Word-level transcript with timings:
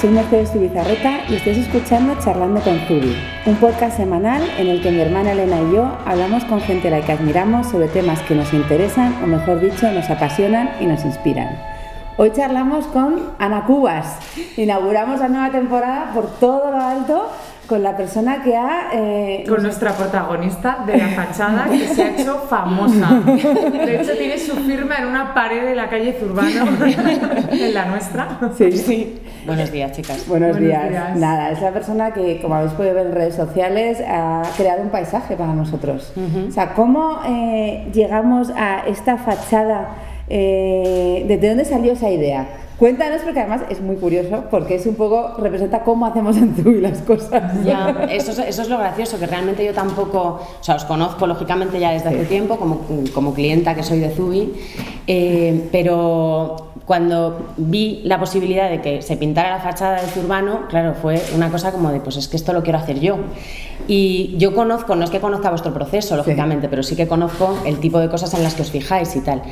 soy 0.00 0.10
Mercedes 0.10 0.52
Zubizarreta 0.52 1.20
y 1.28 1.36
estáis 1.36 1.56
escuchando 1.58 2.14
Charlando 2.22 2.60
con 2.60 2.78
Zubi, 2.80 3.16
un 3.46 3.56
podcast 3.56 3.96
semanal 3.96 4.42
en 4.58 4.68
el 4.68 4.82
que 4.82 4.90
mi 4.90 5.00
hermana 5.00 5.32
Elena 5.32 5.58
y 5.62 5.74
yo 5.74 5.90
hablamos 6.04 6.44
con 6.44 6.60
gente 6.60 6.88
a 6.88 6.90
la 6.90 7.00
que 7.00 7.12
admiramos 7.12 7.68
sobre 7.68 7.88
temas 7.88 8.20
que 8.22 8.34
nos 8.34 8.52
interesan 8.52 9.14
o 9.24 9.26
mejor 9.26 9.58
dicho 9.58 9.90
nos 9.90 10.10
apasionan 10.10 10.70
y 10.80 10.86
nos 10.86 11.02
inspiran. 11.04 11.58
Hoy 12.18 12.30
charlamos 12.32 12.86
con 12.88 13.32
Ana 13.38 13.64
Cubas. 13.64 14.18
Inauguramos 14.58 15.20
la 15.20 15.28
nueva 15.28 15.50
temporada 15.50 16.10
por 16.12 16.26
todo 16.40 16.70
lo 16.70 16.80
alto 16.80 17.30
con 17.66 17.82
la 17.82 17.96
persona 17.96 18.42
que 18.42 18.56
ha... 18.56 18.90
Eh, 18.92 19.44
con 19.48 19.62
nuestra 19.62 19.92
protagonista 19.92 20.84
de 20.86 20.96
la 20.96 21.08
fachada 21.08 21.66
que 21.68 21.88
se 21.88 22.02
ha 22.02 22.16
hecho 22.16 22.38
famosa. 22.48 23.20
De 23.24 24.00
hecho, 24.00 24.12
tiene 24.16 24.38
su 24.38 24.56
firma 24.56 24.96
en 24.96 25.06
una 25.06 25.34
pared 25.34 25.64
de 25.64 25.74
la 25.74 25.88
calle 25.88 26.16
Zurbano, 26.18 26.66
en 27.50 27.74
la 27.74 27.86
nuestra. 27.86 28.38
Sí, 28.56 28.72
sí. 28.72 29.20
Buenos 29.46 29.70
días, 29.70 29.92
chicas. 29.92 30.26
Buenos, 30.26 30.58
días. 30.58 31.16
Nada, 31.16 31.50
es 31.50 31.60
la 31.60 31.72
persona 31.72 32.12
que, 32.12 32.40
como 32.40 32.56
habéis 32.56 32.72
podido 32.72 32.94
ver 32.94 33.06
en 33.06 33.12
redes 33.12 33.34
sociales, 33.34 34.02
ha 34.06 34.42
creado 34.56 34.82
un 34.82 34.90
paisaje 34.90 35.36
para 35.36 35.52
nosotros. 35.52 36.12
O 36.48 36.50
sea, 36.50 36.74
¿cómo 36.74 37.20
eh, 37.26 37.88
llegamos 37.92 38.50
a 38.56 38.86
esta 38.86 39.16
fachada? 39.16 39.88
Eh, 40.28 41.24
¿Desde 41.28 41.48
dónde 41.48 41.64
salió 41.64 41.92
esa 41.92 42.10
idea? 42.10 42.46
Cuéntanos, 42.78 43.22
porque 43.22 43.40
además 43.40 43.62
es 43.70 43.80
muy 43.80 43.96
curioso, 43.96 44.44
porque 44.50 44.74
es 44.74 44.84
un 44.84 44.96
poco, 44.96 45.34
representa 45.38 45.82
cómo 45.82 46.04
hacemos 46.04 46.36
en 46.36 46.54
Zubi 46.54 46.82
las 46.82 47.00
cosas. 47.00 47.64
Ya, 47.64 48.06
eso 48.10 48.32
es, 48.32 48.38
eso 48.38 48.62
es 48.62 48.68
lo 48.68 48.76
gracioso, 48.76 49.18
que 49.18 49.26
realmente 49.26 49.64
yo 49.64 49.72
tampoco, 49.72 50.40
o 50.60 50.62
sea, 50.64 50.74
os 50.74 50.84
conozco 50.84 51.26
lógicamente 51.26 51.80
ya 51.80 51.92
desde 51.92 52.10
hace 52.10 52.26
tiempo, 52.26 52.56
como, 52.58 52.80
como 53.14 53.32
clienta 53.32 53.74
que 53.74 53.82
soy 53.82 54.00
de 54.00 54.10
Zubi, 54.10 54.52
eh, 55.06 55.68
pero 55.72 56.66
cuando 56.84 57.48
vi 57.56 58.02
la 58.04 58.20
posibilidad 58.20 58.68
de 58.70 58.82
que 58.82 59.00
se 59.00 59.16
pintara 59.16 59.50
la 59.50 59.60
fachada 59.60 60.02
de 60.02 60.08
Zurbano, 60.08 60.68
claro, 60.68 60.94
fue 60.94 61.20
una 61.34 61.50
cosa 61.50 61.72
como 61.72 61.90
de, 61.90 62.00
pues 62.00 62.16
es 62.16 62.28
que 62.28 62.36
esto 62.36 62.52
lo 62.52 62.62
quiero 62.62 62.78
hacer 62.78 63.00
yo. 63.00 63.16
Y 63.88 64.36
yo 64.36 64.54
conozco, 64.54 64.94
no 64.96 65.04
es 65.04 65.10
que 65.10 65.20
conozca 65.20 65.48
vuestro 65.48 65.72
proceso, 65.72 66.16
lógicamente, 66.16 66.68
pero 66.68 66.82
sí 66.82 66.94
que 66.94 67.08
conozco 67.08 67.58
el 67.64 67.78
tipo 67.80 67.98
de 67.98 68.08
cosas 68.08 68.34
en 68.34 68.42
las 68.42 68.54
que 68.54 68.62
os 68.62 68.70
fijáis 68.70 69.16
y 69.16 69.20
tal. 69.20 69.42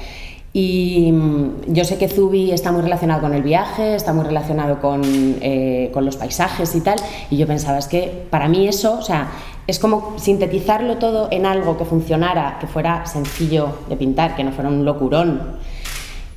Y 0.56 1.10
mm, 1.10 1.72
yo 1.72 1.84
sé 1.84 1.98
que 1.98 2.08
Zubi 2.08 2.52
está 2.52 2.70
muy 2.70 2.80
relacionado 2.80 3.20
con 3.20 3.34
el 3.34 3.42
viaje, 3.42 3.96
está 3.96 4.12
muy 4.12 4.24
relacionado 4.24 4.80
con, 4.80 5.02
eh, 5.40 5.90
con, 5.92 6.04
los 6.04 6.16
paisajes 6.16 6.76
y 6.76 6.80
tal, 6.80 6.96
y 7.28 7.36
yo 7.36 7.48
pensaba, 7.48 7.76
es 7.76 7.88
que 7.88 8.26
para 8.30 8.48
mí 8.48 8.68
eso, 8.68 8.96
o 8.96 9.02
sea, 9.02 9.32
es 9.66 9.80
como 9.80 10.14
sintetizarlo 10.16 10.98
todo 10.98 11.26
en 11.32 11.44
algo 11.44 11.76
que 11.76 11.84
funcionara, 11.84 12.58
que 12.60 12.68
fuera 12.68 13.04
sencillo 13.04 13.78
de 13.88 13.96
pintar, 13.96 14.36
que 14.36 14.44
no 14.44 14.52
fuera 14.52 14.70
un 14.70 14.84
locurón. 14.84 15.58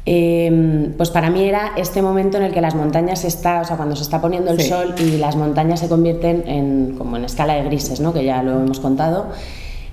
Em, 0.04 0.94
pues 0.94 1.12
para 1.12 1.30
mí 1.30 1.44
era 1.44 1.74
este 1.76 2.02
momento 2.02 2.38
en 2.38 2.44
el 2.44 2.54
que 2.54 2.62
las 2.62 2.74
montañas 2.74 3.24
está, 3.24 3.62
o 3.62 3.66
sea, 3.66 3.78
cuando 3.78 3.96
se 3.96 4.02
está 4.02 4.20
poniendo 4.20 4.50
el 4.50 4.62
sol 4.62 4.96
y 4.98 5.18
las 5.18 5.36
montañas 5.36 5.82
se 5.82 5.90
convierten 5.90 6.44
en 6.48 6.96
como 6.98 7.18
en 7.18 7.26
escala 7.26 7.54
de 7.54 7.66
grises, 7.66 8.00
¿no? 8.00 8.14
que 8.14 8.24
ya 8.24 8.42
lo 8.42 8.62
hemos 8.62 8.80
contado. 8.80 9.28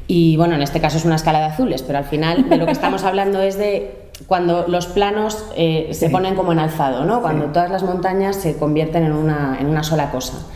Y 0.06 0.36
bueno, 0.36 0.55
en 0.55 0.62
este 0.62 0.80
caso 0.80 0.97
es 0.97 1.05
una 1.05 1.17
escala 1.17 1.41
de 1.41 1.47
azules, 1.47 1.83
pero 1.83 1.98
al 1.98 2.05
final 2.05 2.48
de 2.48 2.56
lo 2.56 2.64
que 2.64 2.72
estamos 2.72 3.05
hablando 3.05 3.42
es 3.42 3.58
de 3.58 4.04
cuando 4.27 4.67
los 4.69 4.87
planos 4.87 5.45
eh, 5.57 5.89
se 5.93 6.09
ponen 6.09 6.34
como 6.34 6.53
en 6.53 6.59
alzado, 6.59 7.05
¿no? 7.05 7.20
cuando 7.20 7.47
todas 7.47 7.70
las 7.70 7.83
montañas 7.83 8.37
se 8.37 8.57
convierten 8.57 9.05
en 9.05 9.12
una, 9.12 9.59
en 9.61 9.67
una 9.67 9.83
sola 9.83 10.11
cosa. 10.11 10.47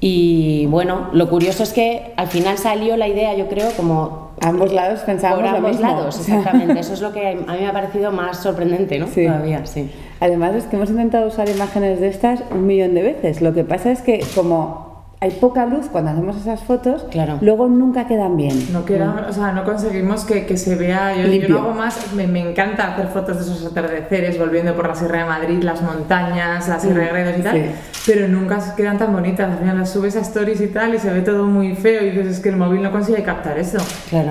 Y 0.00 0.66
bueno, 0.66 1.08
lo 1.12 1.30
curioso 1.30 1.62
es 1.62 1.72
que 1.72 2.12
al 2.16 2.26
final 2.28 2.58
salió 2.58 2.96
la 2.96 3.08
idea, 3.08 3.34
yo 3.34 3.48
creo, 3.48 3.70
como... 3.76 4.32
ambos 4.42 4.72
lados 4.72 5.00
pensábamos 5.00 5.48
por 5.48 5.56
ambos 5.56 5.80
lados, 5.80 6.18
exactamente. 6.20 6.78
Eso 6.78 6.92
es 6.92 7.00
lo 7.00 7.12
que 7.12 7.28
a 7.28 7.52
mí 7.52 7.60
me 7.60 7.66
ha 7.66 7.72
parecido 7.72 8.12
más 8.12 8.42
sorprendente, 8.42 8.98
¿no? 8.98 9.06
Todavía, 9.06 9.64
sí. 9.64 9.90
Además 10.20 10.54
es 10.54 10.64
que 10.64 10.76
hemos 10.76 10.90
intentado 10.90 11.26
usar 11.26 11.48
imágenes 11.48 12.00
de 12.00 12.08
estas 12.08 12.42
un 12.50 12.66
millón 12.66 12.94
de 12.94 13.02
veces. 13.02 13.40
Lo 13.40 13.54
que 13.54 13.64
pasa 13.64 13.90
es 13.90 14.02
que 14.02 14.22
como 14.34 14.95
hay 15.18 15.30
poca 15.30 15.64
luz 15.64 15.86
cuando 15.90 16.10
hacemos 16.10 16.36
esas 16.36 16.62
fotos, 16.62 17.06
claro. 17.10 17.38
luego 17.40 17.68
nunca 17.68 18.06
quedan 18.06 18.36
bien. 18.36 18.70
No 18.70 18.84
quedan, 18.84 19.24
o 19.24 19.32
sea, 19.32 19.52
no 19.52 19.64
conseguimos 19.64 20.26
que, 20.26 20.44
que 20.44 20.58
se 20.58 20.74
vea. 20.74 21.16
Yo, 21.16 21.26
yo, 21.32 21.48
no 21.48 21.58
hago 21.60 21.72
más, 21.72 22.12
me, 22.12 22.26
me, 22.26 22.50
encanta 22.50 22.92
hacer 22.92 23.08
fotos 23.08 23.38
de 23.38 23.42
esos 23.42 23.64
atardeceres, 23.64 24.38
volviendo 24.38 24.74
por 24.74 24.86
la 24.86 24.94
Sierra 24.94 25.20
de 25.20 25.24
Madrid, 25.24 25.62
las 25.62 25.80
montañas, 25.80 26.68
la 26.68 26.78
Sierra 26.78 27.04
de 27.04 27.08
Gredos 27.08 27.38
y 27.38 27.42
tal, 27.42 27.70
pero 28.04 28.28
nunca 28.28 28.74
quedan 28.76 28.98
tan 28.98 29.10
bonitas. 29.10 29.50
Al 29.52 29.58
final 29.58 29.78
las 29.78 29.90
subes 29.90 30.16
a 30.16 30.20
stories 30.20 30.60
y 30.60 30.68
tal 30.68 30.94
y 30.94 30.98
se 30.98 31.10
ve 31.10 31.22
todo 31.22 31.46
muy 31.46 31.74
feo 31.74 32.02
y 32.02 32.10
dices, 32.10 32.26
es 32.26 32.40
que 32.40 32.50
el 32.50 32.56
móvil 32.56 32.82
no 32.82 32.92
consigue 32.92 33.22
captar 33.22 33.58
eso. 33.58 33.78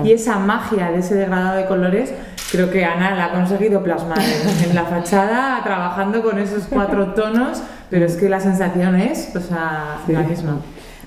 Y 0.04 0.12
esa 0.12 0.38
magia 0.38 0.92
de 0.92 1.00
ese 1.00 1.16
degradado 1.16 1.56
de 1.56 1.66
colores, 1.66 2.14
creo 2.52 2.70
que 2.70 2.84
Ana 2.84 3.16
la 3.16 3.24
ha 3.26 3.32
conseguido 3.32 3.82
plasmar 3.82 4.20
en, 4.20 4.70
en 4.70 4.74
la 4.76 4.84
fachada, 4.84 5.60
trabajando 5.64 6.22
con 6.22 6.38
esos 6.38 6.62
cuatro 6.70 7.12
tonos, 7.14 7.60
pero 7.90 8.06
es 8.06 8.14
que 8.14 8.28
la 8.28 8.38
sensación 8.38 8.94
es, 9.00 9.34
o 9.34 9.40
sea, 9.40 9.98
la 10.06 10.20
misma. 10.20 10.58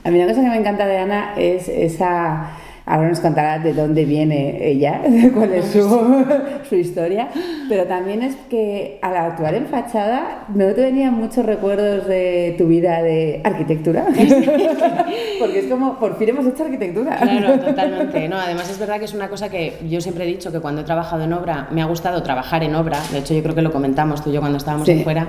A 0.10 0.12
mí 0.12 0.18
una 0.18 0.28
cosa 0.28 0.42
que 0.42 0.50
me 0.50 0.58
encanta 0.58 0.88
de 0.88 0.98
Ana 0.98 1.34
es 1.38 1.70
esa... 1.70 2.50
Ahora 2.84 3.10
nos 3.10 3.20
contará 3.20 3.60
de 3.60 3.76
dónde 3.76 4.06
viene 4.06 4.68
ella, 4.68 5.02
cuál 5.36 5.54
es 5.54 5.66
su, 5.66 6.26
su, 6.68 6.76
historia, 6.76 7.30
pero 7.70 7.84
también 7.84 8.24
es 8.24 8.36
que 8.50 8.98
al 9.04 9.16
actuar 9.16 9.54
en 9.54 9.68
fachada 9.68 10.46
no 10.56 10.66
te 10.74 10.82
venían 10.82 11.14
muchos 11.14 11.46
recuerdos 11.46 12.08
de 12.08 12.56
tu 12.58 12.66
vida 12.66 13.04
de 13.04 13.42
arquitectura, 13.44 14.08
porque 15.40 15.60
es 15.60 15.68
como, 15.68 16.00
por 16.00 16.18
fin 16.18 16.30
hemos 16.30 16.48
hecho 16.48 16.64
arquitectura. 16.64 17.18
Claro, 17.18 17.60
totalmente. 17.60 18.28
No, 18.28 18.38
además 18.38 18.68
es 18.72 18.80
verdad 18.80 18.98
que 18.98 19.06
es 19.06 19.14
una 19.14 19.30
cosa 19.30 19.50
que 19.50 19.74
yo 19.88 20.02
siempre 20.02 20.24
he 20.24 20.28
dicho 20.28 20.52
que 20.52 20.60
cuando 20.60 20.82
he 20.82 20.86
trabajado 20.86 21.26
en 21.26 21.34
obra, 21.34 21.68
me 21.70 21.84
ha 21.84 21.86
gustado 21.86 22.24
trabajar 22.24 22.64
en 22.64 22.74
obra, 22.74 22.98
de 23.12 23.20
hecho 23.20 23.36
yo 23.36 23.44
creo 23.44 23.54
que 23.54 23.62
lo 23.62 23.72
comentamos 23.72 24.24
tú 24.24 24.32
y 24.32 24.34
yo 24.34 24.40
cuando 24.40 24.58
estábamos 24.58 24.88
sí. 24.88 25.04
fuera, 25.04 25.28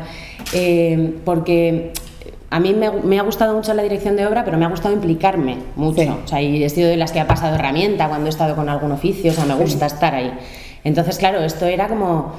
eh, 0.55 1.17
porque 1.27 1.93
a 2.51 2.59
mí 2.59 2.75
me, 2.75 2.91
me, 2.91 3.19
ha 3.19 3.23
gustado 3.23 3.55
mucho 3.55 3.73
la 3.75 3.83
dirección 3.83 4.17
de 4.17 4.27
obra, 4.27 4.45
pero 4.45 4.59
me 4.59 4.65
ha 4.65 4.69
gustado 4.69 4.93
implicarme 4.93 5.59
mucho. 5.77 6.03
Sí. 6.03 6.09
O 6.09 6.27
sea, 6.27 6.43
y 6.43 6.63
he 6.63 6.69
sido 6.69 6.89
de 6.89 6.97
las 6.97 7.13
que 7.13 7.21
ha 7.21 7.29
pasado 7.29 7.55
herramienta 7.55 8.09
cuando 8.09 8.27
he 8.27 8.31
estado 8.31 8.57
con 8.57 8.69
algún 8.69 8.91
oficio, 8.91 9.31
o 9.31 9.35
sea, 9.35 9.45
me 9.45 9.55
gusta 9.55 9.89
sí. 9.89 9.95
estar 9.95 10.15
ahí. 10.15 10.33
Entonces, 10.83 11.19
claro, 11.19 11.41
esto 11.41 11.67
era 11.67 11.89
como... 11.89 12.33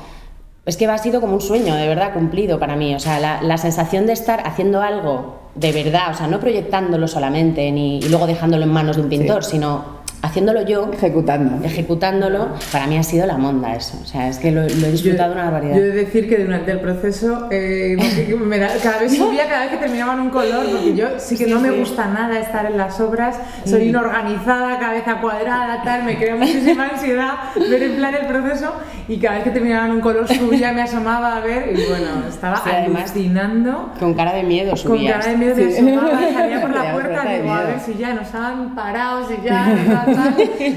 Es 0.65 0.77
que 0.77 0.85
ha 0.85 0.97
sido 0.97 1.21
como 1.21 1.35
un 1.35 1.41
sueño, 1.41 1.73
de 1.75 1.87
verdad, 1.87 2.13
cumplido 2.13 2.59
para 2.59 2.75
mí. 2.75 2.93
O 2.93 2.99
sea, 2.99 3.19
la, 3.19 3.41
la 3.41 3.57
sensación 3.57 4.05
de 4.05 4.13
estar 4.13 4.45
haciendo 4.45 4.81
algo 4.81 5.39
de 5.55 5.71
verdad, 5.71 6.11
o 6.11 6.13
sea, 6.13 6.27
no 6.27 6.39
proyectándolo 6.39 7.07
solamente 7.07 7.71
ni, 7.71 7.99
y 7.99 8.09
luego 8.09 8.27
dejándolo 8.27 8.63
en 8.63 8.71
manos 8.71 8.95
de 8.95 9.03
un 9.03 9.09
pintor, 9.09 9.43
sí. 9.43 9.51
sino 9.51 10.00
haciéndolo 10.21 10.61
yo, 10.61 10.91
ejecutando. 10.93 11.65
ejecutándolo, 11.65 12.49
para 12.71 12.87
mí 12.87 12.97
ha 12.97 13.03
sido 13.03 13.25
la 13.25 13.37
monda 13.37 13.75
eso. 13.75 13.99
O 14.01 14.05
sea, 14.05 14.27
es 14.27 14.37
que 14.37 14.51
lo, 14.51 14.61
lo 14.61 14.67
he 14.67 14.91
disfrutado 14.91 15.33
yo, 15.33 15.33
una 15.33 15.43
barbaridad. 15.45 15.75
Yo 15.75 15.81
he 15.81 15.87
de 15.87 15.91
decir 15.91 16.29
que 16.29 16.43
durante 16.43 16.71
el 16.71 16.79
proceso, 16.79 17.47
eh, 17.51 17.97
me 18.37 18.59
da, 18.59 18.69
cada 18.81 18.99
vez 18.99 19.15
subía, 19.15 19.47
cada 19.47 19.61
vez 19.61 19.71
que 19.71 19.77
terminaban 19.77 20.19
un 20.19 20.29
color, 20.29 20.65
porque 20.69 20.95
yo 20.95 21.07
sí 21.17 21.37
que 21.37 21.45
sí, 21.45 21.51
no 21.51 21.59
me 21.59 21.71
gusta 21.71 22.07
nada 22.07 22.39
estar 22.39 22.65
en 22.65 22.77
las 22.77 22.99
obras, 22.99 23.37
soy 23.65 23.89
inorganizada, 23.89 24.79
cabeza 24.79 25.19
cuadrada, 25.21 25.81
tal, 25.83 26.03
me 26.03 26.17
crea 26.17 26.35
muchísima 26.35 26.89
ansiedad 26.89 27.31
ver 27.55 27.83
en 27.83 27.95
plan 27.95 28.15
el 28.15 28.27
proceso 28.27 28.73
y 29.07 29.17
cada 29.17 29.35
vez 29.35 29.43
que 29.45 29.51
terminaban 29.51 29.91
un 29.91 30.01
color 30.01 30.27
subía, 30.27 30.71
me 30.73 30.83
asomaba 30.83 31.37
a 31.37 31.39
ver 31.41 31.69
y 31.77 31.85
bueno, 31.87 32.27
estaba 32.29 32.57
sí, 32.57 32.69
alucinando. 32.69 33.91
Con 33.99 34.13
cara 34.13 34.33
de 34.33 34.43
miedo 34.43 34.75
subías. 34.75 35.13
Con 35.13 35.21
cara 35.21 35.31
de 35.31 35.37
miedo 35.37 35.55
me 35.55 35.95
asomaba, 35.95 36.33
salía 36.33 36.61
por 36.61 36.75
la 36.75 36.93
puerta 36.93 37.33
y 37.35 37.41
digo, 37.41 37.53
a 37.53 37.63
ver 37.63 37.79
si 37.79 37.95
ya 37.95 38.13
nos 38.13 38.27
estaban 38.27 38.75
parados 38.75 39.27
y 39.31 39.45
ya 39.45 40.05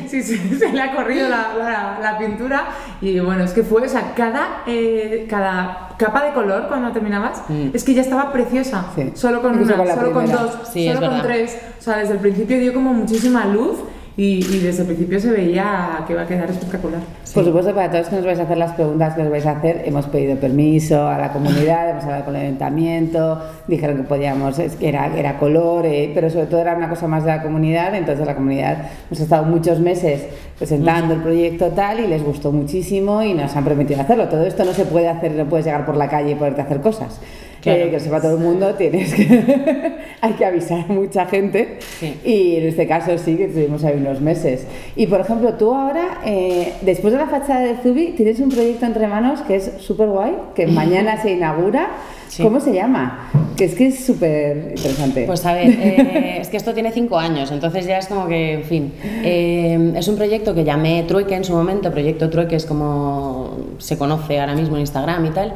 sí, 0.09 0.23
sí, 0.23 0.39
se 0.59 0.73
le 0.73 0.81
ha 0.81 0.95
corrido 0.95 1.29
la, 1.29 1.55
la, 1.57 1.99
la, 2.01 2.19
pintura. 2.19 2.67
Y 3.01 3.21
bueno, 3.21 3.45
es 3.45 3.53
que 3.53 3.63
fue, 3.63 3.83
o 3.83 3.89
sea, 3.89 4.15
cada, 4.15 4.63
eh, 4.67 5.27
cada 5.29 5.89
capa 5.99 6.25
de 6.25 6.33
color 6.33 6.69
cuando 6.69 6.93
terminabas, 6.93 7.43
mm. 7.49 7.69
es 7.73 7.85
que 7.85 7.95
ya 7.95 8.03
estaba 8.03 8.33
preciosa, 8.33 8.87
sí. 8.95 9.13
solo 9.15 9.43
con 9.43 9.59
una, 9.59 9.77
con 9.77 9.87
solo 9.87 10.13
con 10.13 10.31
dos, 10.31 10.59
sí, 10.73 10.93
solo 10.93 11.09
con 11.09 11.23
tres, 11.23 11.57
o 11.79 11.83
sea, 11.83 11.99
desde 11.99 12.15
el 12.15 12.21
principio 12.21 12.59
dio 12.59 12.75
como 12.75 12.93
muchísima 12.93 13.47
luz 13.47 13.79
y, 14.17 14.45
y, 14.45 14.59
desde 14.61 14.83
el 14.83 14.87
principio 14.87 15.19
se 15.19 15.31
veía 15.31 16.05
que 16.07 16.15
va 16.15 16.23
a 16.23 16.27
quedar 16.27 16.49
espectacular. 16.49 17.01
Sí. 17.25 17.35
Por 17.35 17.45
supuesto, 17.45 17.75
para 17.75 17.91
todos 17.91 18.09
que 18.09 18.17
nos 18.17 18.25
vais 18.25 18.39
a 18.39 18.43
hacer 18.43 18.59
las 18.59 18.73
preguntas 18.75 19.15
que 19.15 19.23
os 19.23 19.31
vais 19.31 19.45
a 19.45 19.51
hacer, 19.53 19.83
hemos 19.87 20.07
pedido 20.07 20.37
permiso 20.37 21.09
a 21.09 21.19
la 21.19 21.33
comunidad, 21.33 21.91
hemos 21.91 22.05
hablado 22.05 22.27
con 22.27 22.37
el 22.37 22.43
ayuntamiento, 22.43 23.41
dijeron 23.67 23.97
que 23.97 24.03
podíamos, 24.05 24.57
que 24.57 24.89
era, 24.89 25.17
era 25.17 25.37
color, 25.39 25.85
eh, 25.87 26.13
pero 26.15 26.31
sobre 26.31 26.47
todo 26.47 26.61
era 26.61 26.77
una 26.77 26.89
cosa 26.89 27.09
más 27.09 27.25
de 27.25 27.31
la 27.31 27.43
comunidad, 27.43 27.93
entonces 27.97 28.25
la 28.25 28.37
comunidad 28.37 28.91
hemos 29.09 29.19
estado 29.19 29.45
muchos 29.47 29.81
meses 29.81 30.27
presentando 30.59 31.15
el 31.15 31.21
proyecto 31.21 31.71
tal 31.71 31.99
y 31.99 32.07
les 32.07 32.23
gustó 32.23 32.53
muchísimo 32.53 33.23
y 33.23 33.35
nos 33.35 33.57
han 33.57 33.65
permitido 33.65 34.01
hacerlo. 34.01 34.29
Todo 34.29 34.47
esto 34.47 34.65
no 34.65 34.73
se 34.73 34.85
puede 34.85 35.09
hacer, 35.09 35.33
no 35.33 35.47
puedes 35.47 35.67
llegar 35.67 35.85
por 35.85 35.97
la 35.97 36.09
calle 36.09 36.31
y 36.31 36.35
poderte 36.37 36.61
hacer 36.61 36.81
cosas. 36.81 37.21
Claro. 37.65 37.85
Eh, 37.85 37.91
que 37.91 37.99
sepa 37.99 38.21
todo 38.21 38.37
el 38.37 38.41
mundo, 38.41 38.75
tienes 38.75 39.15
que 39.15 39.25
hay 40.21 40.33
que 40.35 40.45
avisar 40.45 40.85
a 40.89 40.93
mucha 40.93 41.25
gente 41.27 41.79
sí. 41.99 42.15
y 42.25 42.57
en 42.57 42.69
este 42.69 42.87
caso 42.87 43.17
sí 43.17 43.37
que 43.37 43.45
estuvimos 43.45 43.83
ahí 43.85 43.97
unos 43.97 44.21
meses. 44.21 44.67
Y 44.97 45.07
por 45.07 45.21
ejemplo, 45.21 45.55
tú 45.55 45.75
ahora, 45.75 46.21
eh, 46.27 46.75
después 46.83 47.13
de 47.13 47.19
la 47.19 47.27
fachada 47.27 47.61
de 47.61 47.77
Zubi, 47.83 48.13
tienes 48.17 48.39
un 48.41 48.51
proyecto 48.51 48.85
entre 48.85 49.07
manos 49.07 49.41
que 49.43 49.57
es 49.57 49.73
súper 49.79 50.09
guay, 50.09 50.33
que 50.55 50.67
mañana 50.69 51.21
se 51.23 51.33
inaugura. 51.33 51.89
Sí. 52.29 52.43
¿Cómo 52.43 52.59
se 52.59 52.75
llama? 52.75 53.31
Que 53.57 53.67
es 53.67 53.75
que 53.75 53.87
es 53.87 54.05
súper 54.05 54.73
interesante. 54.77 55.25
Pues 55.25 55.47
a 55.47 55.55
ver, 55.55 55.69
eh, 55.69 56.39
es 56.41 56.49
que 56.49 56.57
esto 56.57 56.75
tiene 56.75 56.91
cinco 56.91 57.17
años, 57.17 57.51
entonces 57.53 57.87
ya 57.87 57.99
es 57.99 58.09
como 58.09 58.27
que, 58.27 58.55
en 58.55 58.65
fin. 58.65 58.93
Eh, 59.23 59.93
es 59.97 60.09
un 60.09 60.17
proyecto 60.17 60.55
que 60.55 60.65
llamé 60.65 61.05
Trueque 61.07 61.35
en 61.35 61.45
su 61.45 61.53
momento, 61.53 61.93
Proyecto 61.93 62.29
Trueque 62.31 62.57
es 62.57 62.67
como 62.67 63.57
se 63.79 63.97
conoce 63.97 64.41
ahora 64.41 64.55
mismo 64.55 64.77
en 64.77 64.81
Instagram 64.81 65.25
y 65.27 65.31
tal. 65.31 65.55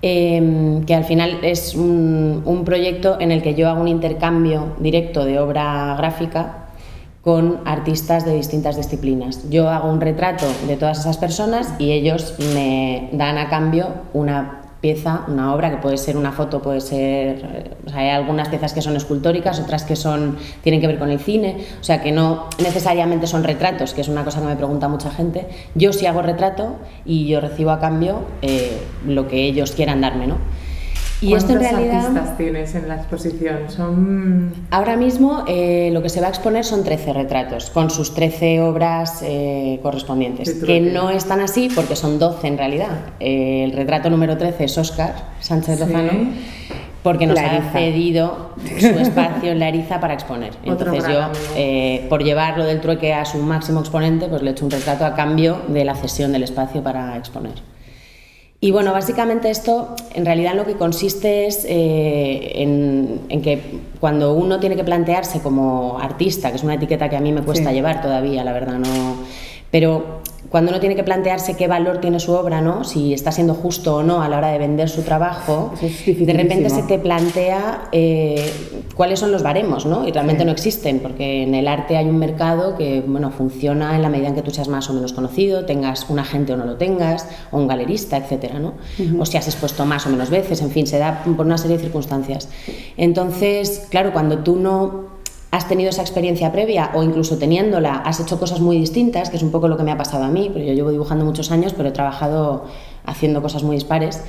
Em, 0.00 0.84
que 0.84 0.94
al 0.94 1.02
final 1.02 1.40
es 1.42 1.74
un, 1.74 2.42
un, 2.44 2.64
proyecto 2.64 3.16
en 3.18 3.32
el 3.32 3.42
que 3.42 3.56
yo 3.56 3.68
hago 3.68 3.80
un 3.80 3.88
intercambio 3.88 4.76
directo 4.78 5.24
de 5.24 5.40
obra 5.40 5.96
gráfica 5.98 6.68
con 7.20 7.60
artistas 7.64 8.24
de 8.24 8.34
distintas 8.34 8.76
disciplinas. 8.76 9.50
Yo 9.50 9.68
hago 9.68 9.90
un 9.90 10.00
retrato 10.00 10.46
de 10.68 10.76
todas 10.76 11.00
esas 11.00 11.16
personas 11.16 11.74
y 11.80 11.90
ellos 11.90 12.36
me 12.54 13.08
dan 13.12 13.38
a 13.38 13.48
cambio 13.48 13.88
una 14.14 14.67
pieza, 14.80 15.24
una 15.26 15.54
obra, 15.54 15.70
que 15.70 15.78
puede 15.78 15.98
ser 15.98 16.16
una 16.16 16.32
foto, 16.32 16.62
puede 16.62 16.80
ser... 16.80 17.38
Eh, 17.44 17.70
hay 17.92 18.10
algunas 18.10 18.48
piezas 18.48 18.72
que 18.72 18.82
son 18.82 18.96
escultóricas, 18.96 19.58
otras 19.60 19.84
que 19.84 19.96
son, 19.96 20.38
tienen 20.62 20.80
que 20.80 20.86
ver 20.86 20.98
con 20.98 21.10
el 21.10 21.18
cine, 21.18 21.64
o 21.80 21.84
sea, 21.84 22.00
que 22.02 22.12
no 22.12 22.48
necesariamente 22.62 23.26
son 23.26 23.44
retratos, 23.44 23.94
que 23.94 24.02
es 24.02 24.08
una 24.08 24.24
cosa 24.24 24.40
que 24.40 24.46
me 24.46 24.56
pregunta 24.56 24.88
mucha 24.88 25.10
gente. 25.10 25.46
Yo 25.74 25.92
sí 25.92 26.06
hago 26.06 26.22
retrato 26.22 26.76
y 27.04 27.26
yo 27.26 27.40
recibo 27.40 27.70
a 27.70 27.80
cambio 27.80 28.20
eh, 28.42 28.78
lo 29.06 29.26
que 29.26 29.44
ellos 29.44 29.72
quieran 29.72 30.00
darme, 30.00 30.26
¿no? 30.26 30.36
Y 31.20 31.34
esto 31.34 31.52
en 31.52 31.60
realidad. 31.60 32.06
artistas 32.06 32.36
tienes 32.36 32.74
en 32.74 32.88
la 32.88 32.96
exposición? 32.96 33.68
Son... 33.68 34.52
Ahora 34.70 34.96
mismo 34.96 35.44
eh, 35.48 35.90
lo 35.92 36.00
que 36.00 36.08
se 36.08 36.20
va 36.20 36.28
a 36.28 36.30
exponer 36.30 36.64
son 36.64 36.84
13 36.84 37.12
retratos, 37.12 37.70
con 37.70 37.90
sus 37.90 38.14
13 38.14 38.60
obras 38.60 39.22
eh, 39.22 39.80
correspondientes, 39.82 40.54
que 40.64 40.80
no 40.80 41.10
están 41.10 41.40
así 41.40 41.70
porque 41.74 41.96
son 41.96 42.18
12 42.18 42.46
en 42.46 42.58
realidad. 42.58 42.90
Eh, 43.18 43.64
el 43.64 43.72
retrato 43.72 44.10
número 44.10 44.36
13 44.36 44.64
es 44.64 44.78
Oscar 44.78 45.14
Sánchez 45.40 45.80
Lozano. 45.80 46.12
Porque 47.02 47.26
nos 47.26 47.38
ha 47.38 47.62
cedido 47.72 48.50
su 48.78 48.86
espacio 48.98 49.52
en 49.52 49.60
la 49.60 49.68
Eriza 49.68 50.00
para 50.00 50.14
exponer. 50.14 50.50
Entonces 50.64 51.04
yo, 51.08 52.08
por 52.08 52.22
llevarlo 52.22 52.64
del 52.64 52.80
trueque 52.80 53.14
a 53.14 53.24
su 53.24 53.38
máximo 53.38 53.80
exponente, 53.80 54.26
pues 54.26 54.42
le 54.42 54.50
he 54.50 54.52
hecho 54.52 54.64
un 54.64 54.70
retrato 54.72 55.06
a 55.06 55.14
cambio 55.14 55.62
de 55.68 55.84
la 55.84 55.94
cesión 55.94 56.32
del 56.32 56.42
espacio 56.42 56.82
para 56.82 57.16
exponer. 57.16 57.54
Y 58.60 58.72
bueno, 58.72 58.92
básicamente 58.92 59.50
esto 59.50 59.94
en 60.14 60.26
realidad 60.26 60.54
lo 60.54 60.66
que 60.66 60.74
consiste 60.74 61.46
es 61.46 61.64
eh, 61.68 62.54
en, 62.56 63.40
que 63.40 63.62
cuando 64.00 64.32
uno 64.32 64.58
tiene 64.58 64.74
que 64.74 64.82
plantearse 64.82 65.40
como 65.40 65.98
artista, 66.00 66.50
que 66.50 66.56
es 66.56 66.64
una 66.64 66.74
etiqueta 66.74 67.08
que 67.08 67.16
a 67.16 67.20
mí 67.20 67.30
me 67.30 67.42
cuesta 67.42 67.70
llevar 67.70 68.02
todavía, 68.02 68.42
la 68.42 68.52
verdad, 68.52 68.78
no. 68.78 69.16
Pero 69.70 70.22
cuando 70.50 70.70
uno 70.70 70.80
tiene 70.80 70.96
que 70.96 71.04
plantearse 71.04 71.56
qué 71.56 71.68
valor 71.68 71.98
tiene 71.98 72.20
su 72.20 72.32
obra, 72.32 72.60
¿no? 72.60 72.84
si 72.84 73.12
está 73.12 73.32
siendo 73.32 73.54
justo 73.54 73.96
o 73.96 74.02
no 74.02 74.22
a 74.22 74.28
la 74.28 74.38
hora 74.38 74.48
de 74.48 74.58
vender 74.58 74.88
su 74.88 75.02
trabajo, 75.02 75.72
de 75.80 76.32
repente 76.32 76.70
se 76.70 76.82
te 76.84 76.98
plantea 76.98 77.88
eh, 77.92 78.50
cuáles 78.94 79.20
son 79.20 79.30
los 79.30 79.42
baremos, 79.42 79.84
¿no? 79.86 80.06
y 80.06 80.12
realmente 80.12 80.44
no 80.44 80.52
existen, 80.52 81.00
porque 81.00 81.42
en 81.42 81.54
el 81.54 81.68
arte 81.68 81.96
hay 81.96 82.06
un 82.06 82.18
mercado 82.18 82.76
que 82.76 83.02
bueno, 83.06 83.30
funciona 83.30 83.94
en 83.94 84.02
la 84.02 84.08
medida 84.08 84.28
en 84.28 84.34
que 84.34 84.42
tú 84.42 84.50
seas 84.50 84.68
más 84.68 84.88
o 84.88 84.94
menos 84.94 85.12
conocido, 85.12 85.66
tengas 85.66 86.08
un 86.08 86.18
agente 86.18 86.54
o 86.54 86.56
no 86.56 86.64
lo 86.64 86.76
tengas, 86.76 87.28
o 87.50 87.58
un 87.58 87.68
galerista, 87.68 88.16
etc. 88.16 88.54
¿no? 88.54 88.74
O 89.20 89.26
si 89.26 89.36
has 89.36 89.46
expuesto 89.46 89.84
más 89.84 90.06
o 90.06 90.10
menos 90.10 90.30
veces, 90.30 90.62
en 90.62 90.70
fin, 90.70 90.86
se 90.86 90.98
da 90.98 91.22
por 91.36 91.46
una 91.46 91.58
serie 91.58 91.76
de 91.76 91.82
circunstancias. 91.82 92.48
Entonces, 92.96 93.86
claro, 93.90 94.12
cuando 94.12 94.38
tú 94.38 94.56
no 94.56 95.17
has 95.50 95.66
tenido 95.68 95.90
esa 95.90 96.02
experiencia 96.02 96.52
previa 96.52 96.90
o 96.94 97.02
incluso 97.02 97.38
teniéndola 97.38 97.96
has 98.04 98.20
hecho 98.20 98.38
cosas 98.38 98.60
muy 98.60 98.78
distintas, 98.78 99.30
que 99.30 99.36
es 99.36 99.42
un 99.42 99.50
poco 99.50 99.68
lo 99.68 99.76
que 99.76 99.82
me 99.82 99.92
ha 99.92 99.96
pasado 99.96 100.24
a 100.24 100.28
mí, 100.28 100.50
porque 100.52 100.66
yo 100.66 100.74
llevo 100.74 100.90
dibujando 100.90 101.24
muchos 101.24 101.50
años, 101.50 101.72
pero 101.74 101.88
he 101.88 101.92
trabajado 101.92 102.64
haciendo 103.06 103.40
cosas 103.40 103.62
muy 103.62 103.76
dispares, 103.76 104.22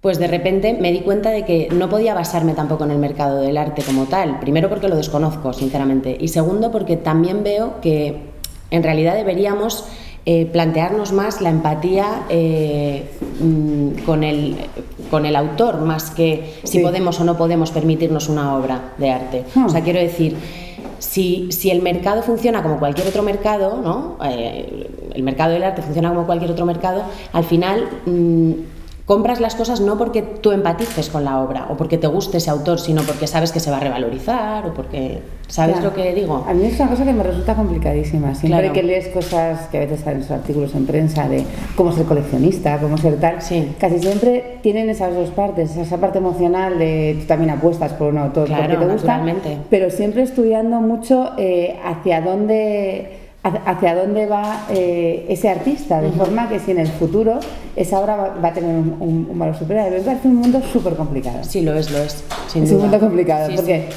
pues 0.00 0.18
de 0.18 0.26
repente 0.26 0.76
me 0.80 0.92
di 0.92 1.00
cuenta 1.00 1.30
de 1.30 1.44
que 1.44 1.68
no 1.72 1.88
podía 1.88 2.14
basarme 2.14 2.54
tampoco 2.54 2.84
en 2.84 2.90
el 2.90 2.98
mercado 2.98 3.40
del 3.40 3.56
arte 3.56 3.82
como 3.82 4.06
tal, 4.06 4.40
primero 4.40 4.68
porque 4.68 4.88
lo 4.88 4.96
desconozco, 4.96 5.52
sinceramente, 5.52 6.16
y 6.18 6.28
segundo 6.28 6.70
porque 6.70 6.96
también 6.96 7.42
veo 7.42 7.80
que 7.80 8.30
en 8.70 8.82
realidad 8.82 9.14
deberíamos 9.14 9.84
eh, 10.32 10.46
plantearnos 10.46 11.10
más 11.10 11.40
la 11.40 11.50
empatía 11.50 12.22
eh, 12.28 13.10
mm, 13.40 14.04
con, 14.06 14.22
el, 14.22 14.58
con 15.10 15.26
el 15.26 15.34
autor, 15.34 15.80
más 15.80 16.12
que 16.12 16.54
si 16.62 16.78
podemos 16.78 17.18
o 17.18 17.24
no 17.24 17.36
podemos 17.36 17.72
permitirnos 17.72 18.28
una 18.28 18.54
obra 18.56 18.92
de 18.96 19.10
arte. 19.10 19.44
O 19.66 19.68
sea, 19.68 19.80
hmm. 19.80 19.82
quiero 19.82 19.98
decir, 19.98 20.36
si, 21.00 21.50
si, 21.50 21.72
el 21.72 21.82
mercado 21.82 22.22
funciona 22.22 22.62
como 22.62 22.78
cualquier 22.78 23.08
otro 23.08 23.24
mercado, 23.24 23.80
¿no? 23.82 24.18
Eh, 24.24 24.88
el 25.16 25.22
mercado 25.24 25.50
del 25.52 25.64
arte 25.64 25.82
funciona 25.82 26.10
como 26.10 26.26
cualquier 26.26 26.52
otro 26.52 26.64
mercado, 26.64 27.02
al 27.32 27.42
final... 27.42 27.88
Mm, 28.06 28.52
compras 29.10 29.40
las 29.40 29.56
cosas 29.56 29.80
no 29.80 29.98
porque 29.98 30.22
tú 30.22 30.52
empatices 30.52 31.08
con 31.08 31.24
la 31.24 31.40
obra 31.40 31.66
o 31.68 31.76
porque 31.76 31.98
te 31.98 32.06
guste 32.06 32.36
ese 32.36 32.48
autor, 32.48 32.78
sino 32.78 33.02
porque 33.02 33.26
sabes 33.26 33.50
que 33.50 33.58
se 33.58 33.68
va 33.68 33.78
a 33.78 33.80
revalorizar 33.80 34.64
o 34.68 34.72
porque 34.72 35.18
sabes 35.48 35.82
lo 35.82 35.92
que 35.92 36.14
digo. 36.14 36.44
A 36.46 36.54
mí 36.54 36.66
es 36.66 36.78
una 36.78 36.90
cosa 36.90 37.04
que 37.04 37.12
me 37.12 37.24
resulta 37.24 37.56
complicadísima. 37.56 38.36
Siempre 38.36 38.70
que 38.70 38.84
lees 38.84 39.08
cosas 39.08 39.66
que 39.66 39.78
a 39.78 39.80
veces 39.80 40.02
salen 40.02 40.22
en 40.22 40.32
artículos 40.32 40.76
en 40.76 40.86
prensa 40.86 41.28
de 41.28 41.44
cómo 41.74 41.90
ser 41.90 42.06
coleccionista, 42.06 42.78
cómo 42.78 42.96
ser 42.98 43.16
tal, 43.16 43.38
casi 43.80 43.98
siempre 43.98 44.58
tienen 44.62 44.88
esas 44.88 45.12
dos 45.12 45.30
partes, 45.30 45.76
esa 45.76 45.96
parte 45.96 46.18
emocional 46.18 46.78
de 46.78 47.16
tú 47.18 47.26
también 47.26 47.50
apuestas 47.50 47.92
por 47.94 48.12
un 48.12 48.18
autor 48.18 48.48
porque 48.48 48.76
te 48.76 48.86
gusta, 48.86 49.24
pero 49.68 49.90
siempre 49.90 50.22
estudiando 50.22 50.80
mucho 50.80 51.32
eh, 51.36 51.80
hacia 51.84 52.20
dónde 52.20 53.29
hacia 53.42 53.94
dónde 53.94 54.26
va 54.26 54.66
eh, 54.70 55.26
ese 55.28 55.48
artista, 55.48 56.00
de 56.00 56.10
forma 56.10 56.48
que 56.48 56.58
si 56.58 56.72
en 56.72 56.78
el 56.78 56.88
futuro 56.88 57.40
esa 57.74 58.00
obra 58.00 58.16
va, 58.16 58.48
a 58.48 58.52
tener 58.52 58.70
un, 58.70 59.38
valor 59.38 59.56
superior. 59.56 59.90
Me 59.90 60.00
parece 60.00 60.28
un 60.28 60.36
mundo 60.36 60.60
súper 60.72 60.94
complicado. 60.94 61.38
Sí, 61.42 61.62
lo 61.62 61.74
es, 61.74 61.90
lo 61.90 61.98
es. 61.98 62.22
es 62.54 62.70
un 62.70 62.80
mundo 62.80 63.00
complicado, 63.00 63.50
porque 63.54 63.88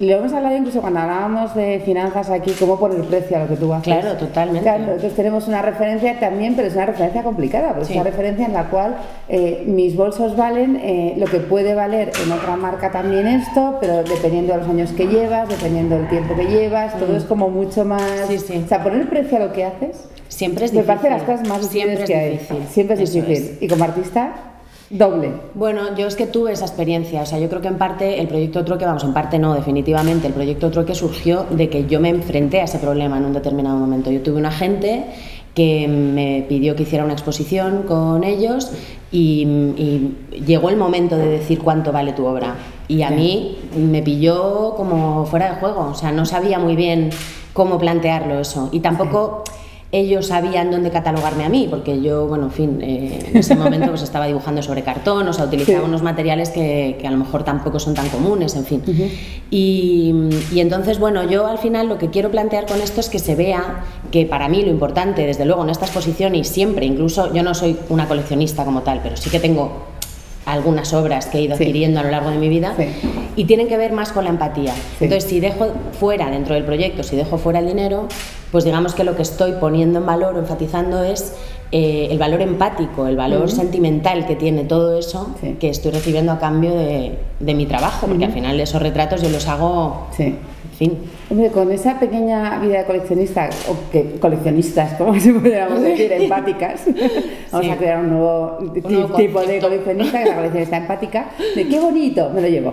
lo 0.00 0.16
hemos 0.16 0.32
hablado 0.32 0.56
incluso 0.56 0.80
cuando 0.80 1.00
hablábamos 1.00 1.54
de 1.54 1.80
finanzas 1.84 2.30
aquí, 2.30 2.52
cómo 2.58 2.78
poner 2.78 3.02
precio 3.02 3.36
a 3.36 3.40
lo 3.40 3.48
que 3.48 3.56
tú 3.56 3.70
haces. 3.72 3.84
Claro, 3.84 4.16
totalmente. 4.16 4.62
Claro, 4.62 4.84
entonces 4.84 5.14
tenemos 5.14 5.46
una 5.46 5.60
referencia 5.60 6.18
también, 6.18 6.56
pero 6.56 6.68
es 6.68 6.74
una 6.74 6.86
referencia 6.86 7.22
complicada, 7.22 7.74
porque 7.74 7.82
es 7.82 7.90
una 7.90 8.04
referencia 8.04 8.46
en 8.46 8.54
la 8.54 8.70
cual 8.70 8.96
eh, 9.28 9.62
mis 9.66 9.94
bolsos 9.94 10.36
valen 10.36 10.76
eh, 10.76 11.14
lo 11.18 11.26
que 11.26 11.40
puede 11.40 11.74
valer 11.74 12.12
en 12.24 12.32
otra 12.32 12.56
marca 12.56 12.90
también 12.90 13.26
esto, 13.26 13.76
pero 13.78 14.02
dependiendo 14.02 14.54
de 14.54 14.60
los 14.60 14.68
años 14.68 14.90
que 14.92 15.06
llevas, 15.06 15.50
dependiendo 15.50 15.96
del 15.96 16.08
tiempo 16.08 16.34
que 16.34 16.46
llevas, 16.46 16.98
todo 16.98 17.12
mm. 17.12 17.16
es 17.16 17.24
como 17.24 17.50
mucho 17.50 17.84
más... 17.84 18.02
Sí, 18.26 18.38
sí. 18.38 18.62
O 18.64 18.68
sea, 18.68 18.82
poner 18.82 19.06
precio 19.10 19.36
a 19.36 19.40
lo 19.40 19.52
que 19.52 19.64
haces... 19.64 20.08
Siempre 20.28 20.64
es 20.64 20.70
difícil. 20.70 20.88
Me 20.88 20.96
parece 20.96 21.10
las 21.10 21.22
cosas 21.24 21.48
más 21.48 21.60
difíciles 21.60 22.06
que 22.06 22.14
hay. 22.14 22.40
Siempre 22.70 23.02
es 23.02 23.12
difícil. 23.12 23.58
Y 23.60 23.68
como 23.68 23.84
artista 23.84 24.49
doble. 24.90 25.32
Bueno, 25.54 25.96
yo 25.96 26.08
es 26.08 26.16
que 26.16 26.26
tuve 26.26 26.52
esa 26.52 26.66
experiencia, 26.66 27.22
o 27.22 27.26
sea, 27.26 27.38
yo 27.38 27.48
creo 27.48 27.62
que 27.62 27.68
en 27.68 27.78
parte 27.78 28.20
el 28.20 28.26
proyecto 28.26 28.64
Troque, 28.64 28.84
vamos, 28.84 29.04
en 29.04 29.14
parte 29.14 29.38
no, 29.38 29.54
definitivamente, 29.54 30.26
el 30.26 30.32
proyecto 30.32 30.70
Troque 30.70 30.96
surgió 30.96 31.46
de 31.48 31.68
que 31.68 31.86
yo 31.86 32.00
me 32.00 32.08
enfrenté 32.08 32.60
a 32.60 32.64
ese 32.64 32.78
problema 32.78 33.16
en 33.18 33.24
un 33.24 33.32
determinado 33.32 33.78
momento. 33.78 34.10
Yo 34.10 34.20
tuve 34.20 34.38
un 34.38 34.46
agente 34.46 35.04
que 35.54 35.88
me 35.88 36.44
pidió 36.48 36.74
que 36.74 36.82
hiciera 36.82 37.04
una 37.04 37.12
exposición 37.12 37.84
con 37.84 38.24
ellos 38.24 38.72
y, 39.12 40.16
llegó 40.44 40.70
el 40.70 40.76
momento 40.76 41.16
de 41.16 41.26
decir 41.26 41.60
cuánto 41.60 41.92
vale 41.92 42.12
tu 42.12 42.24
obra. 42.24 42.56
Y 42.88 43.02
a 43.02 43.10
mí 43.10 43.58
me 43.76 44.02
pilló 44.02 44.74
como 44.74 45.26
fuera 45.26 45.50
de 45.50 45.60
juego, 45.60 45.90
o 45.90 45.94
sea, 45.94 46.10
no 46.10 46.24
sabía 46.24 46.58
muy 46.58 46.74
bien 46.74 47.10
cómo 47.52 47.78
plantearlo 47.78 48.40
eso. 48.40 48.68
Y 48.72 48.80
tampoco 48.80 49.44
ellos 49.92 50.28
sabían 50.28 50.70
dónde 50.70 50.90
catalogarme 50.90 51.44
a 51.44 51.48
mí, 51.48 51.66
porque 51.68 52.00
yo, 52.00 52.26
bueno, 52.28 52.44
en 52.44 52.52
fin, 52.52 52.78
eh, 52.80 53.26
en 53.28 53.36
ese 53.36 53.56
momento 53.56 53.88
pues 53.88 54.02
estaba 54.02 54.26
dibujando 54.26 54.62
sobre 54.62 54.82
cartón, 54.82 55.26
o 55.26 55.32
sea, 55.32 55.46
utilizaba 55.46 55.84
unos 55.84 56.02
materiales 56.02 56.50
que, 56.50 56.96
que, 57.00 57.06
a 57.08 57.10
lo 57.10 57.16
mejor 57.16 57.42
tampoco 57.42 57.80
son 57.80 57.94
tan 57.94 58.08
comunes, 58.08 58.54
en 58.54 58.64
fin. 58.64 58.82
y, 59.50 60.14
y, 60.52 60.60
entonces, 60.60 61.00
bueno, 61.00 61.28
yo 61.28 61.46
al 61.46 61.58
final 61.58 61.88
lo 61.88 61.98
que 61.98 62.08
quiero 62.08 62.30
plantear 62.30 62.66
con 62.66 62.80
esto 62.80 63.00
es 63.00 63.08
que 63.08 63.18
se 63.18 63.34
vea 63.34 63.84
que 64.12 64.26
para 64.26 64.48
mí 64.48 64.62
lo 64.62 64.70
importante, 64.70 65.26
desde 65.26 65.44
luego, 65.44 65.64
en 65.64 65.70
esta 65.70 65.86
exposición 65.86 66.36
y 66.36 66.44
siempre, 66.44 66.86
incluso 66.86 67.34
yo 67.34 67.42
no 67.42 67.54
soy 67.54 67.76
una 67.88 68.06
coleccionista 68.06 68.64
como 68.64 68.82
tal, 68.82 69.00
pero 69.02 69.16
sí 69.16 69.28
que 69.28 69.40
tengo 69.40 69.72
algunas 70.46 70.92
obras 70.94 71.26
que 71.26 71.38
he 71.38 71.42
ido 71.42 71.54
adquiriendo 71.54 72.00
a 72.00 72.02
lo 72.02 72.10
largo 72.10 72.30
de 72.30 72.38
mi 72.38 72.48
vida 72.48 72.74
y 73.36 73.44
tienen 73.44 73.68
que 73.68 73.76
ver 73.76 73.92
más 73.92 74.12
con 74.12 74.24
la 74.24 74.30
empatía. 74.30 74.72
Entonces, 75.00 75.28
si 75.28 75.40
dejo 75.40 75.68
fuera 75.98 76.30
dentro 76.30 76.54
del 76.54 76.64
proyecto, 76.64 77.02
si 77.02 77.16
dejo 77.16 77.38
fuera 77.38 77.58
el 77.58 77.66
dinero, 77.66 78.08
pues 78.52 78.64
digamos 78.64 78.94
que 78.94 79.04
lo 79.04 79.16
que 79.16 79.22
estoy 79.22 79.52
poniendo 79.52 79.98
en 79.98 80.06
valor 80.06 80.36
o 80.36 80.38
enfatizando 80.38 81.02
es 81.02 81.34
eh, 81.72 82.08
el 82.10 82.18
valor 82.18 82.42
empático, 82.42 83.06
el 83.06 83.16
valor 83.16 83.50
sentimental 83.50 84.26
que 84.26 84.34
tiene 84.34 84.64
todo 84.64 84.98
eso 84.98 85.34
que 85.60 85.68
estoy 85.68 85.92
recibiendo 85.92 86.32
a 86.32 86.38
cambio 86.38 86.74
de, 86.74 87.18
de 87.38 87.54
mi 87.54 87.66
trabajo, 87.66 88.06
porque 88.08 88.24
al 88.24 88.32
final 88.32 88.58
esos 88.58 88.82
retratos 88.82 89.22
yo 89.22 89.28
los 89.28 89.46
hago, 89.46 90.08
fin. 90.80 90.98
Hombre, 91.28 91.50
con 91.50 91.70
esa 91.70 92.00
pequeña 92.00 92.58
vida 92.58 92.78
de 92.78 92.84
coleccionista, 92.84 93.50
o 93.68 93.90
que 93.92 94.18
coleccionistas, 94.18 94.94
como 94.94 95.18
se 95.20 95.32
podríamos 95.32 95.82
decir, 95.82 96.10
empáticas, 96.10 96.86
vamos 97.52 97.70
a 97.70 97.76
crear 97.76 98.00
un 98.00 98.10
nuevo, 98.10 98.58
tipo 99.16 99.42
de 99.42 99.60
coleccionista, 99.60 100.18
que 100.18 100.24
es 100.24 100.28
la 100.30 100.36
coleccionista 100.36 100.76
empática, 100.78 101.26
de 101.54 101.68
qué 101.68 101.78
bonito, 101.78 102.30
me 102.34 102.40
lo 102.40 102.48
llevo. 102.48 102.72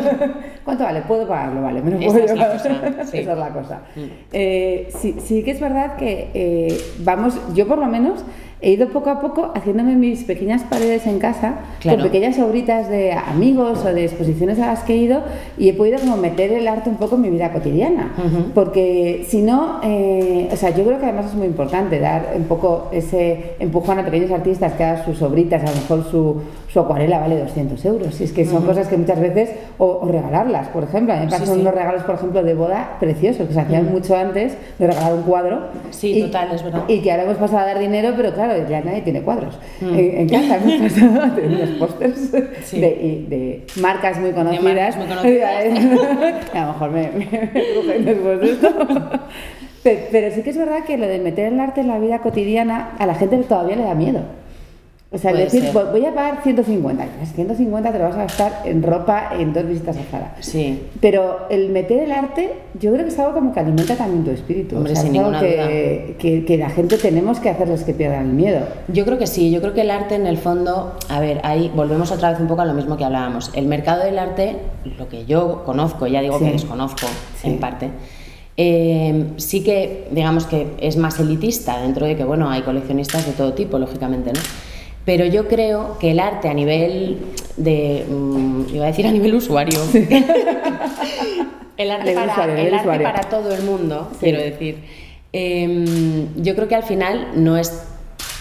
¿Cuánto 0.64 0.84
vale? 0.84 1.00
Puedo 1.02 1.26
pagarlo, 1.26 1.62
vale, 1.62 1.80
me 1.80 1.92
lo 1.92 1.98
puedo 1.98 2.26
llevar. 2.26 2.56
Esa 2.56 3.16
es 3.18 3.26
la 3.26 3.48
cosa. 3.50 3.82
Mm. 3.94 4.00
Eh, 4.32 4.88
sí, 4.98 5.14
sí 5.24 5.42
que 5.42 5.52
es 5.52 5.60
verdad 5.60 5.96
que 5.96 6.30
eh, 6.34 6.80
vamos, 6.98 7.38
yo 7.54 7.66
por 7.68 7.78
lo 7.78 7.86
menos, 7.86 8.24
he 8.60 8.72
ido 8.72 8.88
poco 8.88 9.10
a 9.10 9.20
poco 9.20 9.52
haciéndome 9.54 9.94
mis 9.94 10.24
pequeñas 10.24 10.62
paredes 10.64 11.06
en 11.06 11.18
casa 11.18 11.60
con 11.82 12.02
pequeñas 12.02 12.38
obritas 12.38 12.88
de 12.88 13.12
amigos 13.12 13.84
o 13.84 13.94
de 13.94 14.04
exposiciones 14.04 14.58
a 14.58 14.66
las 14.66 14.80
que 14.80 14.94
he 14.94 14.96
ido 14.96 15.22
y 15.56 15.68
he 15.68 15.74
podido 15.74 16.00
como 16.00 16.16
meter 16.16 16.52
el 16.52 16.66
arte 16.66 16.90
un 16.90 16.96
poco 16.96 17.14
en 17.16 17.22
mi 17.22 17.30
vida 17.30 17.52
cotidiana. 17.52 18.12
Porque 18.54 19.24
si 19.28 19.42
no, 19.42 19.80
eh, 19.82 20.48
o 20.52 20.56
sea, 20.56 20.70
yo 20.70 20.84
creo 20.84 20.98
que 20.98 21.06
además 21.06 21.26
es 21.26 21.34
muy 21.34 21.46
importante 21.46 22.00
dar 22.00 22.32
un 22.36 22.44
poco 22.44 22.88
ese 22.92 23.54
empujón 23.60 23.98
a 23.98 24.04
pequeños 24.04 24.30
artistas 24.30 24.72
que 24.72 24.84
hagan 24.84 25.04
sus 25.04 25.22
obritas, 25.22 25.62
a 25.62 25.70
lo 25.70 25.76
mejor 25.76 26.10
su, 26.10 26.42
su 26.68 26.80
acuarela 26.80 27.18
vale 27.18 27.38
200 27.38 27.84
euros. 27.84 28.20
Y 28.20 28.24
es 28.24 28.32
que 28.32 28.44
son 28.44 28.64
cosas 28.64 28.88
que 28.88 28.96
muchas 28.96 29.20
veces, 29.20 29.50
o, 29.78 30.06
regalarlas, 30.06 30.68
por 30.68 30.84
ejemplo. 30.84 31.14
A 31.14 31.16
mí 31.16 31.24
me 31.24 31.30
pasan 31.30 31.60
unos 31.60 31.74
regalos, 31.74 32.02
por 32.02 32.14
ejemplo, 32.16 32.42
de 32.42 32.54
boda 32.54 32.96
preciosos, 33.00 33.48
que 33.48 33.54
se 33.54 33.60
hacían 33.60 33.90
mucho 33.90 34.16
antes 34.16 34.56
de 34.78 34.86
regalar 34.86 35.14
un 35.14 35.22
cuadro. 35.22 35.60
Sí, 35.90 36.22
total, 36.22 36.48
es 36.54 36.62
verdad. 36.62 36.84
Y 36.88 37.00
que 37.00 37.10
ahora 37.10 37.24
hemos 37.24 37.38
pasado 37.38 37.58
a 37.60 37.66
dar 37.66 37.78
dinero, 37.78 38.12
pero 38.16 38.32
claro, 38.32 38.68
ya 38.68 38.80
nadie 38.82 39.02
tiene 39.02 39.22
cuadros. 39.22 39.58
En, 39.80 40.28
casa 40.28 40.56
hemos 40.56 40.92
pasado 40.92 41.22
a 41.22 41.34
tener 41.34 41.50
unos 41.50 41.70
pósters 41.78 42.32
de, 42.32 43.24
de, 43.28 43.66
marcas 43.80 44.18
muy 44.18 44.32
conocidas. 44.32 44.96
Muy 44.96 45.06
conocidas. 45.06 45.64
a 46.54 46.60
lo 46.60 46.72
mejor 46.72 46.90
me, 46.90 47.10
me, 47.10 47.98
después 47.98 48.40
de 48.40 48.50
esto. 48.50 48.68
Pero, 49.82 50.34
sí 50.34 50.42
que 50.42 50.50
es 50.50 50.58
verdad 50.58 50.84
que 50.84 50.98
lo 50.98 51.06
de 51.06 51.18
meter 51.18 51.52
el 51.52 51.60
arte 51.60 51.80
en 51.80 51.88
la 51.88 51.98
vida 51.98 52.18
cotidiana 52.18 52.90
a 52.98 53.06
la 53.06 53.14
gente 53.14 53.36
todavía 53.38 53.76
le 53.76 53.84
da 53.84 53.94
miedo. 53.94 54.20
O 55.10 55.16
sea, 55.16 55.32
decir, 55.32 55.70
voy 55.72 56.04
a 56.04 56.14
pagar 56.14 56.42
150. 56.42 57.06
150 57.34 57.92
te 57.92 57.98
lo 57.98 58.04
vas 58.04 58.14
a 58.14 58.18
gastar 58.18 58.62
en 58.66 58.82
ropa, 58.82 59.30
en 59.38 59.54
dos 59.54 59.66
visitas 59.66 59.96
a 59.96 60.02
Zara. 60.02 60.36
Sí. 60.40 60.82
Pero 61.00 61.46
el 61.48 61.70
meter 61.70 62.00
el 62.02 62.12
arte, 62.12 62.52
yo 62.78 62.92
creo 62.92 63.04
que 63.04 63.10
es 63.10 63.18
algo 63.18 63.32
como 63.32 63.54
que 63.54 63.60
alimenta 63.60 63.96
también 63.96 64.22
tu 64.22 64.30
espíritu. 64.30 64.76
Hombre, 64.76 64.92
o 64.92 64.96
sin 64.96 65.12
ninguna 65.12 65.40
que, 65.40 66.14
Que, 66.18 66.44
que, 66.44 66.58
la 66.58 66.68
gente 66.68 66.98
tenemos 66.98 67.40
que 67.40 67.48
hacerles 67.48 67.84
que 67.84 67.94
pierdan 67.94 68.26
el 68.26 68.32
miedo. 68.34 68.60
Yo 68.88 69.06
creo 69.06 69.16
que 69.16 69.26
sí. 69.26 69.50
Yo 69.50 69.62
creo 69.62 69.72
que 69.72 69.80
el 69.80 69.90
arte, 69.90 70.14
en 70.14 70.26
el 70.26 70.36
fondo, 70.36 70.94
a 71.08 71.20
ver, 71.20 71.40
ahí 71.42 71.72
volvemos 71.74 72.12
otra 72.12 72.32
vez 72.32 72.40
un 72.40 72.46
poco 72.46 72.60
a 72.60 72.66
lo 72.66 72.74
mismo 72.74 72.98
que 72.98 73.04
hablábamos. 73.06 73.50
El 73.54 73.64
mercado 73.64 74.04
del 74.04 74.18
arte, 74.18 74.56
lo 74.98 75.08
que 75.08 75.24
yo 75.24 75.64
conozco, 75.64 76.06
ya 76.06 76.20
digo 76.20 76.38
que 76.38 76.52
desconozco 76.52 77.06
en 77.44 77.58
parte. 77.58 77.88
Eh, 78.58 79.24
sí 79.36 79.64
que, 79.64 80.08
digamos 80.10 80.44
que 80.44 80.74
es 80.80 80.98
más 80.98 81.18
elitista, 81.18 81.80
dentro 81.80 82.04
de 82.04 82.14
que, 82.14 82.24
bueno, 82.24 82.50
hay 82.50 82.60
coleccionistas 82.60 83.24
de 83.24 83.32
todo 83.32 83.54
tipo, 83.54 83.78
lógicamente, 83.78 84.32
¿no? 84.34 84.40
Pero 85.08 85.24
yo 85.24 85.48
creo 85.48 85.96
que 85.98 86.10
el 86.10 86.20
arte 86.20 86.50
a 86.50 86.52
nivel 86.52 87.16
de, 87.56 88.04
mm, 88.06 88.74
iba 88.74 88.84
a 88.84 88.88
decir 88.88 89.06
a 89.06 89.10
nivel 89.10 89.34
usuario, 89.34 89.80
el 91.78 91.90
arte, 91.90 92.12
para, 92.12 93.22
todo 93.22 93.54
el 93.54 93.62
mundo, 93.62 94.12
quiero 94.20 94.38
decir, 94.38 94.84
em, 95.32 96.28
yo 96.36 96.54
creo 96.54 96.68
que 96.68 96.74
al 96.74 96.82
final 96.82 97.28
no 97.36 97.56
es 97.56 97.84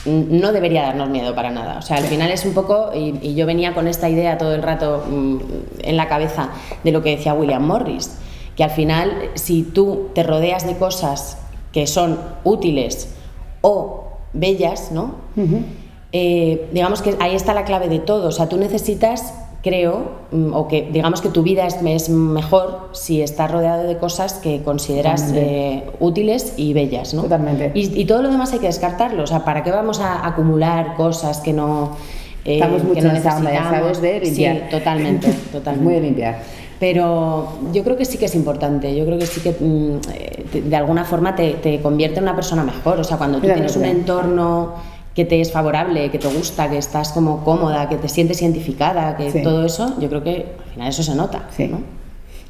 no 0.05 0.51
debería 0.51 0.81
darnos 0.81 1.09
miedo 1.09 1.33
para 1.35 1.51
nada. 1.51 1.77
O 1.79 1.81
sea, 1.81 1.97
al 1.97 2.03
final 2.03 2.31
es 2.31 2.43
un 2.43 2.53
poco, 2.53 2.91
y, 2.93 3.33
yo 3.33 3.45
venía 3.45 3.73
con 3.73 3.87
esta 3.87 4.09
idea 4.09 4.37
todo 4.37 4.53
el 4.53 4.61
rato 4.61 5.05
mm, 5.09 5.37
en 5.83 5.95
la 5.95 6.09
cabeza 6.09 6.49
de 6.83 6.91
lo 6.91 7.01
que 7.01 7.15
decía 7.15 7.33
William 7.33 7.65
Morris, 7.65 8.17
que 8.57 8.65
al 8.65 8.71
final 8.71 9.31
si 9.35 9.63
tú 9.63 10.09
te 10.13 10.21
rodeas 10.23 10.67
de 10.67 10.75
cosas 10.75 11.37
que 11.71 11.87
son 11.87 12.19
útiles 12.43 13.15
o 13.61 14.17
bellas, 14.33 14.91
¿no? 14.91 15.15
Eh, 16.13 16.69
digamos 16.71 17.01
que 17.01 17.15
ahí 17.19 17.35
está 17.35 17.53
la 17.53 17.65
clave 17.65 17.89
de 17.89 17.99
todo. 17.99 18.29
O 18.29 18.31
sea, 18.31 18.47
tú 18.47 18.57
necesitas, 18.57 19.33
creo, 19.61 20.11
mm, 20.31 20.53
o 20.53 20.67
que 20.67 20.89
digamos 20.91 21.21
que 21.21 21.29
tu 21.29 21.43
vida 21.43 21.67
es, 21.67 22.09
mejor 22.09 22.89
si 22.93 23.21
estás 23.21 23.51
rodeado 23.51 23.83
de 23.83 23.97
cosas 23.97 24.35
que 24.35 24.61
consideras 24.63 25.31
eh, 25.35 25.83
útiles 25.99 26.53
y 26.57 26.73
bellas, 26.73 27.13
¿no? 27.13 27.23
Totalmente. 27.23 27.71
Y, 27.73 28.05
todo 28.05 28.21
lo 28.21 28.29
demás 28.29 28.53
hay 28.53 28.59
que 28.59 28.67
descartarlo. 28.67 29.23
O 29.23 29.27
sea, 29.27 29.43
¿para 29.43 29.63
qué 29.63 29.71
vamos 29.71 29.99
a 29.99 30.25
acumular 30.25 30.95
cosas 30.95 31.39
que 31.39 31.53
no... 31.53 31.97
Eh, 32.45 32.55
Estamos 32.55 32.83
mucho 32.85 33.07
en 33.07 33.15
esa 33.17 33.35
onda, 33.35 33.51
ya 33.51 33.63
sabes, 33.63 34.01
de 34.01 34.21
limpiar. 34.21 34.55
Sí, 34.55 34.61
totalmente, 34.71 35.33
totalmente. 35.51 35.83
Muy 35.83 35.93
de 35.95 36.01
limpiar. 36.01 36.39
Pero 36.79 37.57
yo 37.73 37.83
creo 37.83 37.97
que 37.97 38.05
sí 38.05 38.17
que 38.17 38.25
es 38.25 38.35
importante, 38.35 38.95
yo 38.95 39.03
creo 39.03 39.17
que 39.17 39.25
sí 39.25 39.41
que 39.41 39.51
mm, 39.59 40.69
de 40.69 40.75
alguna 40.75 41.03
forma 41.03 41.35
te, 41.35 41.53
te, 41.55 41.81
convierte 41.81 42.19
en 42.19 42.23
una 42.23 42.35
persona 42.35 42.63
mejor. 42.63 42.99
O 42.99 43.03
sea, 43.03 43.17
cuando 43.17 43.39
tú 43.39 43.47
tienes 43.47 43.75
un 43.75 43.85
entorno 43.85 44.75
que 45.17 45.25
te 45.25 45.41
es 45.41 45.51
favorable, 45.51 46.11
que 46.11 46.19
te 46.19 46.27
gusta, 46.27 46.69
que 46.69 46.77
estás 46.77 47.11
como 47.11 47.43
cómoda, 47.43 47.89
que 47.89 47.95
te 47.95 48.07
sientes 48.07 48.39
identificada, 48.43 49.17
que 49.17 49.31
todo 49.41 49.65
eso, 49.65 49.95
yo 49.99 50.09
creo 50.09 50.21
que 50.21 50.45
al 50.59 50.73
final 50.73 50.89
eso 50.89 51.01
se 51.01 51.15
nota. 51.15 51.47
Sí. 51.49 51.71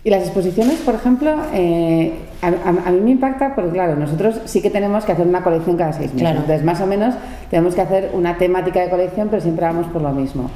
Y 0.03 0.09
las 0.09 0.23
exposiciones, 0.23 0.79
por 0.81 0.95
ejemplo, 0.95 1.33
eh, 1.53 2.11
a, 2.41 2.91
mí 2.91 2.99
me 2.99 3.11
impacta 3.11 3.55
porque, 3.55 3.71
claro, 3.71 3.95
nosotros 3.95 4.41
sí 4.43 4.61
que 4.61 4.69
tenemos 4.69 5.05
que 5.05 5.13
hacer 5.13 5.25
una 5.25 5.43
colección 5.43 5.77
cada 5.77 5.93
seis 5.93 6.13
meses. 6.13 6.29
Entonces, 6.29 6.65
más 6.65 6.81
o 6.81 6.85
menos, 6.87 7.15
tenemos 7.49 7.73
que 7.73 7.79
hacer 7.79 8.11
una 8.13 8.37
temática 8.37 8.81
de 8.81 8.89
colección, 8.89 9.29
pero 9.29 9.41
siempre 9.41 9.65
vamos 9.65 9.87
por 9.87 10.01
lo 10.01 10.11
mismo. 10.11 10.49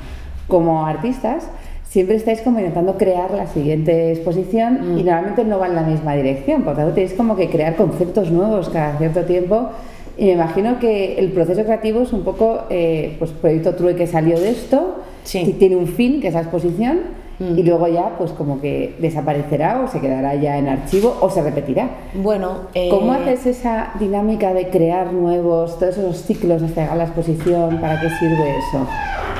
Como 0.49 0.85
artistas, 0.85 1.47
siempre 1.87 2.17
estáis 2.17 2.41
como 2.41 2.59
intentando 2.59 2.97
crear 2.97 3.31
la 3.31 3.47
siguiente 3.47 4.11
exposición 4.11 4.95
mm. 4.95 4.99
y 4.99 5.03
normalmente 5.03 5.45
no 5.45 5.59
va 5.59 5.67
en 5.67 5.75
la 5.75 5.83
misma 5.83 6.13
dirección. 6.15 6.63
Por 6.63 6.75
tanto, 6.75 6.93
tenéis 6.93 7.13
como 7.13 7.37
que 7.37 7.49
crear 7.49 7.77
conceptos 7.77 8.31
nuevos 8.31 8.67
cada 8.67 8.97
cierto 8.97 9.23
tiempo 9.23 9.69
y 10.17 10.25
me 10.25 10.31
imagino 10.31 10.79
que 10.79 11.15
el 11.17 11.31
proceso 11.31 11.63
creativo 11.63 12.01
es 12.01 12.13
un 12.13 12.23
poco, 12.23 12.63
eh, 12.69 13.15
pues 13.19 13.31
Proyecto 13.31 13.75
True 13.75 13.95
que 13.95 14.07
salió 14.07 14.39
de 14.39 14.49
esto, 14.49 14.97
sí. 15.23 15.55
tiene 15.57 15.75
un 15.75 15.87
fin, 15.87 16.21
que 16.21 16.27
es 16.27 16.33
la 16.33 16.41
exposición, 16.41 16.99
mm. 17.39 17.57
y 17.57 17.63
luego 17.63 17.87
ya 17.87 18.15
pues 18.17 18.31
como 18.31 18.59
que 18.61 18.95
desaparecerá 18.99 19.81
o 19.81 19.87
se 19.87 19.99
quedará 19.99 20.35
ya 20.35 20.57
en 20.57 20.67
archivo 20.67 21.17
o 21.21 21.29
se 21.29 21.41
repetirá. 21.41 21.89
Bueno, 22.13 22.67
¿cómo 22.89 23.13
eh, 23.15 23.17
haces 23.17 23.45
esa 23.45 23.93
dinámica 23.99 24.53
de 24.53 24.69
crear 24.69 25.13
nuevos, 25.13 25.79
todos 25.79 25.97
esos 25.97 26.23
ciclos 26.23 26.61
hasta 26.61 26.81
llegar 26.81 26.95
a 26.95 26.97
la 26.97 27.03
exposición? 27.05 27.79
¿Para 27.79 27.99
qué 27.99 28.09
sirve 28.09 28.49
eso? 28.49 28.87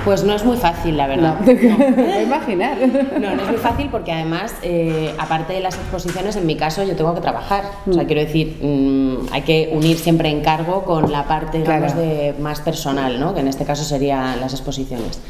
Pues 0.04 0.24
no 0.24 0.34
es 0.34 0.44
muy 0.44 0.58
fácil, 0.58 0.98
la 0.98 1.08
verdad. 1.08 1.40
No, 1.40 1.54
no. 2.08 2.22
imaginar. 2.22 2.78
No, 3.20 3.36
no 3.36 3.42
es 3.44 3.50
muy 3.50 3.58
fácil 3.58 3.90
porque 3.92 4.12
además, 4.12 4.54
eh, 4.64 5.14
aparte 5.18 5.54
de 5.54 5.60
las 5.60 5.76
exposiciones, 5.76 6.36
en 6.36 6.46
mi 6.46 6.56
caso 6.56 6.84
yo 6.84 6.96
tengo 6.96 7.14
que 7.14 7.22
trabajar. 7.22 7.66
O 7.88 7.94
sea, 7.94 8.04
mm. 8.04 8.08
quiero 8.08 8.22
decir, 8.22 8.58
mm, 8.62 9.32
hay 9.32 9.42
que 9.44 9.70
unir 9.74 9.98
siempre 9.98 10.30
encargo 10.30 10.84
con 10.84 11.12
la 11.12 11.28
parte, 11.28 11.60
digamos, 11.60 11.96
de 11.96 12.34
más 12.40 12.62
personal, 12.62 13.20
¿no? 13.20 13.34
Que 13.34 13.42
en 13.42 13.48
este 13.48 13.64
caso 13.64 13.84
serían 13.84 14.40
las 14.40 14.54
exposiciones. 14.54 15.22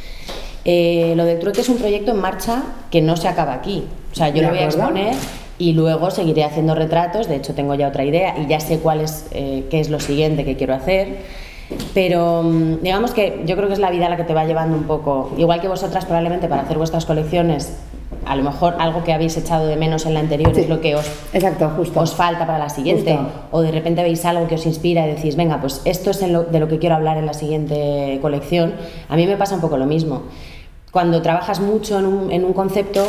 Eh, 0.64 1.14
lo 1.18 1.26
del 1.26 1.40
trueque 1.40 1.62
es 1.62 1.70
un 1.70 1.78
proyecto 1.78 2.12
en 2.12 2.20
marcha 2.20 2.64
que 2.92 3.02
no 3.02 3.18
se 3.18 3.28
acaba 3.28 3.54
aquí. 3.54 3.84
O 4.12 4.16
sea, 4.16 4.30
yo 4.30 4.42
lo 4.42 4.50
voy 4.50 4.60
a 4.60 4.66
exponer 4.66 5.16
y 5.58 5.74
luego 5.74 6.12
seguiré 6.12 6.44
haciendo 6.44 6.76
retratos. 6.76 7.28
De 7.28 7.36
hecho, 7.36 7.54
tengo 7.54 7.76
ya 7.76 7.88
otra 7.88 8.06
idea 8.06 8.38
y 8.38 8.48
ya 8.48 8.60
sé 8.60 8.80
cuál 8.80 9.02
es, 9.02 9.26
eh, 9.32 9.66
qué 9.70 9.80
es 9.80 9.90
lo 9.90 10.00
siguiente 10.00 10.46
que 10.46 10.56
quiero 10.56 10.74
hacer. 10.74 11.20
Pero 11.94 12.44
mm, 12.44 12.82
digamos 12.82 13.12
que 13.12 13.44
yo 13.46 13.56
creo 13.56 13.68
que 13.68 13.74
es 13.74 13.80
la 13.80 13.92
vida 13.92 14.10
la 14.10 14.18
que 14.18 14.24
te 14.24 14.34
va 14.34 14.46
llevando 14.46 14.78
un 14.78 14.84
poco, 14.84 15.32
igual 15.38 15.62
que 15.62 15.68
vosotras 15.68 16.06
probablemente 16.06 16.48
para 16.48 16.62
hacer 16.64 16.78
vuestras 16.78 17.06
colecciones, 17.06 17.78
a 18.26 18.36
lo 18.36 18.44
mejor 18.44 18.76
algo 18.80 19.04
que 19.04 19.14
habéis 19.14 19.36
echado 19.38 19.68
de 19.68 19.76
menos 19.76 20.06
en 20.06 20.14
la 20.14 20.20
anterior 20.20 20.58
es 20.58 20.70
lo 20.70 20.80
que 20.80 20.96
os, 20.96 21.06
exacto, 21.34 21.70
justo. 21.76 22.00
os 22.00 22.14
falta 22.14 22.46
para 22.46 22.60
la 22.60 22.70
siguiente, 22.70 23.18
o 23.52 23.62
de 23.62 23.72
repente 23.72 24.04
veis 24.04 24.24
algo 24.26 24.48
que 24.48 24.56
os 24.56 24.66
inspira 24.66 25.08
y 25.08 25.16
decís, 25.16 25.36
venga, 25.36 25.60
pues 25.60 25.82
esto 25.86 26.12
es 26.12 26.20
de 26.20 26.60
lo 26.60 26.68
que 26.68 26.78
quiero 26.78 26.96
hablar 26.96 27.18
en 27.18 27.26
la 27.26 27.34
siguiente 27.34 28.20
colección. 28.22 28.74
A 29.10 29.16
mí 29.16 29.26
me 29.26 29.38
pasa 29.38 29.56
un 29.56 29.62
poco 29.62 29.78
lo 29.78 29.86
mismo. 29.86 30.24
Cuando 30.92 31.22
trabajas 31.22 31.60
mucho 31.60 32.00
en 32.00 32.06
un, 32.06 32.32
en 32.32 32.46
un 32.46 32.54
concepto, 32.54 33.08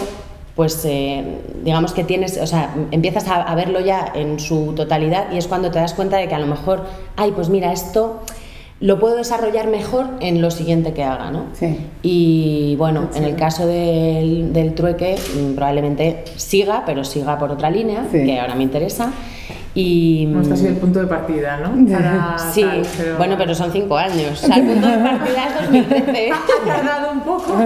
pues 0.57 0.83
eh, 0.85 1.38
digamos 1.62 1.92
que 1.92 2.04
tienes, 2.04 2.38
o 2.38 2.47
sea, 2.47 2.75
empiezas 2.90 3.28
a, 3.28 3.42
a, 3.42 3.54
verlo 3.54 3.81
ya 3.81 4.12
en 4.14 4.38
su 4.38 4.73
totalidad 4.75 5.33
y 5.33 5.38
es 5.38 5.47
cuando 5.47 5.71
te 5.71 5.78
das 5.78 5.95
cuenta 5.95 6.19
de 6.19 6.28
que 6.28 6.35
a 6.35 6.38
lo 6.38 6.47
mejor, 6.47 6.85
ay, 7.16 7.33
pues 7.33 7.49
mira, 7.49 7.73
esto 7.73 8.21
lo 8.83 8.99
puedo 8.99 9.17
desarrollar 9.17 9.69
mejor 9.69 10.07
en 10.21 10.43
lo 10.43 10.51
siguiente 10.51 10.93
que 10.93 11.05
haga, 11.05 11.31
¿no? 11.31 11.47
Sí. 11.55 11.79
Y 12.03 12.75
bueno, 12.77 13.09
en 13.15 13.23
el 13.23 13.37
caso 13.37 13.67
del, 13.67 14.53
del, 14.53 14.75
trueque, 14.75 15.15
mm, 15.15 15.55
probablemente 15.55 16.25
siga, 16.37 16.83
pero 16.85 17.05
siga 17.05 17.39
por 17.39 17.53
otra 17.53 17.71
línea, 17.71 18.05
que 18.11 18.41
ahora 18.41 18.57
me 18.57 18.65
interesa. 18.65 19.12
Y, 19.75 20.26
no, 20.29 20.43
este 20.43 20.55
ha 20.55 20.57
sido 20.57 20.71
el 20.71 20.76
punto 20.76 21.00
de 21.00 21.07
partida, 21.07 21.57
¿no? 21.59 22.38
sí, 22.52 22.64
bueno, 23.17 23.37
pero 23.38 23.55
son 23.55 23.73
cinco 23.73 23.97
años. 23.97 24.43
O 24.43 24.47
sea, 24.47 24.57
el 24.57 24.67
punto 24.67 24.87
de 24.87 24.99
partida 24.99 25.49
es 25.49 25.55
2013. 25.73 26.31
ha 26.33 26.64
tardado 26.67 27.12
un 27.12 27.21
poco. 27.21 27.57